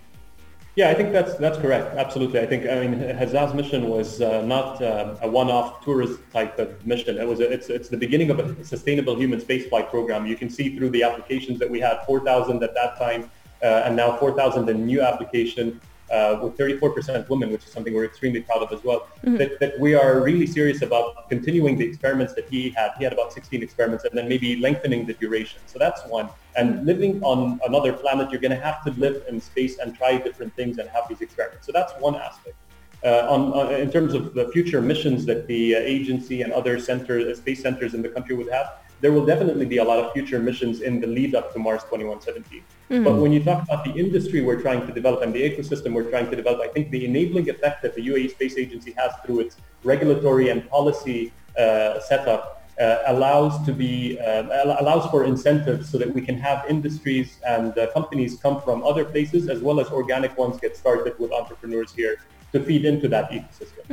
Yeah, 0.75 0.89
I 0.89 0.95
think 0.95 1.13
that's 1.13 1.35
that's 1.37 1.59
correct. 1.59 1.95
Absolutely. 1.97 2.41
I 2.41 2.47
think 2.47 2.67
I 2.67 2.87
mean 2.87 2.99
Hazza's 2.99 3.53
mission 3.53 3.91
was 3.91 4.23
uh, 4.23 4.41
not 4.41 4.81
uh, 4.81 5.17
a 5.21 5.29
one-off 5.29 5.85
tourist 5.85 6.19
type 6.33 6.59
of 6.59 6.87
mission. 6.87 7.19
It 7.19 7.29
was 7.29 7.41
a, 7.41 7.53
it's 7.53 7.69
it's 7.69 7.91
the 7.91 7.99
beginning 7.99 8.31
of 8.31 8.39
a 8.39 8.65
sustainable 8.65 9.15
human 9.15 9.39
spaceflight 9.39 9.91
program. 9.91 10.25
You 10.25 10.37
can 10.37 10.49
see 10.49 10.75
through 10.75 10.89
the 10.91 11.03
applications 11.03 11.59
that 11.59 11.69
we 11.69 11.79
had 11.79 12.01
4,000 12.07 12.63
at 12.63 12.75
that 12.75 12.97
time, 12.97 13.31
uh, 13.63 13.83
and 13.85 13.95
now 13.95 14.17
4,000 14.17 14.67
in 14.71 14.87
new 14.87 15.03
application. 15.03 15.79
Uh, 16.13 16.39
with 16.43 16.59
34% 16.59 17.27
women, 17.31 17.51
which 17.51 17.65
is 17.65 17.73
something 17.73 17.95
we're 17.95 18.05
extremely 18.05 18.43
proud 18.43 18.63
of 18.63 18.71
as 18.71 18.85
well, 18.85 19.09
that, 19.23 19.59
that 19.61 19.81
we 19.81 19.95
are 19.95 20.21
really 20.21 20.47
serious 20.47 20.83
about 20.83 21.27
continuing 21.31 21.79
the 21.79 21.87
experiments 21.87 22.35
that 22.35 22.47
he 22.51 22.69
had. 22.69 22.91
He 22.99 23.05
had 23.05 23.15
about 23.15 23.33
16 23.33 23.63
experiments 23.63 24.05
and 24.05 24.13
then 24.15 24.29
maybe 24.29 24.57
lengthening 24.57 25.07
the 25.07 25.15
duration. 25.15 25.63
So 25.65 25.79
that's 25.79 26.05
one. 26.07 26.29
And 26.55 26.85
living 26.85 27.23
on 27.23 27.59
another 27.65 27.95
planet, 27.95 28.31
you're 28.31 28.43
going 28.43 28.59
to 28.59 28.63
have 28.63 28.85
to 28.85 28.91
live 29.01 29.25
in 29.27 29.41
space 29.41 29.79
and 29.79 29.97
try 29.97 30.19
different 30.19 30.55
things 30.55 30.77
and 30.77 30.87
have 30.91 31.09
these 31.09 31.23
experiments. 31.23 31.65
So 31.65 31.73
that's 31.73 31.95
one 31.95 32.17
aspect. 32.17 32.57
Uh, 33.03 33.27
on, 33.31 33.53
on, 33.55 33.73
in 33.75 33.91
terms 33.91 34.13
of 34.13 34.35
the 34.35 34.49
future 34.53 34.83
missions 34.83 35.25
that 35.25 35.47
the 35.47 35.77
uh, 35.77 35.79
agency 35.79 36.43
and 36.43 36.53
other 36.53 36.79
center, 36.79 37.35
space 37.35 37.63
centers 37.63 37.95
in 37.95 38.03
the 38.03 38.09
country 38.11 38.37
would 38.37 38.51
have, 38.53 38.71
there 39.03 39.13
will 39.13 39.27
definitely 39.27 39.67
be 39.67 39.79
a 39.79 39.85
lot 39.85 39.99
of 39.99 40.13
future 40.13 40.39
missions 40.39 40.81
in 40.81 41.01
the 41.01 41.07
lead 41.07 41.35
up 41.35 41.53
to 41.53 41.59
Mars 41.59 41.83
2117. 41.83 42.63
But 43.05 43.17
when 43.17 43.33
you 43.33 43.43
talk 43.43 43.65
about 43.65 43.85
the 43.85 43.93
industry 43.93 44.43
we're 44.43 44.61
trying 44.61 44.87
to 44.87 44.93
develop 44.93 45.23
and 45.23 45.35
the 45.35 45.43
ecosystem 45.43 45.93
we're 45.93 46.11
trying 46.11 46.31
to 46.31 46.37
develop, 46.37 46.61
I 46.61 46.69
think 46.69 46.91
the 46.91 47.05
enabling 47.05 47.51
effect 47.51 47.83
that 47.83 47.95
the 47.95 48.07
UAE 48.07 48.31
Space 48.31 48.57
Agency 48.57 48.95
has 48.97 49.13
through 49.25 49.41
its 49.41 49.57
regulatory 49.83 50.51
and 50.51 50.69
policy 50.71 51.33
uh, 51.59 52.01
setup 52.01 52.63
uh, 52.81 52.99
allows 53.07 53.65
to 53.67 53.73
be 53.73 54.19
uh, 54.21 54.43
allows 54.81 55.11
for 55.11 55.25
incentives 55.25 55.91
so 55.91 55.99
that 55.99 56.13
we 56.15 56.21
can 56.23 56.39
have 56.39 56.65
industries 56.69 57.39
and 57.47 57.77
uh, 57.77 57.91
companies 57.93 58.39
come 58.41 58.61
from 58.61 58.83
other 58.85 59.05
places 59.05 59.49
as 59.49 59.61
well 59.61 59.81
as 59.81 59.89
organic 59.89 60.37
ones 60.39 60.59
get 60.61 60.77
started 60.77 61.19
with 61.19 61.33
entrepreneurs 61.33 61.93
here 61.93 62.17
to 62.53 62.61
feed 62.61 62.85
into 62.85 63.09
that 63.09 63.31
ecosystem. 63.31 63.85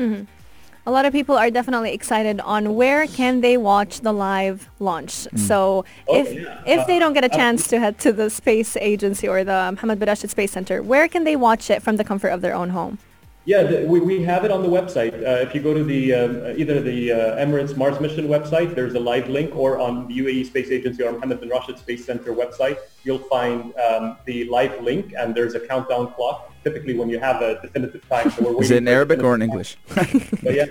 A 0.88 0.92
lot 0.92 1.06
of 1.06 1.14
people 1.14 1.38
are 1.38 1.52
definitely 1.52 1.94
excited 1.94 2.40
on 2.42 2.76
where 2.76 3.06
can 3.06 3.42
they 3.42 3.58
watch 3.58 4.02
the 4.02 4.12
live 4.12 4.70
launch. 4.80 5.28
Mm. 5.28 5.40
So 5.40 5.86
Oh, 6.08 6.16
if 6.20 6.34
yeah. 6.34 6.62
if 6.66 6.88
they 6.88 6.98
don't 7.00 7.14
get 7.14 7.24
a 7.24 7.32
uh, 7.32 7.36
uh, 7.36 7.38
chance 7.38 7.68
to 7.68 7.80
head 7.80 8.00
to 8.00 8.12
the 8.12 8.30
space 8.30 8.76
agency 8.78 9.28
or 9.28 9.44
the 9.44 9.72
Mohammed 9.74 10.00
bin 10.00 10.08
Rashid 10.08 10.32
Space 10.32 10.52
Center, 10.52 10.82
where 10.82 11.08
can 11.08 11.24
they 11.26 11.36
watch 11.36 11.70
it 11.70 11.84
from 11.84 11.98
the 11.98 12.04
comfort 12.04 12.30
of 12.30 12.42
their 12.42 12.56
own 12.56 12.70
home? 12.70 12.98
Yeah, 13.46 13.64
the, 13.64 13.86
we, 13.88 14.00
we 14.00 14.22
have 14.24 14.44
it 14.46 14.52
on 14.52 14.62
the 14.62 14.68
website. 14.68 15.14
Uh, 15.14 15.42
if 15.42 15.56
you 15.56 15.62
go 15.62 15.74
to 15.74 15.84
the 15.84 16.14
um, 16.14 16.60
either 16.60 16.82
the 16.82 17.12
uh, 17.12 17.18
Emirates 17.38 17.76
Mars 17.76 18.00
Mission 18.00 18.28
website, 18.28 18.76
there's 18.76 18.94
a 18.96 19.00
live 19.00 19.30
link, 19.30 19.56
or 19.56 19.80
on 19.80 20.08
the 20.08 20.20
UAE 20.20 20.46
Space 20.46 20.70
Agency 20.70 21.04
or 21.04 21.14
Mohammed 21.14 21.40
bin 21.40 21.50
Rashid 21.50 21.80
Space 21.80 22.06
Center 22.06 22.34
website, 22.34 22.78
you'll 23.04 23.26
find 23.30 23.74
um, 23.78 24.18
the 24.26 24.46
live 24.46 24.82
link, 24.84 25.14
and 25.18 25.34
there's 25.34 25.56
a 25.56 25.60
countdown 25.60 26.14
clock. 26.14 26.54
Typically, 26.64 26.98
when 26.98 27.10
you 27.10 27.20
have 27.20 27.42
a 27.42 27.62
definitive 27.62 28.08
time, 28.10 28.30
so 28.30 28.44
we're 28.44 28.52
waiting 28.52 28.64
Is 28.64 28.72
it 28.72 28.78
in 28.78 28.88
Arabic 28.88 29.24
or 29.24 29.34
in 29.34 29.42
English? 29.42 29.78
But 29.96 30.54
yeah, 30.54 30.66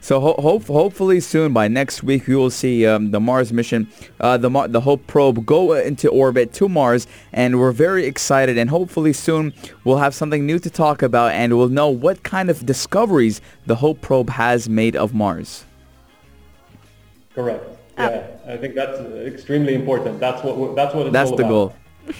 So 0.00 0.20
ho- 0.20 0.36
hope 0.38 0.66
hopefully 0.66 1.18
soon 1.18 1.52
by 1.52 1.66
next 1.66 2.02
week 2.04 2.28
we 2.28 2.36
will 2.36 2.50
see 2.50 2.86
um, 2.86 3.10
the 3.10 3.18
Mars 3.18 3.52
mission, 3.52 3.88
uh, 4.20 4.36
the 4.36 4.48
Mar- 4.48 4.68
the 4.68 4.80
Hope 4.82 5.04
probe 5.08 5.44
go 5.44 5.72
uh, 5.72 5.76
into 5.80 6.08
orbit 6.08 6.52
to 6.54 6.68
Mars, 6.68 7.08
and 7.32 7.58
we're 7.58 7.72
very 7.72 8.06
excited. 8.06 8.56
And 8.56 8.70
hopefully 8.70 9.12
soon 9.12 9.52
we'll 9.82 9.98
have 9.98 10.14
something 10.14 10.46
new 10.46 10.60
to 10.60 10.70
talk 10.70 11.02
about, 11.02 11.32
and 11.32 11.56
we'll 11.58 11.68
know 11.70 11.88
what 11.88 12.22
kind 12.22 12.50
of 12.50 12.64
discoveries 12.64 13.40
the 13.66 13.76
Hope 13.76 14.00
probe 14.00 14.30
has 14.30 14.68
made 14.68 14.94
of 14.94 15.12
Mars. 15.12 15.64
correct. 17.34 17.64
Yeah, 17.98 18.26
I 18.46 18.56
think 18.58 18.74
that's 18.74 18.98
extremely 19.26 19.74
important. 19.74 20.20
That's 20.20 20.42
what 20.44 20.76
that's 20.76 20.94
what 20.94 21.06
it's 21.06 21.12
That's 21.14 21.30
all 21.30 21.36
the 21.36 21.42
about. 21.44 21.50
goal. 21.50 21.74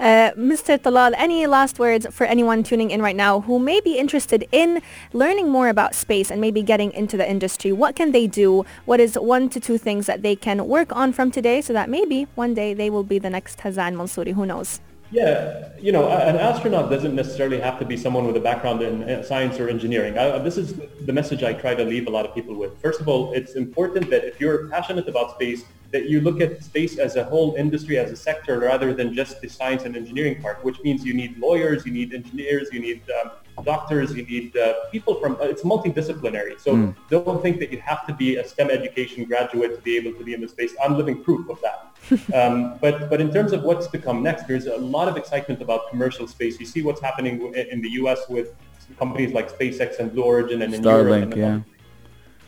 Uh, 0.00 0.30
Mr. 0.38 0.78
Talal, 0.78 1.12
any 1.16 1.44
last 1.48 1.80
words 1.80 2.06
for 2.12 2.24
anyone 2.24 2.62
tuning 2.62 2.92
in 2.92 3.02
right 3.02 3.16
now 3.16 3.40
who 3.40 3.58
may 3.58 3.80
be 3.80 3.98
interested 3.98 4.46
in 4.52 4.80
learning 5.12 5.48
more 5.48 5.68
about 5.68 5.92
space 5.92 6.30
and 6.30 6.40
maybe 6.40 6.62
getting 6.62 6.92
into 6.92 7.16
the 7.16 7.28
industry? 7.28 7.72
What 7.72 7.96
can 7.96 8.12
they 8.12 8.28
do? 8.28 8.64
What 8.84 9.00
is 9.00 9.16
one 9.16 9.48
to 9.48 9.58
two 9.58 9.76
things 9.76 10.06
that 10.06 10.22
they 10.22 10.36
can 10.36 10.68
work 10.68 10.94
on 10.94 11.12
from 11.12 11.32
today 11.32 11.60
so 11.62 11.72
that 11.72 11.90
maybe 11.90 12.28
one 12.36 12.54
day 12.54 12.74
they 12.74 12.90
will 12.90 13.02
be 13.02 13.18
the 13.18 13.30
next 13.30 13.58
Hazza 13.58 13.90
al-Mansouri? 13.90 14.34
Who 14.34 14.46
knows? 14.46 14.80
Yeah, 15.10 15.70
you 15.80 15.90
know, 15.90 16.08
an 16.10 16.36
astronaut 16.36 16.90
doesn't 16.90 17.14
necessarily 17.14 17.58
have 17.60 17.78
to 17.78 17.86
be 17.86 17.96
someone 17.96 18.26
with 18.26 18.36
a 18.36 18.40
background 18.40 18.82
in 18.82 19.24
science 19.24 19.58
or 19.58 19.68
engineering. 19.68 20.18
I, 20.18 20.38
this 20.38 20.58
is 20.58 20.78
the 21.06 21.12
message 21.12 21.42
I 21.42 21.54
try 21.54 21.74
to 21.74 21.84
leave 21.84 22.08
a 22.08 22.10
lot 22.10 22.26
of 22.26 22.34
people 22.34 22.54
with. 22.54 22.78
First 22.82 23.00
of 23.00 23.08
all, 23.08 23.32
it's 23.32 23.54
important 23.54 24.10
that 24.10 24.24
if 24.24 24.38
you're 24.38 24.68
passionate 24.68 25.08
about 25.08 25.34
space, 25.34 25.64
that 25.92 26.10
you 26.10 26.20
look 26.20 26.42
at 26.42 26.62
space 26.62 26.98
as 26.98 27.16
a 27.16 27.24
whole 27.24 27.54
industry, 27.54 27.96
as 27.96 28.10
a 28.10 28.16
sector, 28.16 28.58
rather 28.58 28.92
than 28.92 29.14
just 29.14 29.40
the 29.40 29.48
science 29.48 29.84
and 29.84 29.96
engineering 29.96 30.42
part, 30.42 30.62
which 30.62 30.78
means 30.80 31.04
you 31.04 31.14
need 31.14 31.38
lawyers, 31.38 31.86
you 31.86 31.92
need 31.92 32.12
engineers, 32.12 32.68
you 32.70 32.80
need 32.80 33.02
um, 33.22 33.30
doctors, 33.64 34.14
you 34.14 34.24
need 34.24 34.56
uh, 34.56 34.74
people 34.90 35.14
from, 35.20 35.36
uh, 35.36 35.44
it's 35.44 35.62
multidisciplinary. 35.62 36.60
So 36.60 36.94
don't 37.10 37.42
think 37.42 37.58
that 37.60 37.72
you 37.72 37.80
have 37.80 38.06
to 38.06 38.14
be 38.14 38.36
a 38.36 38.44
STEM 38.46 38.70
education 38.70 39.24
graduate 39.24 39.76
to 39.76 39.82
be 39.82 39.96
able 39.96 40.12
to 40.18 40.24
be 40.24 40.34
in 40.34 40.40
this 40.40 40.52
space. 40.52 40.74
I'm 40.82 40.96
living 40.96 41.22
proof 41.22 41.48
of 41.48 41.58
that. 41.60 41.78
um, 42.34 42.78
but, 42.80 43.10
but 43.10 43.20
in 43.20 43.30
terms 43.32 43.52
of 43.52 43.62
what's 43.62 43.86
to 43.88 43.98
come 43.98 44.22
next, 44.22 44.46
there's 44.46 44.66
a 44.66 44.76
lot 44.76 45.08
of 45.08 45.16
excitement 45.16 45.60
about 45.60 45.90
commercial 45.90 46.26
space. 46.26 46.58
You 46.58 46.66
see 46.66 46.82
what's 46.82 47.00
happening 47.00 47.38
w- 47.38 47.54
in 47.54 47.82
the 47.82 47.90
US 48.02 48.20
with 48.28 48.54
companies 48.98 49.32
like 49.32 49.50
SpaceX 49.50 49.98
and 49.98 50.12
Blue 50.12 50.24
Origin 50.24 50.62
and 50.62 50.72
in 50.72 50.82
Europe. 50.82 51.08
Starlink, 51.08 51.22
and 51.22 51.36
yeah. 51.36 51.60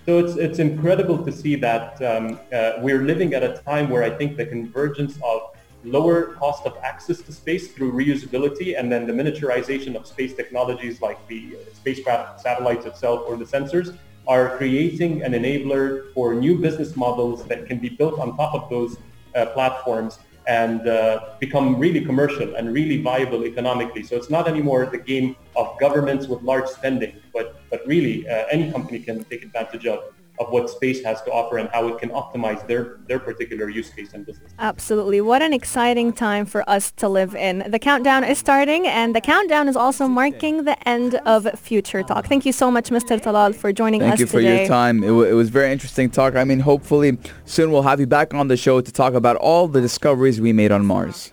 So 0.07 0.19
it's 0.19 0.37
it's 0.37 0.59
incredible 0.59 1.25
to 1.25 1.31
see 1.31 1.57
that 1.57 2.01
um, 2.03 2.41
uh, 2.53 2.73
we're 2.79 3.03
living 3.03 3.35
at 3.35 3.43
a 3.43 3.59
time 3.59 3.91
where 3.91 4.03
I 4.03 4.11
think 4.11 4.37
the 4.37 4.47
convergence 4.47 5.19
of 5.23 5.43
lower 5.85 6.35
cost 6.35 6.67
of 6.67 6.77
access 6.83 7.23
to 7.23 7.33
space 7.33 7.73
through 7.73 7.93
reusability 7.93 8.79
and 8.79 8.93
then 8.93 9.07
the 9.07 9.13
miniaturization 9.13 9.97
of 9.97 10.07
space 10.07 10.35
technologies 10.35 11.01
like 11.01 11.27
the 11.29 11.57
spacecraft 11.73 12.41
satellites 12.41 12.85
itself 12.87 13.23
or 13.27 13.37
the 13.37 13.45
sensors 13.45 13.97
are 14.29 14.57
creating 14.59 15.23
an 15.23 15.33
enabler 15.33 16.13
for 16.13 16.35
new 16.35 16.59
business 16.59 16.97
models 16.97 17.45
that 17.47 17.67
can 17.67 17.79
be 17.79 17.89
built 17.89 18.19
on 18.21 18.37
top 18.37 18.55
of 18.55 18.69
those 18.69 18.99
uh, 19.35 19.47
platforms 19.47 20.19
and 20.47 20.87
uh, 20.89 21.35
become 21.39 21.79
really 21.79 22.05
commercial 22.05 22.55
and 22.57 22.73
really 22.73 23.01
viable 23.01 23.45
economically. 23.45 24.03
So 24.03 24.17
it's 24.17 24.31
not 24.31 24.49
anymore 24.49 24.87
the 24.87 24.99
game 24.99 25.37
of 25.57 25.79
governments 25.79 26.27
with 26.27 26.43
large 26.43 26.67
spending, 26.69 27.15
but, 27.33 27.61
but 27.71 27.87
really 27.87 28.29
uh, 28.29 28.47
any 28.51 28.71
company 28.71 29.01
can 29.01 29.25
take 29.25 29.45
advantage 29.45 29.87
of 29.87 30.13
of 30.41 30.49
what 30.51 30.71
space 30.71 31.05
has 31.05 31.21
to 31.23 31.31
offer 31.31 31.59
and 31.59 31.69
how 31.69 31.87
it 31.89 31.99
can 31.99 32.09
optimize 32.11 32.67
their, 32.67 32.99
their 33.07 33.19
particular 33.19 33.69
use 33.69 33.91
case 33.91 34.15
and 34.15 34.25
business. 34.25 34.53
Absolutely. 34.59 35.21
What 35.21 35.43
an 35.43 35.53
exciting 35.53 36.13
time 36.15 36.47
for 36.47 36.69
us 36.69 36.91
to 36.93 37.09
live 37.09 37.35
in. 37.35 37.65
The 37.69 37.79
countdown 37.79 38.25
is 38.25 38.39
starting 38.39 38.87
and 38.87 39.15
the 39.15 39.21
countdown 39.21 39.69
is 39.69 39.77
also 39.77 40.09
marking 40.09 40.65
the 40.65 40.89
end 40.89 41.17
of 41.27 41.47
Future 41.59 42.03
Talk. 42.03 42.27
Thank 42.27 42.47
you 42.47 42.53
so 42.53 42.71
much, 42.71 42.89
Mr. 42.89 43.21
Talal, 43.21 43.55
for 43.55 43.71
joining 43.73 44.01
Thank 44.01 44.15
us 44.15 44.19
Thank 44.19 44.21
you 44.21 44.27
for 44.27 44.41
today. 44.41 44.61
your 44.61 44.69
time. 44.69 45.05
It, 45.05 45.09
w- 45.09 45.31
it 45.31 45.35
was 45.35 45.51
very 45.51 45.71
interesting 45.71 46.09
talk. 46.11 46.35
I 46.35 46.45
mean, 46.45 46.61
hopefully 46.61 47.19
soon 47.45 47.71
we'll 47.71 47.83
have 47.83 48.01
you 48.01 48.07
back 48.07 48.33
on 48.33 48.49
the 48.49 48.57
show 48.57 48.81
to 48.81 48.93
talk 48.93 49.13
about 49.13 49.37
all 49.37 49.69
the 49.69 49.83
discoveries 49.83 50.41
we 50.41 50.55
made 50.55 50.73
on 50.73 50.87
Mars. 50.87 51.33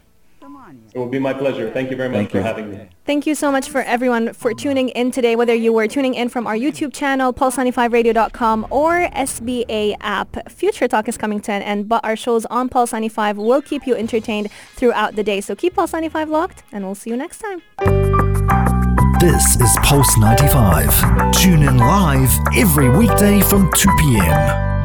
It 0.97 0.99
will 0.99 1.05
be 1.05 1.19
my 1.19 1.31
pleasure. 1.31 1.69
Thank 1.69 1.91
you 1.91 1.95
very 1.95 2.09
much 2.09 2.17
Thank 2.17 2.31
for 2.31 2.37
you. 2.37 2.43
having 2.43 2.71
me. 2.71 2.89
Thank 3.05 3.27
you 3.27 3.35
so 3.35 3.51
much 3.51 3.69
for 3.69 3.81
everyone 3.81 4.33
for 4.33 4.51
tuning 4.55 4.89
in 4.89 5.11
today, 5.11 5.35
whether 5.35 5.53
you 5.53 5.71
were 5.71 5.87
tuning 5.87 6.15
in 6.15 6.27
from 6.27 6.47
our 6.47 6.55
YouTube 6.55 6.91
channel, 6.91 7.31
pulse95radio.com 7.31 8.65
or 8.71 9.07
SBA 9.09 9.97
app. 9.99 10.49
Future 10.49 10.87
Talk 10.87 11.07
is 11.07 11.15
coming 11.15 11.39
to 11.41 11.51
an 11.51 11.61
end, 11.61 11.87
but 11.87 12.03
our 12.03 12.15
shows 12.15 12.47
on 12.47 12.67
Pulse 12.67 12.93
95 12.93 13.37
will 13.37 13.61
keep 13.61 13.85
you 13.85 13.93
entertained 13.95 14.49
throughout 14.73 15.15
the 15.15 15.23
day. 15.23 15.39
So 15.39 15.53
keep 15.53 15.75
Pulse 15.75 15.93
95 15.93 16.29
locked 16.29 16.63
and 16.71 16.83
we'll 16.83 16.95
see 16.95 17.11
you 17.11 17.15
next 17.15 17.43
time. 17.43 17.61
This 19.19 19.55
is 19.61 19.77
Pulse 19.83 20.17
95. 20.17 21.31
Tune 21.33 21.61
in 21.61 21.77
live 21.77 22.31
every 22.55 22.89
weekday 22.89 23.39
from 23.41 23.71
2 23.73 23.89
p.m. 23.99 24.76